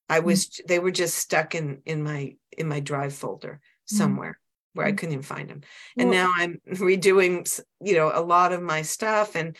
I 0.08 0.20
was 0.20 0.46
mm-hmm. 0.46 0.66
they 0.68 0.78
were 0.78 0.90
just 0.90 1.16
stuck 1.16 1.54
in 1.54 1.82
in 1.84 2.02
my 2.02 2.36
in 2.56 2.68
my 2.68 2.80
drive 2.80 3.14
folder 3.14 3.60
somewhere 3.84 4.32
mm-hmm. 4.32 4.78
where 4.78 4.86
I 4.86 4.92
couldn't 4.92 5.12
even 5.12 5.22
find 5.22 5.48
them. 5.48 5.62
And 5.96 6.10
well, 6.10 6.26
now 6.26 6.32
I'm 6.36 6.60
redoing 6.74 7.60
you 7.80 7.94
know 7.94 8.10
a 8.12 8.22
lot 8.22 8.52
of 8.52 8.62
my 8.62 8.82
stuff 8.82 9.36
and 9.36 9.56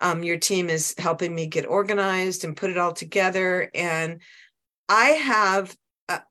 um, 0.00 0.24
your 0.24 0.38
team 0.38 0.68
is 0.68 0.96
helping 0.98 1.32
me 1.32 1.46
get 1.46 1.66
organized 1.66 2.44
and 2.44 2.56
put 2.56 2.70
it 2.70 2.78
all 2.78 2.92
together 2.92 3.70
and 3.72 4.20
I 4.88 5.10
have 5.10 5.74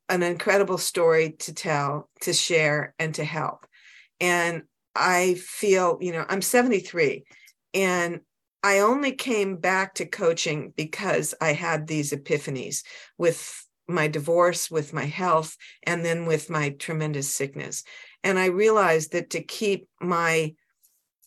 an 0.09 0.23
incredible 0.23 0.77
story 0.77 1.31
to 1.39 1.53
tell, 1.53 2.09
to 2.21 2.33
share, 2.33 2.93
and 2.99 3.15
to 3.15 3.23
help. 3.23 3.65
And 4.19 4.63
I 4.95 5.35
feel, 5.35 5.97
you 6.01 6.11
know, 6.11 6.25
I'm 6.27 6.41
73 6.41 7.23
and 7.73 8.19
I 8.63 8.79
only 8.79 9.13
came 9.13 9.57
back 9.57 9.95
to 9.95 10.05
coaching 10.05 10.73
because 10.75 11.33
I 11.41 11.53
had 11.53 11.87
these 11.87 12.11
epiphanies 12.11 12.83
with 13.17 13.65
my 13.87 14.07
divorce, 14.07 14.69
with 14.69 14.93
my 14.93 15.05
health, 15.05 15.57
and 15.83 16.05
then 16.05 16.25
with 16.25 16.49
my 16.49 16.69
tremendous 16.69 17.33
sickness. 17.33 17.83
And 18.23 18.37
I 18.37 18.47
realized 18.47 19.13
that 19.13 19.31
to 19.31 19.41
keep 19.41 19.87
my 19.99 20.55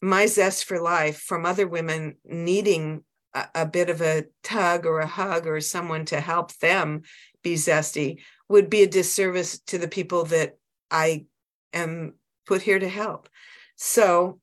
my 0.01 0.27
zest 0.27 0.67
for 0.67 0.81
life 0.81 1.19
from 1.19 1.47
other 1.47 1.67
women 1.67 2.17
needing 2.27 3.03
a, 3.33 3.47
a 3.55 3.67
bit 3.67 3.89
of 3.89 4.03
a 4.03 4.27
tug 4.43 4.85
or 4.85 5.01
a 5.01 5.07
hug 5.07 5.47
or 5.47 5.61
someone 5.61 6.05
to 6.05 6.21
help 6.21 6.53
them 6.59 7.03
be 7.43 7.55
zesty 7.55 8.19
would 8.49 8.71
be 8.71 8.83
a 8.83 8.89
disservice 8.89 9.59
to 9.67 9.79
the 9.79 9.89
people 9.89 10.25
that 10.27 10.57
I 10.91 11.27
am 11.73 12.15
put 12.47 12.63
here 12.63 12.79
to 12.79 12.89
help. 12.89 13.29
So 13.77 14.41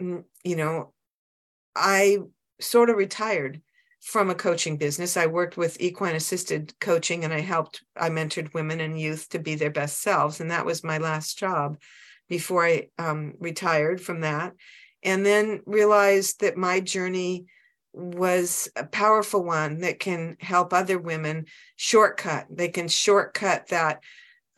mm, 0.00 0.24
you 0.44 0.56
know, 0.56 0.92
I 1.74 2.18
sort 2.60 2.90
of 2.90 2.96
retired 2.96 3.60
from 4.00 4.30
a 4.30 4.34
coaching 4.34 4.76
business. 4.76 5.16
I 5.16 5.26
worked 5.26 5.56
with 5.56 5.80
equine 5.80 6.16
assisted 6.16 6.74
coaching 6.80 7.24
and 7.24 7.32
I 7.32 7.40
helped, 7.40 7.82
I 7.96 8.10
mentored 8.10 8.52
women 8.52 8.80
and 8.80 9.00
youth 9.00 9.28
to 9.30 9.38
be 9.38 9.54
their 9.54 9.70
best 9.70 10.02
selves. 10.02 10.40
And 10.40 10.50
that 10.50 10.66
was 10.66 10.82
my 10.82 10.98
last 10.98 11.38
job 11.38 11.78
before 12.28 12.66
I 12.66 12.88
um, 12.98 13.34
retired 13.38 14.00
from 14.00 14.20
that. 14.20 14.54
And 15.04 15.24
then 15.24 15.60
realized 15.66 16.40
that 16.40 16.56
my 16.56 16.80
journey 16.80 17.46
was 17.92 18.70
a 18.76 18.84
powerful 18.84 19.44
one 19.44 19.80
that 19.80 19.98
can 19.98 20.36
help 20.40 20.72
other 20.72 20.98
women 20.98 21.46
shortcut. 21.76 22.46
They 22.50 22.68
can 22.68 22.88
shortcut 22.88 23.68
that 23.68 24.02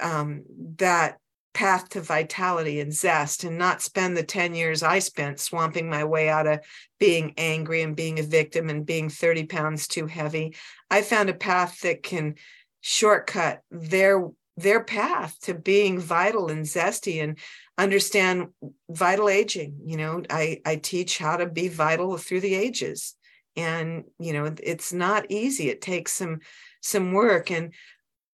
um, 0.01 0.45
that 0.77 1.19
path 1.53 1.89
to 1.89 2.01
vitality 2.01 2.81
and 2.81 2.93
zest 2.93 3.45
and 3.45 3.57
not 3.57 3.81
spend 3.81 4.17
the 4.17 4.25
10 4.25 4.57
years 4.57 4.83
I 4.83 4.99
spent 4.99 5.39
swamping 5.39 5.89
my 5.89 6.05
way 6.05 6.29
out 6.29 6.49
of 6.49 6.61
being 6.99 7.33
angry 7.37 7.83
and 7.83 7.95
being 7.95 8.19
a 8.19 8.25
victim 8.25 8.69
and 8.69 8.85
being 8.85 9.09
30 9.09 9.47
pounds 9.47 9.87
too 9.87 10.07
heavy. 10.07 10.57
I 10.91 11.03
found 11.03 11.31
a 11.31 11.35
path 11.35 11.81
that 11.83 12.03
can 12.03 12.35
shortcut 12.81 13.63
their 13.71 14.29
their 14.57 14.85
path 14.85 15.37
to 15.41 15.55
being 15.55 15.99
vital 15.99 16.49
and 16.49 16.65
zesty 16.65 17.23
and 17.23 17.39
understand 17.77 18.49
vital 18.89 19.29
aging 19.29 19.81
you 19.85 19.97
know 19.97 20.23
i 20.31 20.61
i 20.65 20.77
teach 20.77 21.19
how 21.19 21.37
to 21.37 21.47
be 21.47 21.67
vital 21.67 22.17
through 22.17 22.41
the 22.41 22.55
ages 22.55 23.17
and 23.57 24.05
you 24.19 24.33
know 24.33 24.55
it's 24.63 24.93
not 24.93 25.27
easy 25.31 25.69
it 25.69 25.81
takes 25.81 26.13
some 26.13 26.41
some 26.81 27.13
work 27.13 27.51
and 27.51 27.73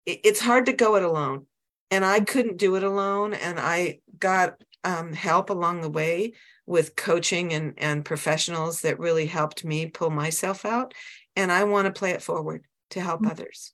it's 0.06 0.40
hard 0.40 0.66
to 0.66 0.74
go 0.74 0.96
it 0.96 1.04
alone 1.04 1.46
and 1.92 2.06
i 2.06 2.20
couldn't 2.20 2.58
do 2.58 2.76
it 2.76 2.84
alone 2.84 3.34
and 3.34 3.60
i 3.60 4.00
got 4.18 4.56
um, 4.86 5.12
help 5.12 5.50
along 5.50 5.82
the 5.82 5.90
way 5.90 6.34
with 6.66 6.96
coaching 6.96 7.54
and 7.54 7.74
and 7.78 8.06
professionals 8.06 8.82
that 8.82 9.00
really 9.00 9.26
helped 9.26 9.66
me 9.66 9.86
pull 9.88 10.10
myself 10.10 10.66
out 10.66 10.94
and 11.36 11.52
i 11.52 11.64
want 11.64 11.86
to 11.86 11.98
play 12.00 12.12
it 12.12 12.22
forward 12.22 12.64
to 12.90 13.02
help 13.02 13.22
mm-hmm. 13.22 13.32
others 13.32 13.74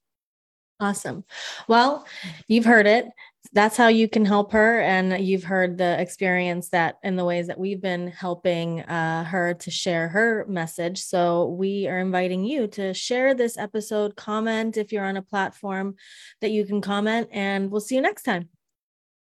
Awesome. 0.80 1.24
Well, 1.68 2.06
you've 2.48 2.66
heard 2.66 2.86
it. 2.86 3.06
That's 3.56 3.78
how 3.78 3.88
you 3.88 4.10
can 4.10 4.26
help 4.26 4.52
her. 4.52 4.82
And 4.82 5.26
you've 5.26 5.46
heard 5.46 5.78
the 5.78 5.98
experience 6.00 6.68
that 6.70 6.98
in 7.04 7.16
the 7.16 7.24
ways 7.24 7.48
that 7.48 7.58
we've 7.58 7.82
been 7.82 8.10
helping 8.10 8.82
uh, 8.82 9.24
her 9.24 9.54
to 9.54 9.72
share 9.72 10.10
her 10.10 10.46
message. 10.50 11.02
So 11.02 11.46
we 11.46 11.88
are 11.88 12.00
inviting 12.00 12.44
you 12.44 12.68
to 12.68 12.94
share 12.94 13.34
this 13.34 13.58
episode, 13.58 14.18
comment 14.18 14.76
if 14.76 14.92
you're 14.92 15.06
on 15.06 15.16
a 15.16 15.22
platform 15.22 15.96
that 16.42 16.52
you 16.52 16.66
can 16.66 16.82
comment, 16.82 17.30
and 17.32 17.72
we'll 17.72 17.80
see 17.80 17.96
you 17.96 18.02
next 18.02 18.24
time. 18.24 18.50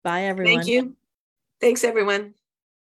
Bye, 0.02 0.24
everyone. 0.24 0.56
Thank 0.56 0.66
you. 0.66 0.96
Thanks, 1.60 1.84
everyone. 1.84 2.34